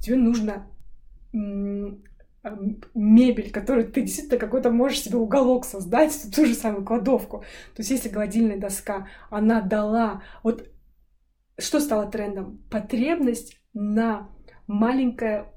тебе 0.00 0.16
нужно 0.16 0.66
а, 2.42 2.58
мебель, 2.94 3.52
которую 3.52 3.92
ты 3.92 4.00
действительно 4.00 4.40
какой-то 4.40 4.70
можешь 4.70 5.02
себе 5.02 5.18
уголок 5.18 5.66
создать, 5.66 6.12
ту 6.34 6.46
же 6.46 6.54
самую 6.54 6.84
кладовку. 6.84 7.40
То 7.76 7.82
есть 7.82 7.90
если 7.90 8.08
гладильная 8.08 8.58
доска, 8.58 9.06
она 9.30 9.60
дала 9.60 10.22
вот 10.42 10.66
что 11.58 11.80
стало 11.80 12.10
трендом? 12.10 12.58
Потребность 12.70 13.60
на 13.74 14.28
маленькое 14.66 15.52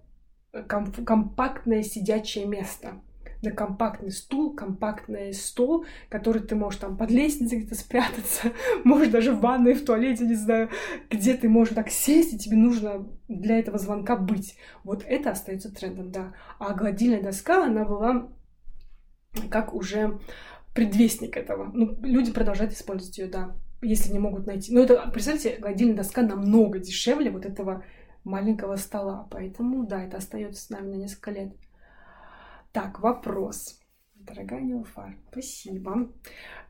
э, 0.53 0.63
компактное 0.63 1.83
сидячее 1.83 2.45
место 2.45 3.01
на 3.45 3.51
компактный 3.51 4.11
стул, 4.11 4.55
компактный 4.55 5.33
стол, 5.33 5.85
который 6.09 6.41
ты 6.41 6.55
можешь 6.55 6.79
там 6.79 6.97
под 6.97 7.11
лестницей 7.11 7.59
где-то 7.59 7.75
спрятаться, 7.75 8.51
можешь 8.83 9.09
даже 9.09 9.31
в 9.31 9.39
ванной, 9.39 9.73
в 9.73 9.85
туалете, 9.85 10.25
не 10.25 10.35
знаю, 10.35 10.69
где 11.09 11.35
ты 11.35 11.47
можешь 11.47 11.75
так 11.75 11.89
сесть, 11.89 12.33
и 12.33 12.39
тебе 12.39 12.57
нужно 12.57 13.07
для 13.27 13.59
этого 13.59 13.77
звонка 13.77 14.15
быть. 14.15 14.57
Вот 14.83 15.03
это 15.07 15.31
остается 15.31 15.73
трендом, 15.73 16.11
да. 16.11 16.33
А 16.59 16.73
гладильная 16.73 17.21
доска, 17.21 17.65
она 17.65 17.85
была 17.85 18.29
как 19.49 19.73
уже 19.73 20.19
предвестник 20.73 21.37
этого. 21.37 21.69
Ну, 21.73 21.97
люди 22.01 22.31
продолжают 22.31 22.73
использовать 22.73 23.17
ее, 23.17 23.27
да 23.27 23.55
если 23.81 24.11
не 24.11 24.19
могут 24.19 24.45
найти. 24.45 24.73
Но 24.73 24.81
это, 24.81 25.09
представьте, 25.11 25.57
гладильная 25.57 25.97
доска 25.97 26.21
намного 26.21 26.79
дешевле 26.79 27.31
вот 27.31 27.45
этого 27.45 27.83
маленького 28.23 28.75
стола. 28.75 29.27
Поэтому, 29.31 29.85
да, 29.85 30.03
это 30.03 30.17
остается 30.17 30.61
с 30.61 30.69
нами 30.69 30.91
на 30.91 30.95
несколько 30.95 31.31
лет. 31.31 31.53
Так, 32.71 32.99
вопрос. 32.99 33.79
Дорогая 34.15 34.61
Нилфар, 34.61 35.15
спасибо. 35.31 36.11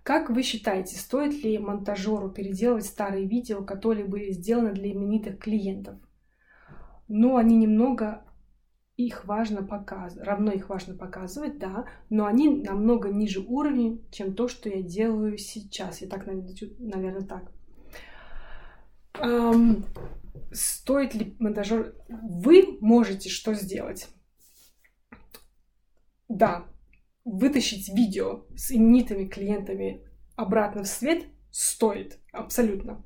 Как 0.03 0.29
вы 0.29 0.43
считаете, 0.43 0.97
стоит 0.97 1.43
ли 1.43 1.57
монтажеру 1.57 2.29
переделывать 2.29 2.85
старые 2.85 3.25
видео, 3.25 3.63
которые 3.63 4.05
были 4.05 4.31
сделаны 4.31 4.73
для 4.73 4.91
именитых 4.91 5.39
клиентов? 5.39 5.97
Но 7.07 7.37
они 7.37 7.55
немного 7.55 8.25
их 8.97 9.25
важно 9.25 9.61
показывать, 9.61 10.25
равно 10.25 10.51
их 10.51 10.69
важно 10.69 10.95
показывать, 10.95 11.57
да, 11.57 11.85
но 12.09 12.25
они 12.25 12.63
намного 12.63 13.09
ниже 13.09 13.41
уровня, 13.41 13.97
чем 14.11 14.33
то, 14.33 14.47
что 14.47 14.69
я 14.69 14.81
делаю 14.81 15.37
сейчас. 15.37 16.01
Я 16.01 16.07
так, 16.07 16.25
наверное, 16.25 17.27
так. 17.27 17.51
Эм, 19.19 19.85
стоит 20.51 21.13
ли 21.13 21.35
монтажер... 21.39 21.95
Вы 22.07 22.77
можете 22.79 23.29
что 23.29 23.53
сделать? 23.53 24.07
Да, 26.29 26.65
вытащить 27.25 27.89
видео 27.89 28.45
с 28.55 28.71
именитыми 28.71 29.27
клиентами 29.27 30.05
обратно 30.35 30.83
в 30.83 30.87
свет 30.87 31.25
стоит, 31.51 32.19
абсолютно. 32.31 33.03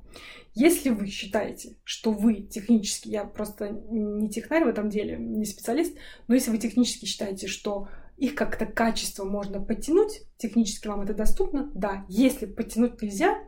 Если 0.54 0.90
вы 0.90 1.06
считаете, 1.06 1.76
что 1.84 2.12
вы 2.12 2.42
технически, 2.42 3.08
я 3.08 3.24
просто 3.24 3.70
не 3.70 4.28
технарь 4.28 4.64
в 4.64 4.68
этом 4.68 4.88
деле, 4.88 5.16
не 5.16 5.44
специалист, 5.44 5.96
но 6.26 6.34
если 6.34 6.50
вы 6.50 6.58
технически 6.58 7.04
считаете, 7.04 7.46
что 7.46 7.88
их 8.16 8.34
как-то 8.34 8.66
качество 8.66 9.24
можно 9.24 9.60
подтянуть, 9.60 10.22
технически 10.36 10.88
вам 10.88 11.02
это 11.02 11.14
доступно, 11.14 11.70
да, 11.74 12.04
если 12.08 12.46
подтянуть 12.46 13.00
нельзя, 13.00 13.38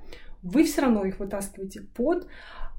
вы 0.43 0.65
все 0.65 0.83
равно 0.83 1.05
их 1.05 1.19
вытаскиваете 1.19 1.83
под 1.83 2.27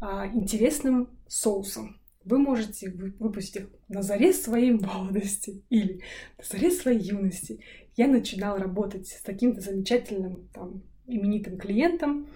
а, 0.02 0.28
интересным 0.28 1.10
соусом. 1.28 2.00
Вы 2.26 2.40
можете 2.40 2.90
выпустить 2.90 3.58
их 3.58 3.70
на 3.90 4.02
заре 4.02 4.34
своей 4.34 4.72
молодости 4.72 5.64
или 5.70 6.02
на 6.38 6.44
заре 6.44 6.72
своей 6.72 7.00
юности. 7.00 7.60
Я 7.96 8.08
начинала 8.08 8.58
работать 8.58 9.08
с 9.08 9.22
таким-то 9.22 9.62
замечательным 9.62 10.50
там, 10.54 10.82
именитым 11.06 11.58
клиентом, 11.58 12.28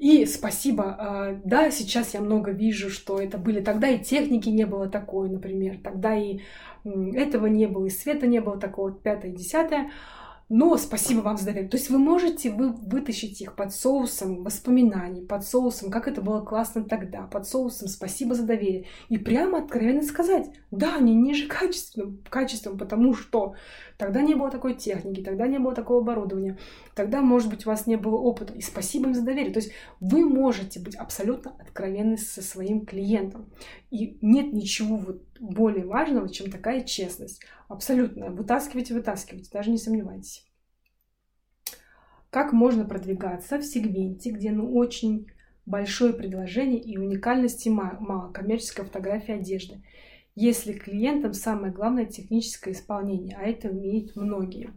И 0.00 0.24
спасибо. 0.24 0.96
А, 0.98 1.40
да, 1.44 1.70
сейчас 1.70 2.14
я 2.14 2.22
много 2.22 2.52
вижу, 2.52 2.88
что 2.88 3.20
это 3.20 3.36
были 3.36 3.60
тогда 3.60 3.86
и 3.86 4.02
техники 4.02 4.48
не 4.48 4.64
было 4.64 4.88
такой, 4.88 5.28
например, 5.28 5.78
тогда 5.84 6.16
и 6.16 6.40
этого 6.84 7.46
не 7.46 7.66
было, 7.66 7.84
и 7.84 7.90
света 7.90 8.26
не 8.26 8.40
было 8.40 8.58
такого, 8.58 8.92
пятое, 8.92 9.30
десятое 9.30 9.90
но 10.50 10.76
спасибо 10.76 11.20
вам 11.20 11.36
за 11.38 11.46
доверие. 11.46 11.70
То 11.70 11.76
есть 11.76 11.90
вы 11.90 11.98
можете 11.98 12.50
вы 12.50 12.72
вытащить 12.72 13.40
их 13.40 13.54
под 13.54 13.72
соусом 13.72 14.42
воспоминаний, 14.42 15.24
под 15.24 15.44
соусом, 15.44 15.92
как 15.92 16.08
это 16.08 16.20
было 16.20 16.40
классно 16.40 16.82
тогда, 16.82 17.22
под 17.22 17.46
соусом 17.46 17.86
спасибо 17.86 18.34
за 18.34 18.42
доверие. 18.42 18.86
И 19.08 19.16
прямо 19.16 19.58
откровенно 19.58 20.02
сказать, 20.02 20.50
да, 20.72 20.96
они 20.96 21.14
ниже 21.14 21.46
качеством, 21.46 22.18
качеством, 22.28 22.78
потому 22.78 23.14
что 23.14 23.54
тогда 24.00 24.22
не 24.22 24.34
было 24.34 24.50
такой 24.50 24.74
техники, 24.74 25.20
тогда 25.20 25.46
не 25.46 25.58
было 25.58 25.74
такого 25.74 26.00
оборудования, 26.00 26.56
тогда, 26.94 27.20
может 27.20 27.50
быть, 27.50 27.66
у 27.66 27.68
вас 27.68 27.86
не 27.86 27.96
было 27.96 28.16
опыта. 28.16 28.54
И 28.54 28.62
спасибо 28.62 29.08
им 29.08 29.14
за 29.14 29.22
доверие. 29.22 29.52
То 29.52 29.60
есть 29.60 29.72
вы 30.00 30.26
можете 30.26 30.80
быть 30.80 30.96
абсолютно 30.96 31.54
откровенны 31.58 32.16
со 32.16 32.40
своим 32.40 32.86
клиентом. 32.86 33.52
И 33.90 34.16
нет 34.22 34.54
ничего 34.54 34.96
вот 34.96 35.22
более 35.38 35.84
важного, 35.84 36.30
чем 36.30 36.50
такая 36.50 36.80
честность. 36.80 37.42
Абсолютно. 37.68 38.30
Вытаскивайте, 38.30 38.94
вытаскивайте, 38.94 39.50
даже 39.52 39.70
не 39.70 39.76
сомневайтесь. 39.76 40.46
Как 42.30 42.54
можно 42.54 42.86
продвигаться 42.86 43.58
в 43.58 43.64
сегменте, 43.64 44.30
где 44.30 44.50
ну 44.50 44.74
очень 44.74 45.26
большое 45.66 46.14
предложение 46.14 46.80
и 46.80 46.96
уникальности 46.96 47.68
мало, 47.68 48.32
коммерческая 48.32 48.86
фотография 48.86 49.34
одежды, 49.34 49.82
если 50.40 50.72
клиентам 50.72 51.34
самое 51.34 51.70
главное 51.70 52.06
техническое 52.06 52.72
исполнение, 52.72 53.36
а 53.36 53.42
это 53.42 53.68
умеют 53.68 54.16
многие. 54.16 54.70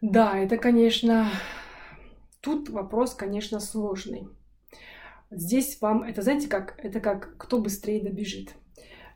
Да, 0.00 0.36
это, 0.36 0.56
конечно, 0.56 1.30
тут 2.40 2.68
вопрос, 2.68 3.14
конечно, 3.14 3.60
сложный. 3.60 4.28
Здесь 5.30 5.80
вам, 5.80 6.02
это 6.02 6.22
знаете 6.22 6.48
как, 6.48 6.74
это 6.78 6.98
как 7.00 7.36
кто 7.38 7.60
быстрее 7.60 8.02
добежит. 8.02 8.54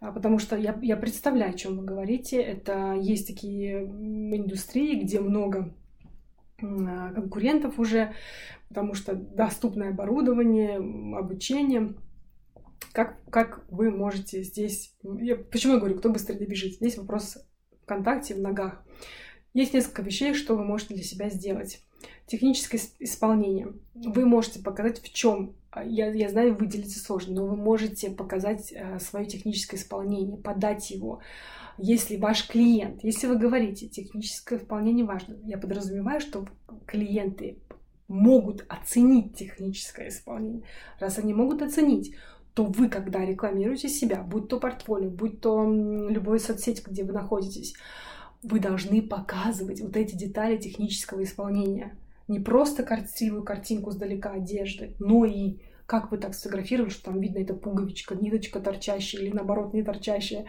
А, 0.01 0.13
потому 0.13 0.39
что 0.39 0.57
я, 0.57 0.79
я 0.81 0.97
представляю, 0.97 1.51
о 1.51 1.59
чем 1.59 1.79
вы 1.79 1.85
говорите. 1.85 2.41
Это 2.41 2.95
есть 2.95 3.27
такие 3.27 3.87
индустрии, 3.87 5.03
где 5.03 5.19
много 5.19 5.75
а, 6.63 7.13
конкурентов 7.13 7.81
уже, 7.81 8.15
потому 8.69 8.95
что 8.95 9.15
доступное 9.17 9.91
оборудование, 9.91 10.77
обучение. 11.19 11.95
Как, 12.93 13.19
как 13.31 13.65
вы 13.71 13.91
можете 13.91 14.43
здесь... 14.43 14.95
Я, 15.03 15.37
почему 15.37 15.75
я 15.75 15.79
говорю, 15.79 15.99
кто 15.99 16.11
быстрее 16.11 16.39
добежит? 16.39 16.75
Здесь 16.75 16.99
вопрос 16.99 17.39
ВКонтакте, 17.83 18.35
в 18.35 18.41
ногах. 18.41 18.83
Есть 19.55 19.75
несколько 19.75 20.03
вещей, 20.03 20.35
что 20.35 20.57
вы 20.57 20.65
можете 20.65 20.95
для 20.95 21.05
себя 21.05 21.29
сделать. 21.29 21.83
Техническое 22.27 22.81
исполнение. 23.01 23.73
Вы 23.95 24.25
можете 24.25 24.61
показать, 24.61 25.01
в 25.01 25.13
чем 25.13 25.57
а, 25.71 25.85
я, 25.85 26.13
я 26.13 26.29
знаю, 26.29 26.57
выделиться 26.57 26.99
сложно, 26.99 27.35
но 27.35 27.47
вы 27.47 27.57
можете 27.57 28.11
показать 28.11 28.73
э, 28.73 28.99
свое 28.99 29.27
техническое 29.27 29.77
исполнение, 29.77 30.37
подать 30.37 30.91
его. 30.91 31.21
Если 31.79 32.17
ваш 32.17 32.47
клиент, 32.47 33.05
если 33.05 33.27
вы 33.27 33.37
говорите, 33.37 33.89
техническое 33.89 34.59
исполнение 34.59 35.05
важно, 35.05 35.37
я 35.45 35.59
подразумеваю, 35.59 36.21
что 36.21 36.47
клиенты 36.87 37.59
могут 38.09 38.65
оценить 38.69 39.37
техническое 39.37 40.09
исполнение. 40.09 40.63
Раз 40.99 41.19
они 41.19 41.33
могут 41.33 41.63
оценить, 41.63 42.15
то 42.55 42.65
вы, 42.65 42.89
когда 42.89 43.25
рекламируете 43.25 43.89
себя, 43.89 44.23
будь 44.23 44.49
то 44.49 44.59
портфолио, 44.59 45.11
будь 45.11 45.41
то 45.41 45.65
любой 45.65 46.41
соцсеть, 46.41 46.87
где 46.87 47.05
вы 47.05 47.13
находитесь, 47.13 47.75
вы 48.43 48.61
должны 48.61 49.03
показывать 49.03 49.81
вот 49.81 49.97
эти 49.97 50.15
детали 50.17 50.57
технического 50.57 51.23
исполнения– 51.23 51.97
не 52.31 52.39
просто 52.39 52.85
красивую 52.85 53.43
картинку 53.43 53.91
сдалека 53.91 54.31
одежды, 54.31 54.95
но 55.01 55.25
и 55.25 55.57
как 55.85 56.13
вы 56.13 56.19
так 56.19 56.35
сфотографировали, 56.35 56.89
что 56.89 57.07
там 57.07 57.21
видно 57.21 57.41
эта 57.41 57.55
пуговичка, 57.55 58.15
ниточка 58.15 58.61
торчащая 58.61 59.23
или 59.23 59.33
наоборот 59.33 59.75
не 59.75 59.83
торчащая 59.83 60.47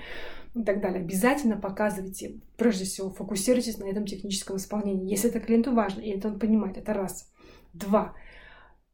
и 0.54 0.64
так 0.64 0.80
далее. 0.80 1.02
Обязательно 1.02 1.58
показывайте, 1.58 2.36
прежде 2.56 2.86
всего, 2.86 3.10
фокусируйтесь 3.10 3.80
на 3.80 3.86
этом 3.86 4.06
техническом 4.06 4.58
исполнении. 4.58 5.10
Если 5.10 5.32
это 5.32 5.40
клиенту 5.40 5.74
важно, 5.74 6.02
и 6.02 6.12
это 6.12 6.28
он 6.28 6.38
понимает, 6.38 6.78
это 6.78 6.94
раз. 6.94 7.32
Два. 7.74 8.14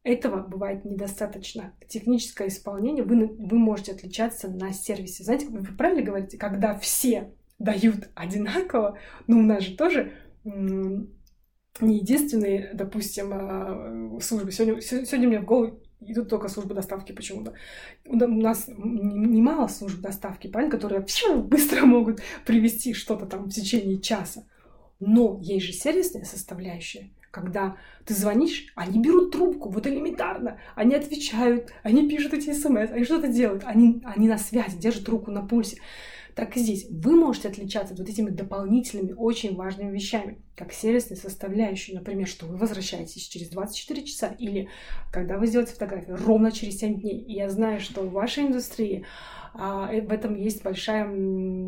Этого 0.08 0.38
бывает 0.38 0.86
недостаточно. 0.86 1.74
Техническое 1.86 2.48
исполнение 2.48 3.04
вы, 3.04 3.26
вы 3.26 3.58
можете 3.58 3.92
отличаться 3.92 4.48
на 4.48 4.72
сервисе. 4.72 5.22
Знаете, 5.22 5.48
вы 5.48 5.62
правильно 5.76 6.02
говорите, 6.02 6.38
когда 6.38 6.78
все 6.78 7.34
дают 7.58 8.08
одинаково, 8.14 8.96
но 9.26 9.38
у 9.38 9.42
нас 9.42 9.64
же 9.64 9.76
тоже 9.76 10.14
не 10.44 11.98
единственные, 11.98 12.70
допустим, 12.72 13.32
а, 13.34 14.18
службы. 14.22 14.50
Сегодня, 14.50 14.80
сегодня 14.80 15.28
мне 15.28 15.40
в 15.40 15.44
голову 15.44 15.78
идут 16.00 16.30
только 16.30 16.48
службы 16.48 16.74
доставки 16.74 17.12
почему-то. 17.12 17.52
У 18.06 18.16
нас 18.16 18.64
немало 18.66 19.68
служб 19.68 20.00
доставки, 20.00 20.48
правильно, 20.48 20.74
которые 20.74 21.04
фью, 21.06 21.42
быстро 21.42 21.84
могут 21.84 22.22
привести 22.46 22.94
что-то 22.94 23.26
там 23.26 23.44
в 23.44 23.50
течение 23.50 24.00
часа. 24.00 24.46
Но 25.00 25.38
есть 25.42 25.66
же 25.66 25.74
сервисная 25.74 26.24
составляющая, 26.24 27.10
когда 27.38 27.76
ты 28.04 28.14
звонишь, 28.14 28.72
они 28.74 29.00
берут 29.00 29.32
трубку, 29.32 29.70
вот 29.70 29.86
элементарно, 29.86 30.58
они 30.74 30.94
отвечают, 30.94 31.72
они 31.82 32.08
пишут 32.08 32.34
эти 32.34 32.52
смс, 32.52 32.90
они 32.90 33.04
что-то 33.04 33.28
делают, 33.28 33.62
они, 33.64 34.02
они 34.04 34.28
на 34.28 34.38
связи, 34.38 34.76
держат 34.76 35.08
руку 35.08 35.30
на 35.30 35.42
пульсе 35.42 35.78
так 36.38 36.56
и 36.56 36.60
здесь. 36.60 36.86
Вы 36.88 37.16
можете 37.16 37.48
отличаться 37.48 37.96
вот 37.96 38.08
этими 38.08 38.30
дополнительными, 38.30 39.12
очень 39.12 39.56
важными 39.56 39.92
вещами, 39.92 40.38
как 40.54 40.72
сервисной 40.72 41.16
составляющей, 41.16 41.94
например, 41.94 42.28
что 42.28 42.46
вы 42.46 42.56
возвращаетесь 42.56 43.26
через 43.26 43.48
24 43.48 44.04
часа 44.04 44.28
или 44.38 44.68
когда 45.10 45.36
вы 45.36 45.48
сделаете 45.48 45.72
фотографию 45.72 46.16
ровно 46.16 46.52
через 46.52 46.78
7 46.78 47.00
дней. 47.00 47.18
И 47.18 47.32
я 47.32 47.50
знаю, 47.50 47.80
что 47.80 48.02
в 48.02 48.12
вашей 48.12 48.44
индустрии 48.46 49.04
а, 49.52 49.90
в 49.90 50.12
этом 50.12 50.36
есть 50.36 50.62
большая 50.62 51.06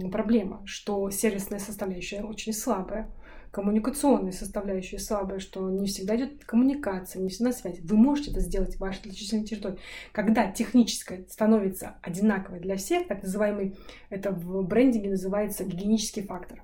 проблема, 0.09 0.63
что 0.67 1.11
сервисная 1.11 1.59
составляющая 1.59 2.23
очень 2.23 2.53
слабая 2.53 3.11
коммуникационной 3.51 4.33
составляющей 4.33 4.99
слабая, 4.99 5.41
что 5.41 5.69
не 5.69 5.89
всегда 5.89 6.17
идет 6.17 6.45
коммуникация, 6.45 7.21
не 7.21 7.29
всегда 7.29 7.53
связь. 7.53 7.81
Вы 7.81 7.97
можете 7.97 8.31
это 8.31 8.41
сделать 8.41 8.77
в 8.77 8.81
вашей 8.81 9.01
отличительной 9.01 9.45
территории. 9.45 9.79
Когда 10.13 10.51
техническое 10.51 11.27
становится 11.29 11.99
одинаковой 12.03 12.61
для 12.61 12.77
всех, 12.77 13.09
так 13.09 13.23
называемый, 13.23 13.77
это 14.09 14.31
в 14.31 14.63
брендинге 14.63 15.11
называется 15.11 15.65
гигиенический 15.65 16.23
фактор. 16.23 16.63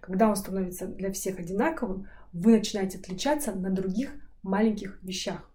Когда 0.00 0.28
он 0.28 0.36
становится 0.36 0.86
для 0.86 1.12
всех 1.12 1.38
одинаковым, 1.38 2.06
вы 2.32 2.52
начинаете 2.52 2.98
отличаться 2.98 3.52
на 3.52 3.70
других 3.70 4.12
маленьких 4.42 5.02
вещах. 5.02 5.50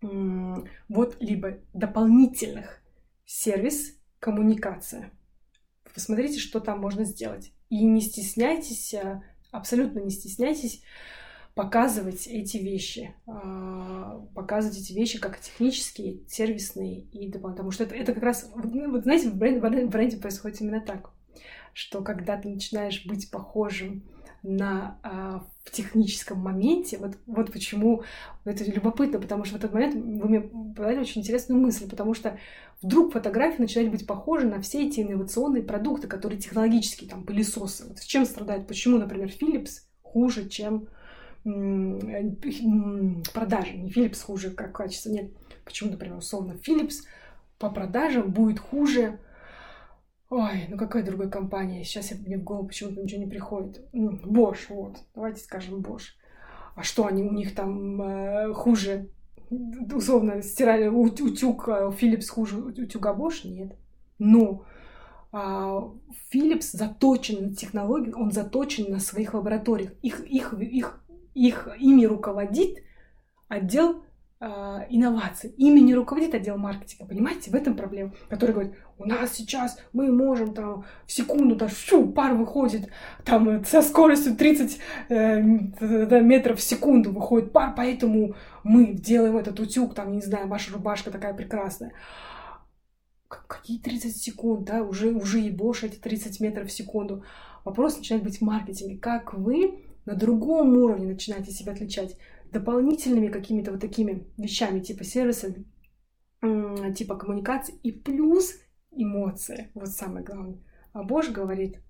Вот 0.00 1.16
либо 1.20 1.58
дополнительных 1.72 2.82
сервис, 3.24 3.96
коммуникация. 4.18 5.10
Посмотрите, 5.94 6.38
что 6.38 6.60
там 6.60 6.80
можно 6.80 7.04
сделать. 7.04 7.52
И 7.68 7.84
не 7.84 8.00
стесняйтесь 8.00 8.94
а, 8.94 9.22
абсолютно 9.50 10.00
не 10.00 10.10
стесняйтесь 10.10 10.82
показывать 11.54 12.26
эти 12.26 12.58
вещи, 12.58 13.14
а, 13.26 14.24
показывать 14.34 14.78
эти 14.78 14.92
вещи 14.92 15.18
как 15.18 15.40
технические, 15.40 16.20
сервисные 16.28 17.00
и 17.12 17.30
потому 17.30 17.70
что 17.70 17.84
это, 17.84 17.94
это 17.94 18.14
как 18.14 18.22
раз, 18.22 18.50
ну, 18.54 18.90
вот 18.90 19.02
знаете, 19.02 19.28
в 19.30 19.36
бренде, 19.36 19.86
в 19.86 19.90
бренде 19.90 20.16
происходит 20.16 20.60
именно 20.60 20.80
так, 20.80 21.10
что 21.74 22.02
когда 22.02 22.36
ты 22.36 22.48
начинаешь 22.48 23.04
быть 23.04 23.30
похожим 23.30 24.02
на 24.42 24.98
а, 25.02 25.44
в 25.64 25.70
техническом 25.70 26.38
моменте, 26.38 26.98
вот, 26.98 27.16
вот 27.26 27.52
почему 27.52 28.02
это 28.44 28.64
любопытно, 28.64 29.18
потому 29.20 29.44
что 29.44 29.54
в 29.54 29.58
этот 29.58 29.72
момент 29.72 29.94
вы 29.94 30.28
мне 30.28 30.40
подали 30.40 30.98
очень 30.98 31.20
интересную 31.20 31.60
мысль, 31.60 31.88
потому 31.88 32.14
что 32.14 32.38
вдруг 32.82 33.12
фотографии 33.12 33.60
начинают 33.60 33.92
быть 33.92 34.06
похожи 34.06 34.46
на 34.46 34.60
все 34.60 34.86
эти 34.86 35.00
инновационные 35.00 35.62
продукты, 35.62 36.08
которые 36.08 36.40
технологические, 36.40 37.10
там, 37.10 37.24
пылесосы. 37.24 37.86
Вот 37.86 37.98
с 37.98 38.04
чем 38.04 38.24
страдают? 38.24 38.66
Почему, 38.66 38.98
например, 38.98 39.28
Philips 39.28 39.82
хуже, 40.02 40.48
чем 40.48 40.88
продажи? 43.32 43.76
Не 43.76 43.90
Philips 43.90 44.22
хуже 44.22 44.50
как 44.50 44.74
качество, 44.74 45.10
нет. 45.10 45.30
Почему, 45.64 45.90
например, 45.90 46.16
условно 46.16 46.56
Philips 46.66 47.04
по 47.58 47.70
продажам 47.70 48.30
будет 48.30 48.58
хуже 48.58 49.20
Ой, 50.30 50.66
ну 50.68 50.76
какая 50.76 51.02
другая 51.02 51.28
компания? 51.28 51.82
Сейчас 51.82 52.12
мне 52.12 52.38
в 52.38 52.44
голову 52.44 52.68
почему-то 52.68 53.02
ничего 53.02 53.20
не 53.20 53.28
приходит. 53.28 53.84
Bosch, 53.92 54.66
вот. 54.68 54.98
Давайте 55.12 55.40
скажем 55.40 55.80
Bosch. 55.80 56.14
А 56.76 56.84
что, 56.84 57.06
они 57.06 57.24
у 57.24 57.32
них 57.32 57.54
там 57.54 58.00
э, 58.00 58.54
хуже? 58.54 59.10
Условно, 59.50 60.40
стирали 60.42 60.86
утюг 60.86 61.68
э, 61.68 61.90
Philips 62.00 62.28
хуже 62.28 62.58
утюга 62.58 63.12
Bosch? 63.12 63.40
Нет. 63.44 63.76
Но 64.20 64.64
а, 65.32 65.90
Philips 66.32 66.70
заточен 66.72 67.48
на 67.48 67.54
технологии, 67.54 68.12
он 68.12 68.30
заточен 68.30 68.90
на 68.90 69.00
своих 69.00 69.34
лабораториях. 69.34 69.92
Их, 70.02 70.20
их, 70.20 70.54
их, 70.54 71.04
их, 71.34 71.68
ими 71.80 72.04
руководит 72.04 72.78
отдел 73.48 74.04
инноваций. 74.40 75.50
Ими 75.58 75.80
не 75.80 75.94
руководит 75.94 76.34
отдел 76.34 76.56
маркетинга, 76.56 77.06
понимаете, 77.06 77.50
в 77.50 77.54
этом 77.54 77.76
проблема, 77.76 78.14
который 78.30 78.52
говорит, 78.52 78.74
у 78.96 79.04
нас 79.06 79.34
сейчас 79.34 79.78
мы 79.92 80.10
можем 80.12 80.54
там 80.54 80.84
в 81.06 81.12
секунду, 81.12 81.56
там, 81.56 81.68
фу, 81.68 82.06
пар 82.06 82.34
выходит, 82.34 82.88
там 83.24 83.48
э, 83.48 83.64
со 83.64 83.82
скоростью 83.82 84.36
30 84.36 84.78
э, 85.08 85.40
метров 85.40 86.58
в 86.58 86.62
секунду 86.62 87.12
выходит 87.12 87.52
пар, 87.52 87.74
поэтому 87.76 88.34
мы 88.64 88.92
делаем 88.92 89.36
этот 89.36 89.60
утюг, 89.60 89.94
там, 89.94 90.12
не 90.12 90.22
знаю, 90.22 90.48
ваша 90.48 90.72
рубашка 90.72 91.10
такая 91.10 91.34
прекрасная. 91.34 91.92
Какие 93.28 93.78
30 93.78 94.16
секунд, 94.16 94.64
да, 94.64 94.82
уже, 94.82 95.12
уже 95.12 95.38
ебошь 95.38 95.84
эти 95.84 95.96
30 95.96 96.40
метров 96.40 96.68
в 96.68 96.72
секунду. 96.72 97.24
Вопрос 97.64 97.98
начинает 97.98 98.24
быть 98.24 98.38
в 98.38 98.42
маркетинге. 98.42 98.98
Как 98.98 99.34
вы 99.34 99.84
на 100.04 100.14
другом 100.14 100.76
уровне 100.76 101.06
начинаете 101.06 101.52
себя 101.52 101.72
отличать? 101.72 102.16
Дополнительными 102.52 103.28
какими-то 103.28 103.72
вот 103.72 103.80
такими 103.80 104.26
вещами, 104.36 104.80
типа 104.80 105.04
сервисами, 105.04 105.64
типа 106.94 107.16
коммуникации, 107.16 107.74
и 107.82 107.92
плюс 107.92 108.54
эмоции. 108.90 109.70
Вот 109.74 109.88
самое 109.88 110.24
главное. 110.24 110.58
А 110.92 111.02
Бош 111.02 111.30
говорит, 111.30 111.80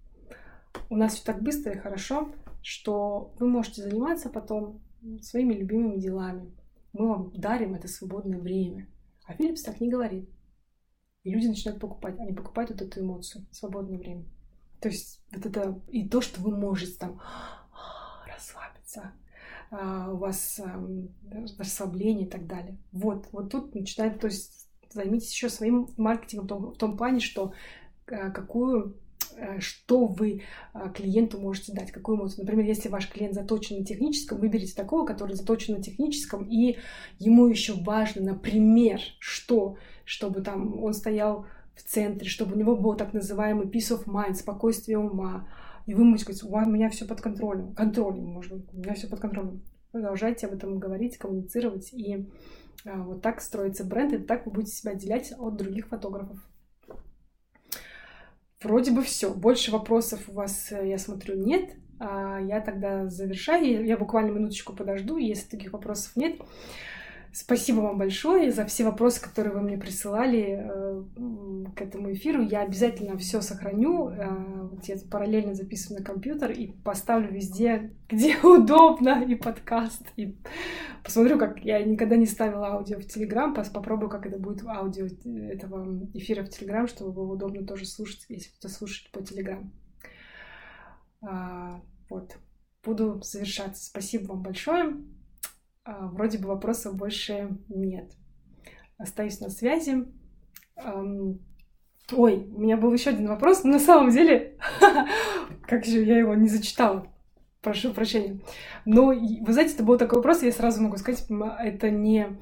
у 0.89 0.97
нас 0.97 1.15
все 1.15 1.25
так 1.25 1.43
быстро 1.43 1.73
и 1.73 1.79
хорошо, 1.79 2.33
что 2.63 3.35
вы 3.39 3.49
можете 3.49 3.83
заниматься 3.83 4.29
потом 4.29 4.83
своими 5.23 5.55
любимыми 5.55 5.99
делами. 5.99 6.55
Мы 6.93 7.09
вам 7.09 7.33
дарим 7.35 7.75
это 7.75 7.89
свободное 7.89 8.39
время. 8.39 8.89
А 9.25 9.35
Филлипс 9.35 9.63
так 9.63 9.81
не 9.81 9.89
говорит. 9.89 10.29
И 11.23 11.31
люди 11.31 11.47
начинают 11.47 11.81
покупать. 11.81 12.19
Они 12.19 12.33
покупают 12.33 12.71
вот 12.71 12.83
эту 12.83 13.01
эмоцию, 13.01 13.47
свободное 13.51 13.99
время. 13.99 14.25
То 14.81 14.89
есть 14.89 15.23
вот 15.33 15.47
это 15.47 15.81
и 15.89 16.09
то, 16.09 16.21
что 16.21 16.41
вы 16.41 16.57
можете 16.57 16.99
там 16.99 17.21
расслабиться, 18.27 19.01
а, 19.01 19.30
у 19.71 20.17
вас 20.17 20.61
расслабление 21.59 22.27
и 22.27 22.31
так 22.31 22.47
далее. 22.47 22.77
Вот, 22.91 23.29
вот 23.31 23.51
тут 23.51 23.75
начинает, 23.75 24.19
то 24.21 24.27
есть 24.27 24.61
займитесь 24.93 25.33
еще 25.33 25.49
своим 25.49 25.89
маркетингом 25.97 26.47
в 26.47 26.49
том, 26.49 26.73
в 26.73 26.77
том 26.77 26.97
плане, 26.97 27.21
что 27.21 27.53
а, 28.11 28.31
какую 28.31 28.97
э, 29.37 29.61
что 29.61 30.07
вы 30.07 30.43
а, 30.73 30.89
клиенту 30.89 31.39
можете 31.39 31.73
дать, 31.73 31.93
какую 31.93 32.19
эмоцию. 32.19 32.45
Например, 32.45 32.67
если 32.67 32.89
ваш 32.89 33.09
клиент 33.09 33.35
заточен 33.35 33.79
на 33.79 33.85
техническом, 33.85 34.39
выберите 34.39 34.75
такого, 34.75 35.07
который 35.07 35.37
заточен 35.37 35.75
на 35.75 35.83
техническом, 35.83 36.45
и 36.45 36.79
ему 37.19 37.47
еще 37.47 37.75
важно, 37.75 38.23
например, 38.23 39.01
что, 39.19 39.77
чтобы 40.05 40.43
там 40.43 40.83
он 40.83 40.95
стоял 40.95 41.47
в 41.75 41.83
центре, 41.83 42.29
чтобы 42.29 42.55
у 42.55 42.59
него 42.59 42.77
был 42.77 42.95
так 42.95 43.13
называемый 43.13 43.67
peace 43.67 43.97
of 43.97 44.07
mind, 44.07 44.35
спокойствие 44.35 44.99
ума, 44.99 45.49
и 45.87 45.95
вы 45.95 46.05
у 46.67 46.71
меня 46.71 46.91
все 46.91 47.07
под 47.07 47.21
контролем. 47.21 47.75
Контролем, 47.75 48.35
быть, 48.59 48.75
у 48.75 48.79
меня 48.79 48.95
все 48.95 49.09
под 49.09 49.21
контролем. 49.21 49.63
Продолжайте 49.93 50.47
об 50.47 50.55
этом 50.55 50.79
говорить, 50.79 51.19
коммуницировать. 51.19 51.93
И 51.93 52.29
а, 52.85 53.03
вот 53.03 53.23
так 53.23 53.41
строится 53.41 53.85
бренд, 53.85 54.13
и 54.13 54.19
так 54.19 54.47
вы 54.47 54.53
будете 54.53 54.73
себя 54.73 54.93
отделять 54.93 55.33
от 55.37 55.57
других 55.57 55.89
фотографов. 55.89 56.39
Вроде 58.63 58.93
бы 58.93 59.03
все. 59.03 59.33
Больше 59.33 59.73
вопросов 59.73 60.29
у 60.29 60.33
вас, 60.33 60.71
э, 60.71 60.89
я 60.89 60.99
смотрю, 60.99 61.37
нет. 61.37 61.71
А 61.99 62.39
я 62.41 62.61
тогда 62.61 63.09
завершаю. 63.09 63.85
Я 63.85 63.97
буквально 63.97 64.31
минуточку 64.31 64.75
подожду. 64.75 65.17
Если 65.17 65.49
таких 65.49 65.73
вопросов 65.73 66.15
нет, 66.17 66.41
Спасибо 67.33 67.81
вам 67.81 67.99
большое 67.99 68.51
за 68.51 68.65
все 68.67 68.85
вопросы, 68.85 69.23
которые 69.23 69.55
вы 69.55 69.61
мне 69.61 69.79
присылали 69.79 70.59
э, 70.59 71.05
к 71.77 71.81
этому 71.81 72.13
эфиру. 72.13 72.43
Я 72.43 72.63
обязательно 72.63 73.17
все 73.19 73.41
сохраню. 73.41 74.09
Э, 74.09 74.69
вот 74.73 74.85
я 74.87 74.97
параллельно 75.09 75.55
записываю 75.55 76.01
на 76.01 76.05
компьютер 76.05 76.51
и 76.51 76.73
поставлю 76.83 77.33
везде, 77.33 77.95
где 78.09 78.37
удобно, 78.43 79.23
и 79.23 79.37
подкаст. 79.37 80.03
И 80.17 80.37
посмотрю, 81.05 81.39
как 81.39 81.65
я 81.65 81.83
никогда 81.85 82.17
не 82.17 82.27
ставила 82.27 82.73
аудио 82.73 82.99
в 82.99 83.07
Телеграм. 83.07 83.55
Попробую, 83.55 84.11
как 84.11 84.27
это 84.27 84.39
будет 84.39 84.67
аудио 84.67 85.07
этого 85.53 86.09
эфира 86.15 86.43
в 86.43 86.49
Телеграм, 86.49 86.89
чтобы 86.89 87.13
было 87.13 87.33
удобно 87.35 87.65
тоже 87.65 87.85
слушать, 87.85 88.25
если 88.29 88.51
кто-то 88.51 88.75
слушает 88.75 89.13
по 89.13 89.23
Телеграм. 89.23 89.73
А, 91.23 91.81
вот. 92.09 92.37
Буду 92.83 93.21
завершаться. 93.23 93.85
Спасибо 93.85 94.29
вам 94.33 94.43
большое. 94.43 94.97
А, 95.91 96.07
вроде 96.07 96.39
бы 96.39 96.47
вопросов 96.47 96.95
больше 96.95 97.49
нет. 97.69 98.13
Остаюсь 98.97 99.41
на 99.41 99.51
связи. 99.51 100.05
Ой, 102.13 102.47
у 102.55 102.61
меня 102.61 102.77
был 102.77 102.93
еще 102.93 103.11
один 103.11 103.27
вопрос, 103.27 103.65
но 103.65 103.73
на 103.73 103.79
самом 103.81 104.11
деле, 104.11 104.57
как 105.67 105.85
же 105.85 106.03
я 106.05 106.19
его 106.19 106.35
не 106.35 106.49
зачитала. 106.49 107.07
Прошу 107.61 107.93
прощения. 107.93 108.41
Но, 108.85 109.07
вы 109.07 109.53
знаете, 109.53 109.75
это 109.75 109.83
был 109.83 109.99
такой 109.99 110.19
вопрос, 110.19 110.43
я 110.43 110.53
сразу 110.53 110.81
могу 110.81 110.97
сказать, 110.97 111.27
это 111.29 111.91
не... 111.91 112.39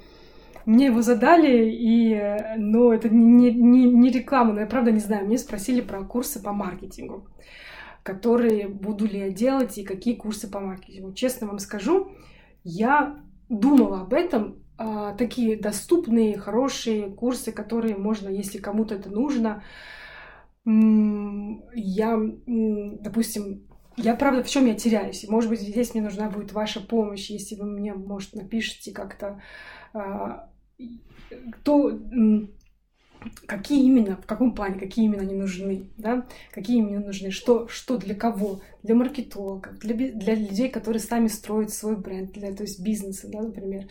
Мне 0.67 0.87
его 0.87 1.01
задали, 1.01 1.71
и, 1.71 2.59
но 2.59 2.93
это 2.93 3.09
не, 3.09 3.51
не, 3.51 3.85
не 3.85 4.11
реклама, 4.11 4.53
но 4.53 4.61
я 4.61 4.67
правда 4.67 4.93
не 4.93 5.01
знаю. 5.01 5.25
Мне 5.25 5.39
спросили 5.39 5.81
про 5.81 6.05
курсы 6.05 6.43
по 6.43 6.53
маркетингу, 6.53 7.27
которые 8.03 8.69
буду 8.69 9.07
ли 9.07 9.19
я 9.19 9.31
делать 9.31 9.79
и 9.79 9.85
какие 9.85 10.15
курсы 10.15 10.51
по 10.51 10.61
маркетингу. 10.61 11.15
Честно 11.15 11.47
вам 11.47 11.59
скажу, 11.59 12.13
я 12.65 13.19
думала 13.49 14.03
об 14.03 14.15
этом, 14.15 14.63
а, 14.77 15.15
такие 15.15 15.57
доступные, 15.57 16.39
хорошие 16.39 17.11
курсы, 17.11 17.53
которые 17.53 17.97
можно, 17.97 18.29
если 18.29 18.59
кому-то 18.59 18.95
это 18.95 19.11
нужно. 19.11 19.63
Я, 20.65 22.19
допустим, 22.47 23.67
я 23.97 24.15
правда 24.15 24.43
в 24.43 24.49
чем 24.49 24.67
я 24.67 24.75
теряюсь. 24.75 25.27
Может 25.29 25.51
быть, 25.51 25.61
здесь 25.61 25.95
мне 25.95 26.03
нужна 26.03 26.31
будет 26.31 26.53
ваша 26.53 26.81
помощь, 26.81 27.31
если 27.31 27.57
вы 27.57 27.67
мне, 27.67 27.95
может, 27.95 28.35
напишите 28.35 28.93
как-то, 28.93 29.43
а, 29.93 30.51
то 31.65 31.99
какие 33.47 33.85
именно, 33.85 34.17
в 34.17 34.27
каком 34.27 34.55
плане, 34.55 34.79
какие 34.79 35.05
именно 35.05 35.23
они 35.23 35.35
нужны, 35.35 35.85
да, 35.97 36.27
какие 36.53 36.79
именно 36.79 37.01
нужны, 37.01 37.31
что, 37.31 37.69
что 37.69 37.97
для 37.97 38.15
кого, 38.15 38.61
для 38.83 38.95
маркетологов, 38.95 39.79
для, 39.79 39.95
для 39.95 40.35
людей, 40.35 40.69
которые 40.69 41.01
сами 41.01 41.29
строят 41.29 41.71
свой 41.73 41.97
бренд, 41.97 42.33
для, 42.33 42.53
то 42.55 42.63
есть 42.63 42.81
бизнеса, 42.81 43.29
да, 43.29 43.43
например, 43.43 43.87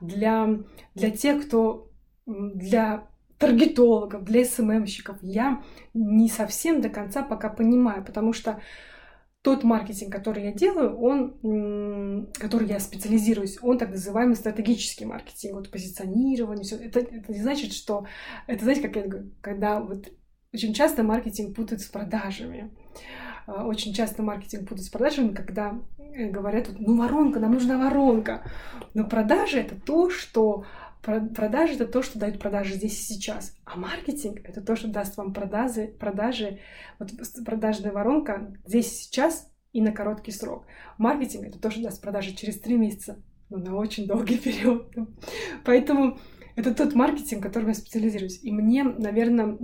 для, 0.00 0.58
для 0.94 1.10
тех, 1.10 1.46
кто, 1.46 1.88
для 2.26 3.06
таргетологов, 3.38 4.24
для 4.24 4.44
СММщиков, 4.44 5.18
я 5.22 5.62
не 5.94 6.28
совсем 6.28 6.80
до 6.80 6.88
конца 6.88 7.22
пока 7.22 7.48
понимаю, 7.48 8.04
потому 8.04 8.32
что 8.32 8.60
тот 9.46 9.62
маркетинг, 9.62 10.12
который 10.12 10.42
я 10.42 10.52
делаю, 10.52 10.98
он, 10.98 12.32
который 12.34 12.66
я 12.66 12.80
специализируюсь, 12.80 13.58
он 13.62 13.78
так 13.78 13.90
называемый 13.90 14.34
стратегический 14.34 15.04
маркетинг, 15.04 15.54
вот 15.54 15.70
позиционирование, 15.70 16.64
все. 16.64 16.74
Это, 16.74 16.98
это 16.98 17.32
не 17.32 17.40
значит, 17.40 17.72
что... 17.72 18.06
Это, 18.48 18.64
знаете, 18.64 18.82
как 18.82 18.96
я 18.96 19.02
говорю, 19.06 19.30
когда 19.40 19.78
вот 19.78 20.08
очень 20.52 20.74
часто 20.74 21.04
маркетинг 21.04 21.54
путают 21.54 21.80
с 21.80 21.86
продажами. 21.86 22.72
А, 23.46 23.64
очень 23.64 23.94
часто 23.94 24.24
маркетинг 24.24 24.62
путают 24.64 24.86
с 24.86 24.88
продажами, 24.88 25.32
когда 25.32 25.78
э, 25.96 26.28
говорят, 26.28 26.66
ну, 26.76 26.96
воронка, 26.96 27.38
нам 27.38 27.52
нужна 27.52 27.78
воронка. 27.78 28.42
Но 28.94 29.04
продажи— 29.04 29.58
это 29.60 29.76
то, 29.80 30.10
что 30.10 30.64
Продажи 31.06 31.74
это 31.74 31.86
то, 31.86 32.02
что 32.02 32.18
дает 32.18 32.40
продажи 32.40 32.74
здесь 32.74 32.98
и 32.98 33.14
сейчас. 33.14 33.56
А 33.64 33.76
маркетинг 33.76 34.40
это 34.42 34.60
то, 34.60 34.74
что 34.74 34.88
даст 34.88 35.16
вам 35.16 35.32
продажи, 35.32 35.94
продажи 36.00 36.58
вот 36.98 37.10
продажная 37.44 37.92
воронка 37.92 38.52
здесь 38.66 38.86
и 38.86 39.04
сейчас 39.04 39.48
и 39.72 39.80
на 39.80 39.92
короткий 39.92 40.32
срок. 40.32 40.66
Маркетинг 40.98 41.46
это 41.46 41.60
то, 41.60 41.70
что 41.70 41.82
даст 41.82 42.02
продажи 42.02 42.34
через 42.34 42.58
три 42.58 42.76
месяца, 42.76 43.22
но 43.50 43.58
на 43.58 43.76
очень 43.76 44.08
долгий 44.08 44.38
период. 44.44 44.92
Поэтому 45.64 46.18
это 46.56 46.74
тот 46.74 46.94
маркетинг, 46.94 47.42
которым 47.42 47.68
я 47.68 47.74
специализируюсь. 47.74 48.42
И 48.42 48.50
мне, 48.50 48.82
наверное, 48.82 49.58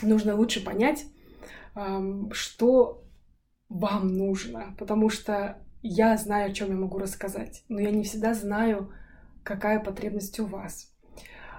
нужно 0.00 0.36
лучше 0.36 0.64
понять, 0.64 1.04
что 2.32 3.04
вам 3.68 4.16
нужно, 4.16 4.74
потому 4.78 5.10
что 5.10 5.62
я 5.82 6.16
знаю, 6.16 6.50
о 6.50 6.54
чем 6.54 6.70
я 6.70 6.76
могу 6.76 6.98
рассказать, 6.98 7.64
но 7.68 7.80
я 7.80 7.90
не 7.90 8.04
всегда 8.04 8.34
знаю, 8.34 8.92
какая 9.42 9.80
потребность 9.80 10.38
у 10.40 10.46
вас. 10.46 10.92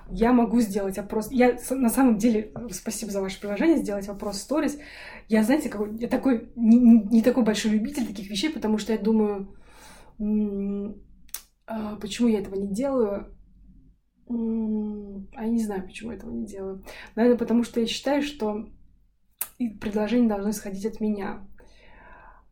Я 0.09 0.33
могу 0.33 0.59
сделать 0.59 0.97
опрос. 0.97 1.31
Я 1.31 1.57
на 1.69 1.89
самом 1.89 2.17
деле, 2.17 2.51
спасибо 2.71 3.11
за 3.11 3.21
ваше 3.21 3.39
приложение, 3.39 3.77
сделать 3.77 4.07
вопрос 4.07 4.39
сторис. 4.39 4.77
Я, 5.29 5.43
знаете, 5.43 5.69
какой, 5.69 5.97
я 5.97 6.07
такой 6.07 6.51
не, 6.55 6.79
не 6.79 7.21
такой 7.21 7.43
большой 7.43 7.71
любитель 7.71 8.05
таких 8.05 8.29
вещей, 8.29 8.49
потому 8.51 8.77
что 8.77 8.91
я 8.91 8.99
думаю, 8.99 9.55
а, 11.65 11.95
почему 11.95 12.27
я 12.27 12.39
этого 12.39 12.55
не 12.55 12.73
делаю. 12.73 13.35
А 14.27 15.43
я 15.45 15.49
не 15.49 15.63
знаю, 15.63 15.83
почему 15.83 16.11
я 16.11 16.17
этого 16.17 16.31
не 16.31 16.45
делаю. 16.45 16.83
Наверное, 17.15 17.37
потому 17.37 17.63
что 17.63 17.79
я 17.79 17.87
считаю, 17.87 18.21
что 18.21 18.69
предложение 19.79 20.29
должно 20.29 20.51
исходить 20.51 20.85
от 20.85 20.99
меня. 20.99 21.47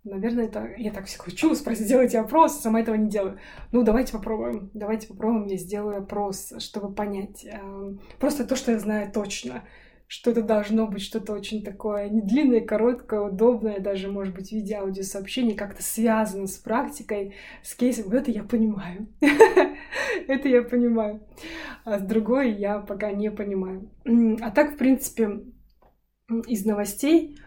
Наверное, 0.10 0.46
это 0.46 0.74
я 0.78 0.92
так 0.92 1.06
все 1.06 1.20
хочу 1.20 1.54
спросить, 1.56 1.86
сделайте 1.86 2.20
опрос, 2.20 2.60
сама 2.60 2.82
этого 2.82 2.96
не 2.96 3.10
делаю. 3.10 3.40
Ну, 3.72 3.84
давайте 3.84 4.14
попробуем. 4.14 4.72
Давайте 4.74 5.08
попробуем, 5.08 5.46
я 5.46 5.58
сделаю 5.58 6.00
опрос, 6.00 6.54
чтобы 6.58 6.94
понять. 6.94 7.46
Эм, 7.46 8.02
просто 8.20 8.46
то, 8.46 8.56
что 8.56 8.72
я 8.72 8.80
знаю 8.80 9.12
точно. 9.12 9.64
Что 10.08 10.32
это 10.32 10.42
должно 10.42 10.88
быть 10.88 11.04
что-то 11.04 11.34
очень 11.34 11.64
такое 11.64 12.10
не 12.10 12.22
длинное, 12.22 12.62
короткое, 12.62 13.22
удобное, 13.22 13.80
даже, 13.80 14.12
может 14.12 14.34
быть, 14.34 14.50
в 14.50 14.54
виде 14.54 14.76
аудиосообщений, 14.76 15.54
как-то 15.54 15.84
связано 15.84 16.48
с 16.48 16.58
практикой, 16.58 17.36
с 17.62 17.76
кейсом. 17.76 18.12
Это 18.12 18.32
я 18.32 18.44
понимаю. 18.44 19.08
Это 20.28 20.50
я 20.50 20.64
понимаю. 20.64 21.22
А 21.86 22.00
с 22.00 22.02
другой 22.02 22.54
я 22.54 22.80
пока 22.80 23.12
не 23.12 23.30
понимаю. 23.30 23.92
А 24.42 24.50
так, 24.50 24.74
в 24.74 24.78
принципе, 24.78 25.42
из 26.48 26.66
новостей 26.66 27.38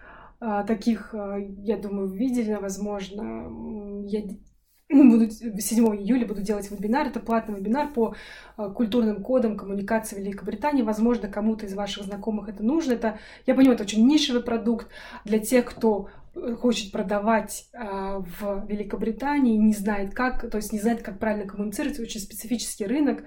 таких, 0.65 1.15
а, 1.15 1.39
я 1.39 1.77
думаю, 1.77 2.09
видели, 2.09 2.55
возможно. 2.55 4.05
Я 4.07 4.23
ну, 4.89 5.11
буду 5.11 5.31
7 5.31 5.97
июля 5.97 6.27
буду 6.27 6.43
делать 6.43 6.71
вебинар. 6.71 7.07
Это 7.07 7.21
платный 7.21 7.59
вебинар 7.59 7.93
по 7.93 8.15
а, 8.57 8.71
культурным 8.71 9.23
кодам 9.23 9.57
коммуникации 9.57 10.21
Великобритании. 10.21 10.83
Возможно, 10.83 11.29
кому-то 11.29 11.67
из 11.67 11.75
ваших 11.75 12.05
знакомых 12.05 12.49
это 12.49 12.63
нужно. 12.63 12.93
Это, 12.93 13.19
я 13.47 13.55
понимаю, 13.55 13.75
это 13.75 13.85
очень 13.85 14.07
нишевый 14.07 14.43
продукт 14.43 14.89
для 15.25 15.39
тех, 15.39 15.65
кто 15.65 16.09
хочет 16.35 16.93
продавать 16.93 17.69
а, 17.75 18.21
в 18.21 18.67
Великобритании, 18.67 19.57
не 19.57 19.75
знает 19.75 20.15
как, 20.15 20.51
то 20.51 20.57
есть 20.57 20.73
не 20.73 20.79
знает, 20.79 21.03
как 21.03 21.19
правильно 21.19 21.47
коммуницировать, 21.47 22.01
очень 22.01 22.21
специфический 22.21 22.87
рынок. 22.87 23.25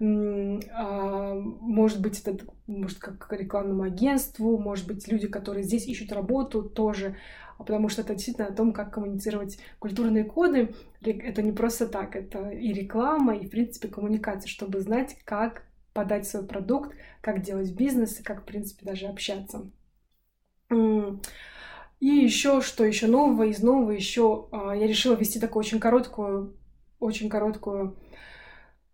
А, 0.00 1.34
может 1.34 2.00
быть, 2.00 2.20
это 2.20 2.44
может 2.66 2.98
как 2.98 3.32
рекламному 3.32 3.82
агентству, 3.82 4.58
может 4.58 4.86
быть, 4.86 5.06
люди, 5.08 5.28
которые 5.28 5.64
здесь 5.64 5.86
ищут 5.86 6.12
работу, 6.12 6.62
тоже 6.62 7.16
потому 7.58 7.88
что 7.88 8.02
это 8.02 8.14
действительно 8.14 8.48
о 8.48 8.52
том, 8.52 8.72
как 8.72 8.92
коммуницировать 8.92 9.58
культурные 9.78 10.24
коды. 10.24 10.74
Это 11.02 11.42
не 11.42 11.52
просто 11.52 11.86
так, 11.86 12.16
это 12.16 12.50
и 12.50 12.72
реклама, 12.72 13.36
и, 13.36 13.46
в 13.46 13.50
принципе, 13.50 13.88
коммуникация, 13.88 14.48
чтобы 14.48 14.80
знать, 14.80 15.16
как 15.24 15.62
подать 15.92 16.26
свой 16.28 16.46
продукт, 16.46 16.94
как 17.22 17.42
делать 17.42 17.72
бизнес 17.72 18.20
и 18.20 18.22
как, 18.22 18.42
в 18.42 18.44
принципе, 18.44 18.84
даже 18.84 19.06
общаться. 19.06 19.70
И 22.00 22.06
еще, 22.08 22.60
что 22.60 22.84
еще 22.84 23.06
нового, 23.06 23.44
из 23.44 23.62
нового 23.62 23.90
еще 23.90 24.48
а, 24.52 24.76
я 24.76 24.86
решила 24.86 25.14
вести 25.14 25.40
такую 25.40 25.60
очень 25.60 25.80
короткую, 25.80 26.54
очень 27.00 27.30
короткую 27.30 27.96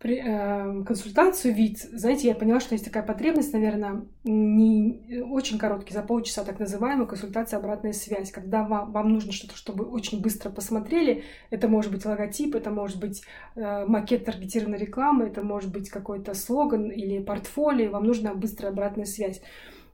э, 0.01 0.83
консультацию, 0.83 1.53
вид. 1.53 1.79
Знаете, 1.79 2.29
я 2.29 2.35
поняла, 2.35 2.61
что 2.61 2.75
есть 2.75 2.85
такая 2.85 3.03
потребность, 3.03 3.51
наверное, 3.51 4.05
не 4.23 5.21
очень 5.21 5.57
короткий, 5.57 5.93
за 5.93 6.01
полчаса 6.01 6.45
так 6.45 6.59
называемая 6.59 7.05
консультация 7.05 7.59
обратная 7.59 7.91
связь, 7.91 8.31
когда 8.31 8.63
вам, 8.63 8.93
вам 8.93 9.09
нужно 9.11 9.33
что-то, 9.33 9.57
чтобы 9.57 9.83
очень 9.83 10.21
быстро 10.21 10.49
посмотрели. 10.49 11.25
Это 11.49 11.67
может 11.67 11.91
быть 11.91 12.05
логотип, 12.05 12.55
это 12.55 12.71
может 12.71 13.01
быть 13.01 13.23
э, 13.55 13.85
макет 13.85 14.23
таргетированной 14.23 14.77
рекламы, 14.77 15.25
это 15.25 15.43
может 15.43 15.73
быть 15.73 15.89
какой-то 15.89 16.33
слоган 16.33 16.89
или 16.89 17.21
портфолио, 17.21 17.91
вам 17.91 18.05
нужна 18.05 18.33
быстрая 18.33 18.71
обратная 18.71 19.05
связь. 19.05 19.41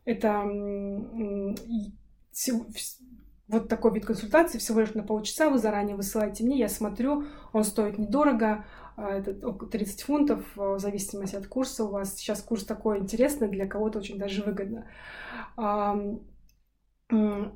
Это 0.06 0.44
вот 3.48 3.68
такой 3.68 3.94
вид 3.94 4.06
консультации 4.06 4.60
всего 4.60 4.82
лишь 4.82 4.94
на 4.94 5.04
полчаса, 5.04 5.50
вы 5.50 5.58
заранее 5.58 5.96
высылаете 5.96 6.44
мне, 6.44 6.58
я 6.58 6.70
смотрю, 6.70 7.26
он 7.52 7.64
стоит 7.64 7.98
недорого, 7.98 8.66
а, 8.96 9.12
это 9.12 9.48
около 9.48 9.70
30 9.70 10.04
фунтов, 10.04 10.46
а, 10.56 10.76
в 10.76 10.80
зависимости 10.80 11.36
от 11.36 11.48
курса. 11.48 11.86
У 11.86 11.90
вас 11.90 12.16
сейчас 12.16 12.42
курс 12.42 12.66
такой 12.66 13.00
интересный, 13.00 13.48
для 13.48 13.66
кого-то 13.68 14.00
очень 14.00 14.20
даже 14.20 14.44
выгодно. 14.44 14.88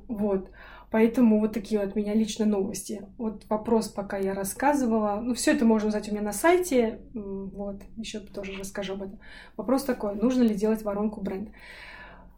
Вот. 0.08 0.50
Поэтому 0.90 1.38
вот 1.38 1.52
такие 1.52 1.80
от 1.80 1.94
меня 1.94 2.12
лично 2.14 2.44
новости. 2.44 3.06
Вот 3.18 3.44
вопрос, 3.48 3.88
пока 3.88 4.16
я 4.16 4.34
рассказывала. 4.34 5.20
Ну, 5.20 5.34
все 5.34 5.52
это 5.52 5.64
можно 5.64 5.88
узнать 5.88 6.08
у 6.08 6.12
меня 6.12 6.22
на 6.22 6.32
сайте. 6.32 7.00
Вот, 7.14 7.82
еще 7.96 8.20
тоже 8.20 8.52
расскажу 8.58 8.94
об 8.94 9.02
этом. 9.02 9.20
Вопрос 9.56 9.84
такой, 9.84 10.16
нужно 10.16 10.42
ли 10.42 10.54
делать 10.54 10.82
воронку 10.82 11.20
бренда? 11.20 11.52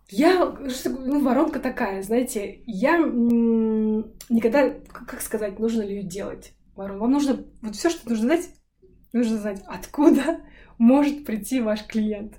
Я, 0.09 0.57
ну, 0.85 1.21
воронка 1.25 1.59
такая, 1.59 2.03
знаете, 2.03 2.63
я 2.67 2.99
никогда, 2.99 4.71
как 4.89 5.21
сказать, 5.21 5.59
нужно 5.59 5.83
ли 5.83 5.97
ее 5.97 6.03
делать? 6.05 6.53
Воронку. 6.77 7.03
Вам 7.03 7.13
нужно, 7.13 7.45
вот 7.61 7.75
все, 7.75 7.91
что 7.91 8.09
нужно 8.09 8.27
знать, 8.27 8.51
нужно 9.13 9.39
знать, 9.39 9.63
откуда 9.67 10.41
может 10.79 11.25
прийти 11.25 11.61
ваш 11.61 11.85
клиент. 11.87 12.37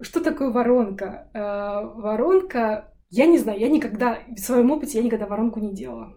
Что 0.00 0.20
такое 0.20 0.50
воронка? 0.50 1.28
Э, 1.34 1.84
воронка, 2.00 2.92
я 3.10 3.26
не 3.26 3.38
знаю, 3.38 3.60
я 3.60 3.68
никогда, 3.68 4.18
в 4.28 4.40
своем 4.40 4.70
опыте 4.70 4.98
я 4.98 5.04
никогда 5.04 5.26
воронку 5.26 5.60
не 5.60 5.72
делала. 5.72 6.14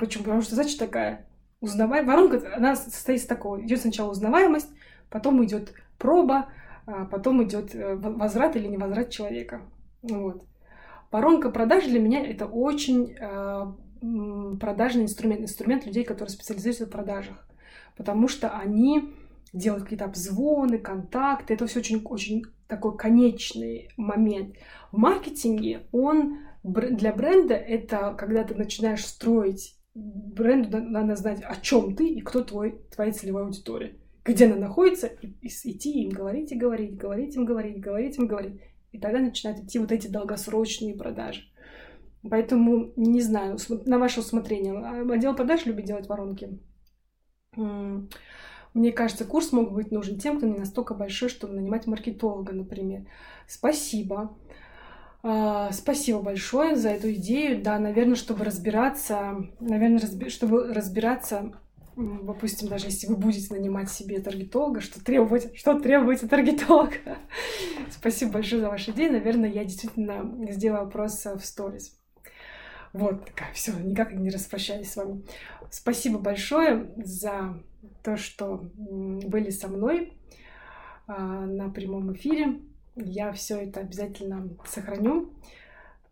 Почему? 0.00 0.24
Потому 0.24 0.42
что 0.42 0.56
задача 0.56 0.78
такая, 0.78 1.28
узнавай, 1.60 2.04
воронка, 2.04 2.56
она 2.56 2.74
состоит 2.74 3.20
из 3.20 3.26
такого, 3.26 3.60
идет 3.60 3.80
сначала 3.80 4.10
узнаваемость, 4.10 4.70
потом 5.10 5.44
идет 5.44 5.74
проба, 5.98 6.48
а 6.86 7.04
потом 7.04 7.44
идет 7.44 7.74
э, 7.74 7.94
возврат 7.94 8.56
или 8.56 8.66
невозврат 8.66 9.10
человека. 9.10 9.62
Вот. 10.02 10.44
Воронка 11.10 11.50
продаж 11.50 11.84
для 11.84 12.00
меня 12.00 12.24
это 12.24 12.46
очень 12.46 13.14
э, 13.18 14.56
продажный 14.58 15.04
инструмент, 15.04 15.42
инструмент 15.42 15.86
людей, 15.86 16.04
которые 16.04 16.30
специализируются 16.30 16.86
в 16.86 16.90
продажах, 16.90 17.46
потому 17.96 18.28
что 18.28 18.50
они 18.50 19.12
делают 19.52 19.84
какие-то 19.84 20.06
обзвоны, 20.06 20.78
контакты, 20.78 21.54
это 21.54 21.66
все 21.66 21.80
очень, 21.80 22.02
очень 22.04 22.44
такой 22.66 22.96
конечный 22.96 23.90
момент. 23.96 24.56
В 24.90 24.96
маркетинге 24.96 25.86
он 25.92 26.38
для 26.62 27.12
бренда 27.12 27.54
это 27.54 28.14
когда 28.16 28.44
ты 28.44 28.54
начинаешь 28.54 29.04
строить 29.04 29.76
бренду 29.94 30.78
надо 30.80 31.16
знать, 31.16 31.42
о 31.42 31.56
чем 31.56 31.94
ты 31.94 32.08
и 32.08 32.20
кто 32.20 32.42
твой, 32.42 32.78
твоя 32.94 33.12
целевая 33.12 33.44
аудитория. 33.44 33.96
Где 34.24 34.46
она 34.46 34.56
находится, 34.56 35.08
и, 35.08 35.34
и 35.42 35.48
идти 35.48 36.04
им 36.04 36.10
говорить 36.10 36.52
и 36.52 36.56
говорить, 36.56 36.96
говорить 36.96 37.34
им 37.34 37.44
говорить, 37.44 37.80
говорить 37.80 38.16
им 38.16 38.26
говорить. 38.26 38.60
И 38.92 38.98
тогда 38.98 39.18
начинают 39.18 39.60
идти 39.64 39.78
вот 39.78 39.90
эти 39.90 40.06
долгосрочные 40.06 40.94
продажи. 40.94 41.42
Поэтому, 42.28 42.92
не 42.96 43.20
знаю, 43.20 43.58
на 43.86 43.98
ваше 43.98 44.20
усмотрение. 44.20 44.74
А, 44.74 45.12
отдел 45.12 45.34
продаж 45.34 45.66
любит 45.66 45.86
делать 45.86 46.08
воронки. 46.08 46.60
Мне 48.74 48.92
кажется, 48.92 49.24
курс 49.24 49.52
мог 49.52 49.72
быть 49.72 49.90
нужен 49.90 50.18
тем, 50.18 50.38
кто 50.38 50.46
не 50.46 50.58
настолько 50.58 50.94
большой, 50.94 51.28
чтобы 51.28 51.54
нанимать 51.54 51.86
маркетолога, 51.86 52.52
например. 52.52 53.06
Спасибо. 53.46 54.36
А, 55.22 55.70
спасибо 55.72 56.20
большое 56.22 56.76
за 56.76 56.90
эту 56.90 57.12
идею. 57.14 57.62
Да, 57.62 57.78
наверное, 57.78 58.16
чтобы 58.16 58.44
разбираться, 58.44 59.48
наверное, 59.60 59.98
разби- 59.98 60.30
чтобы 60.30 60.72
разбираться 60.72 61.52
допустим, 61.96 62.68
даже 62.68 62.86
если 62.86 63.06
вы 63.06 63.16
будете 63.16 63.52
нанимать 63.54 63.90
себе 63.90 64.20
таргетолога, 64.20 64.80
что 64.80 65.02
требовать, 65.02 65.56
что 65.56 65.78
требуете 65.78 66.26
таргетолога. 66.26 67.18
Спасибо 67.90 68.32
большое 68.32 68.62
за 68.62 68.68
ваши 68.68 68.90
идеи. 68.92 69.08
Наверное, 69.08 69.50
я 69.50 69.64
действительно 69.64 70.34
сделаю 70.50 70.84
вопрос 70.84 71.24
в 71.24 71.40
сторис. 71.40 71.98
Вот 72.92 73.24
такая, 73.24 73.52
все, 73.54 73.72
никак 73.72 74.12
не 74.12 74.30
распрощаюсь 74.30 74.90
с 74.90 74.96
вами. 74.96 75.22
Спасибо 75.70 76.18
большое 76.18 76.92
за 76.96 77.58
то, 78.02 78.16
что 78.16 78.70
были 78.74 79.50
со 79.50 79.68
мной 79.68 80.12
а, 81.06 81.46
на 81.46 81.70
прямом 81.70 82.12
эфире. 82.12 82.60
Я 82.96 83.32
все 83.32 83.62
это 83.62 83.80
обязательно 83.80 84.50
сохраню. 84.66 85.32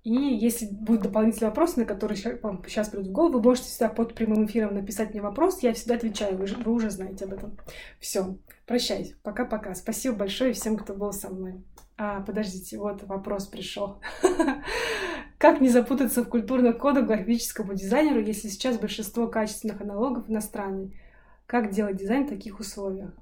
И 0.03 0.13
если 0.13 0.67
будут 0.67 1.03
дополнительные 1.03 1.51
вопросы, 1.51 1.81
на 1.81 1.85
которые 1.85 2.39
вам 2.43 2.65
сейчас 2.67 2.89
придут 2.89 3.09
в 3.09 3.13
голову, 3.13 3.39
вы 3.39 3.43
можете 3.43 3.69
всегда 3.69 3.89
под 3.91 4.15
прямым 4.15 4.47
эфиром 4.47 4.75
написать 4.75 5.11
мне 5.11 5.21
вопрос, 5.21 5.63
я 5.63 5.75
всегда 5.75 5.97
отвечаю, 5.97 6.39
вы, 6.39 6.47
вы 6.47 6.73
уже 6.73 6.91
знаете 6.91 7.27
об 7.27 7.35
этом. 7.35 7.59
Все, 7.99 8.39
прощаюсь, 8.67 9.15
пока-пока. 9.23 9.75
Спасибо 9.75 10.17
большое 10.17 10.55
всем, 10.55 10.79
кто 10.79 10.95
был 10.95 11.13
со 11.13 11.29
мной. 11.29 11.63
А, 11.99 12.21
подождите, 12.23 12.79
вот 12.79 13.03
вопрос 13.03 13.47
пришел. 13.47 14.01
Как 15.39 15.61
не 15.61 15.69
запутаться 15.69 16.25
в 16.25 16.31
культурных 16.31 16.79
кодах 16.79 17.07
графическому 17.07 17.75
дизайнеру, 17.75 18.21
если 18.21 18.49
сейчас 18.49 18.79
большинство 18.79 19.27
качественных 19.27 19.83
аналогов 19.83 20.31
иностранные? 20.31 20.99
Как 21.45 21.73
делать 21.73 21.97
дизайн 21.97 22.27
в 22.27 22.31
таких 22.31 22.59
условиях? 22.59 23.13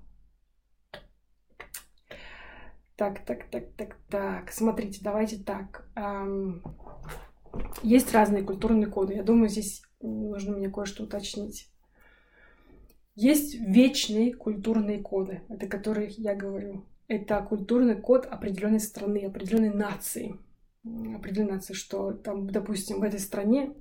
Так, 2.99 3.25
так, 3.25 3.49
так, 3.49 3.65
так, 3.77 3.97
так. 4.11 4.51
Смотрите, 4.51 4.99
давайте 5.05 5.39
так. 5.39 5.89
Есть 7.85 8.13
разные 8.13 8.43
культурные 8.43 8.89
коды. 8.89 9.15
Я 9.15 9.23
думаю, 9.23 9.49
здесь 9.49 9.83
нужно 10.01 10.57
мне 10.57 10.69
кое-что 10.69 11.05
уточнить. 11.05 11.71
Есть 13.15 13.55
вечные 13.55 14.35
культурные 14.35 14.99
коды, 14.99 15.43
это 15.49 15.69
которые 15.69 16.09
я 16.09 16.35
говорю. 16.35 16.87
Это 17.07 17.41
культурный 17.41 17.95
код 17.95 18.27
определенной 18.27 18.81
страны, 18.81 19.27
определенной 19.27 19.73
нации. 19.73 20.37
Определенной 20.85 21.53
нации, 21.53 21.75
что 21.75 22.13
там, 22.13 22.51
допустим, 22.51 22.99
в 22.99 23.05
этой 23.05 23.21
стране 23.21 23.75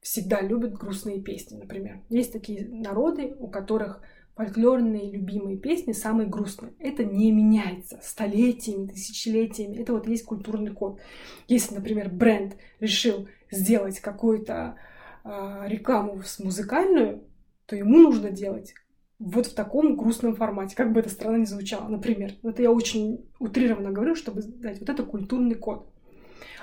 всегда 0.00 0.40
любят 0.40 0.74
грустные 0.74 1.22
песни, 1.22 1.58
например. 1.58 2.00
Есть 2.08 2.32
такие 2.32 2.68
народы, 2.68 3.36
у 3.38 3.46
которых 3.46 4.02
фольклорные 4.36 5.10
любимые 5.10 5.56
песни 5.56 5.92
самые 5.92 6.28
грустные. 6.28 6.72
Это 6.78 7.04
не 7.04 7.30
меняется 7.30 8.00
столетиями, 8.02 8.88
тысячелетиями. 8.88 9.76
Это 9.76 9.92
вот 9.92 10.08
есть 10.08 10.24
культурный 10.24 10.72
код. 10.72 11.00
Если, 11.46 11.74
например, 11.74 12.08
бренд 12.08 12.56
решил 12.80 13.28
сделать 13.50 14.00
какую-то 14.00 14.76
э, 15.24 15.62
рекламу 15.66 16.22
с 16.22 16.38
музыкальную, 16.40 17.22
то 17.66 17.76
ему 17.76 17.98
нужно 17.98 18.30
делать 18.30 18.74
вот 19.18 19.46
в 19.46 19.54
таком 19.54 19.96
грустном 19.96 20.34
формате, 20.34 20.74
как 20.76 20.92
бы 20.92 21.00
эта 21.00 21.08
страна 21.08 21.38
ни 21.38 21.44
звучала. 21.44 21.88
Например, 21.88 22.32
это 22.42 22.62
я 22.62 22.72
очень 22.72 23.24
утрированно 23.38 23.92
говорю, 23.92 24.16
чтобы 24.16 24.42
дать 24.42 24.80
вот 24.80 24.88
это 24.88 25.04
культурный 25.04 25.54
код. 25.54 25.88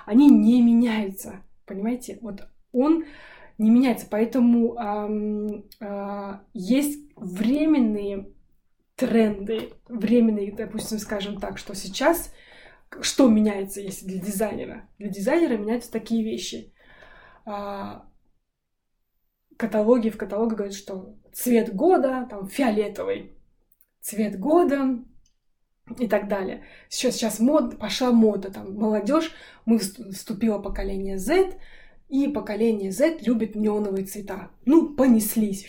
Они 0.05 0.29
не 0.29 0.61
меняются, 0.61 1.41
понимаете? 1.65 2.19
Вот 2.21 2.47
он 2.73 3.05
не 3.57 3.69
меняется. 3.69 4.07
Поэтому 4.09 4.75
э, 4.75 5.61
э, 5.79 6.39
есть 6.53 7.10
временные 7.21 8.33
тренды 8.95 9.73
временные, 9.87 10.51
допустим, 10.51 10.99
скажем 10.99 11.39
так, 11.39 11.57
что 11.57 11.73
сейчас 11.75 12.33
что 13.01 13.29
меняется, 13.29 13.79
если 13.79 14.05
для 14.05 14.19
дизайнера? 14.19 14.89
Для 14.99 15.07
дизайнера 15.07 15.57
меняются 15.57 15.91
такие 15.91 16.23
вещи. 16.23 16.73
А, 17.45 18.05
каталоги, 19.55 20.09
в 20.09 20.17
каталоге 20.17 20.55
говорят, 20.55 20.75
что 20.75 21.15
цвет 21.31 21.73
года, 21.73 22.27
там, 22.29 22.47
фиолетовый, 22.47 23.31
цвет 24.01 24.37
года 24.37 24.99
и 25.97 26.07
так 26.07 26.27
далее. 26.27 26.65
Сейчас, 26.89 27.15
сейчас 27.15 27.39
мод, 27.39 27.79
пошла 27.79 28.11
мода, 28.11 28.51
там, 28.51 28.75
молодежь, 28.75 29.31
мы 29.65 29.77
вступило 29.77 30.59
поколение 30.59 31.17
Z, 31.17 31.57
и 32.09 32.27
поколение 32.27 32.91
Z 32.91 33.19
любит 33.21 33.55
неоновые 33.55 34.05
цвета. 34.05 34.51
Ну, 34.65 34.95
понеслись, 34.95 35.65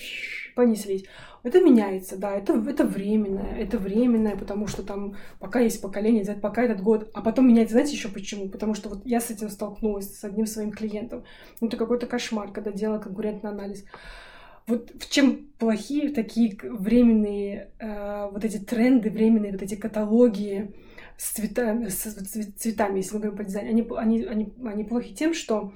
понеслись. 0.56 1.04
Это 1.42 1.60
меняется, 1.60 2.16
да, 2.16 2.36
это, 2.36 2.54
это 2.68 2.84
временное, 2.84 3.56
это 3.56 3.76
временное, 3.76 4.36
потому 4.36 4.68
что 4.68 4.84
там 4.84 5.16
пока 5.40 5.58
есть 5.58 5.82
поколение 5.82 6.24
пока 6.40 6.62
этот 6.62 6.80
год, 6.82 7.10
а 7.14 7.20
потом 7.20 7.48
меняется, 7.48 7.72
знаете 7.72 7.94
еще 7.94 8.08
почему? 8.08 8.48
Потому 8.48 8.74
что 8.74 8.88
вот 8.88 9.04
я 9.04 9.20
с 9.20 9.30
этим 9.30 9.50
столкнулась 9.50 10.16
с 10.16 10.22
одним 10.22 10.46
своим 10.46 10.70
клиентом. 10.70 11.24
Ну, 11.60 11.66
это 11.66 11.76
какой-то 11.76 12.06
кошмар, 12.06 12.52
когда 12.52 12.70
делала 12.70 13.00
конкурентный 13.00 13.50
анализ. 13.50 13.84
Вот 14.68 14.92
в 14.94 15.10
чем 15.10 15.48
плохие 15.58 16.10
такие 16.10 16.56
временные 16.62 17.72
э, 17.80 18.28
вот 18.30 18.44
эти 18.44 18.58
тренды, 18.58 19.10
временные 19.10 19.50
вот 19.50 19.62
эти 19.62 19.74
каталоги 19.74 20.72
с 21.16 21.32
цветами, 21.32 21.88
с 21.88 22.02
цветами 22.56 22.98
если 22.98 23.14
мы 23.14 23.20
говорим 23.20 23.38
по 23.38 23.44
дизайну, 23.44 23.70
они, 23.70 23.86
они, 23.96 24.24
они, 24.24 24.52
они 24.64 24.84
плохи 24.84 25.12
тем, 25.12 25.34
что 25.34 25.72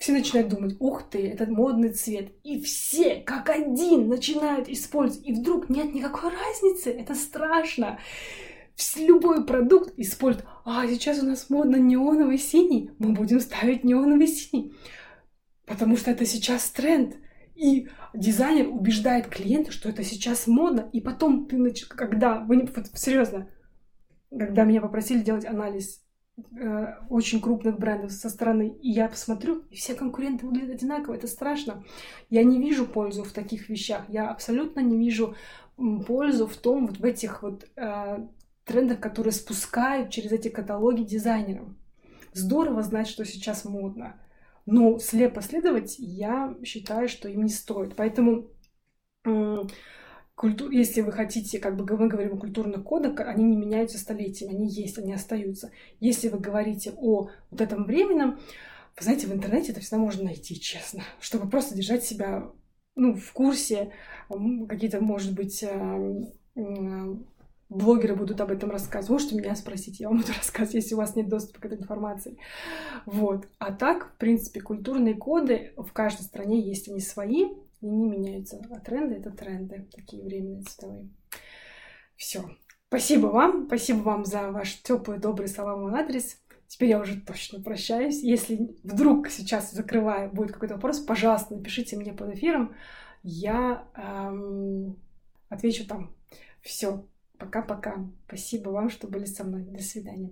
все 0.00 0.12
начинают 0.12 0.48
думать, 0.48 0.76
ух 0.80 1.10
ты, 1.10 1.28
этот 1.28 1.50
модный 1.50 1.90
цвет. 1.92 2.32
И 2.42 2.62
все, 2.62 3.16
как 3.16 3.50
один, 3.50 4.08
начинают 4.08 4.66
использовать. 4.66 5.28
И 5.28 5.34
вдруг 5.34 5.68
нет 5.68 5.92
никакой 5.92 6.30
разницы. 6.30 6.90
Это 6.90 7.14
страшно. 7.14 7.98
Любой 8.96 9.44
продукт 9.44 9.92
использует. 9.98 10.46
А, 10.64 10.86
сейчас 10.86 11.22
у 11.22 11.26
нас 11.26 11.50
модно 11.50 11.76
неоновый 11.76 12.38
синий. 12.38 12.92
Мы 12.98 13.12
будем 13.12 13.40
ставить 13.40 13.84
неоновый 13.84 14.26
синий. 14.26 14.72
Потому 15.66 15.98
что 15.98 16.10
это 16.10 16.24
сейчас 16.24 16.70
тренд. 16.70 17.16
И 17.54 17.88
дизайнер 18.14 18.68
убеждает 18.68 19.26
клиента, 19.26 19.70
что 19.70 19.90
это 19.90 20.02
сейчас 20.02 20.46
модно. 20.46 20.88
И 20.94 21.02
потом 21.02 21.44
ты, 21.46 21.74
когда, 21.90 22.38
вы 22.38 22.56
не, 22.56 22.68
серьезно, 22.94 23.50
когда 24.30 24.64
меня 24.64 24.80
попросили 24.80 25.20
делать 25.20 25.44
анализ 25.44 25.99
очень 27.08 27.40
крупных 27.40 27.78
брендов 27.78 28.12
со 28.12 28.28
стороны, 28.28 28.76
и 28.80 28.90
я 28.90 29.08
посмотрю, 29.08 29.62
и 29.70 29.76
все 29.76 29.94
конкуренты 29.94 30.46
выглядят 30.46 30.76
одинаково, 30.76 31.14
это 31.14 31.26
страшно. 31.26 31.84
Я 32.28 32.42
не 32.44 32.58
вижу 32.58 32.86
пользу 32.86 33.24
в 33.24 33.32
таких 33.32 33.68
вещах, 33.68 34.04
я 34.08 34.30
абсолютно 34.30 34.80
не 34.80 34.96
вижу 34.96 35.34
пользу 36.06 36.46
в 36.46 36.56
том, 36.56 36.86
вот 36.86 36.98
в 36.98 37.04
этих 37.04 37.42
вот 37.42 37.68
э, 37.76 38.26
трендах, 38.64 39.00
которые 39.00 39.32
спускают 39.32 40.10
через 40.10 40.32
эти 40.32 40.48
каталоги 40.48 41.02
дизайнерам. 41.02 41.78
Здорово 42.32 42.82
знать, 42.82 43.08
что 43.08 43.24
сейчас 43.24 43.64
модно, 43.64 44.20
но 44.66 44.98
слепо 44.98 45.42
следовать 45.42 45.96
я 45.98 46.54
считаю, 46.64 47.08
что 47.08 47.28
им 47.28 47.44
не 47.44 47.50
стоит. 47.50 47.96
Поэтому 47.96 48.48
культур, 50.40 50.70
если 50.70 51.02
вы 51.02 51.12
хотите, 51.12 51.58
как 51.58 51.76
бы 51.76 51.84
мы 51.98 52.08
говорим 52.08 52.32
о 52.32 52.40
культурных 52.40 52.82
кодах, 52.82 53.20
они 53.20 53.44
не 53.44 53.58
меняются 53.58 53.98
столетиями, 53.98 54.54
они 54.54 54.68
есть, 54.68 54.96
они 54.96 55.12
остаются. 55.12 55.70
Если 55.98 56.28
вы 56.28 56.38
говорите 56.38 56.94
о 56.96 57.28
вот 57.50 57.60
этом 57.60 57.84
временном, 57.84 58.40
вы 58.96 59.04
знаете, 59.04 59.26
в 59.26 59.34
интернете 59.34 59.72
это 59.72 59.82
всегда 59.82 59.98
можно 59.98 60.24
найти, 60.24 60.58
честно, 60.58 61.02
чтобы 61.20 61.46
просто 61.50 61.74
держать 61.74 62.04
себя 62.04 62.50
ну, 62.96 63.16
в 63.16 63.32
курсе, 63.34 63.92
какие-то, 64.66 65.02
может 65.02 65.34
быть, 65.34 65.62
э, 65.62 66.24
блогеры 67.68 68.16
будут 68.16 68.40
об 68.40 68.50
этом 68.50 68.70
рассказывать. 68.70 69.10
Можете 69.10 69.36
меня 69.36 69.54
спросить, 69.54 70.00
я 70.00 70.08
вам 70.08 70.20
буду 70.20 70.32
рассказывать, 70.38 70.72
если 70.72 70.94
у 70.94 70.98
вас 70.98 71.16
нет 71.16 71.28
доступа 71.28 71.60
к 71.60 71.66
этой 71.66 71.76
информации. 71.76 72.38
Вот. 73.04 73.46
А 73.58 73.74
так, 73.74 74.14
в 74.14 74.16
принципе, 74.16 74.62
культурные 74.62 75.16
коды 75.16 75.74
в 75.76 75.92
каждой 75.92 76.22
стране 76.22 76.66
есть 76.66 76.88
они 76.88 77.00
свои, 77.00 77.44
и 77.80 77.86
не 77.86 78.08
меняются. 78.08 78.60
А 78.70 78.80
тренды— 78.80 79.14
это 79.16 79.30
тренды, 79.30 79.88
такие 79.92 80.22
временные 80.22 80.62
цветовые. 80.62 81.08
Все. 82.16 82.44
Спасибо 82.88 83.26
вам, 83.26 83.66
спасибо 83.66 83.98
вам 83.98 84.24
за 84.24 84.50
ваш 84.50 84.82
теплый, 84.82 85.18
добрый 85.18 85.48
мой 85.58 86.00
адрес. 86.00 86.40
Теперь 86.66 86.90
я 86.90 87.00
уже 87.00 87.20
точно 87.20 87.60
прощаюсь. 87.60 88.22
Если 88.22 88.76
вдруг 88.82 89.28
сейчас 89.28 89.72
закрываю, 89.72 90.30
будет 90.30 90.52
какой-то 90.52 90.74
вопрос, 90.74 91.00
пожалуйста, 91.00 91.54
напишите 91.54 91.96
мне 91.96 92.12
под 92.12 92.34
эфиром. 92.34 92.74
Я 93.22 93.88
эм, 93.96 94.96
отвечу 95.48 95.86
там. 95.86 96.14
Все. 96.60 97.04
Пока-пока. 97.38 98.06
Спасибо 98.26 98.70
вам, 98.70 98.90
что 98.90 99.08
были 99.08 99.24
со 99.24 99.44
мной. 99.44 99.62
До 99.62 99.82
свидания. 99.82 100.30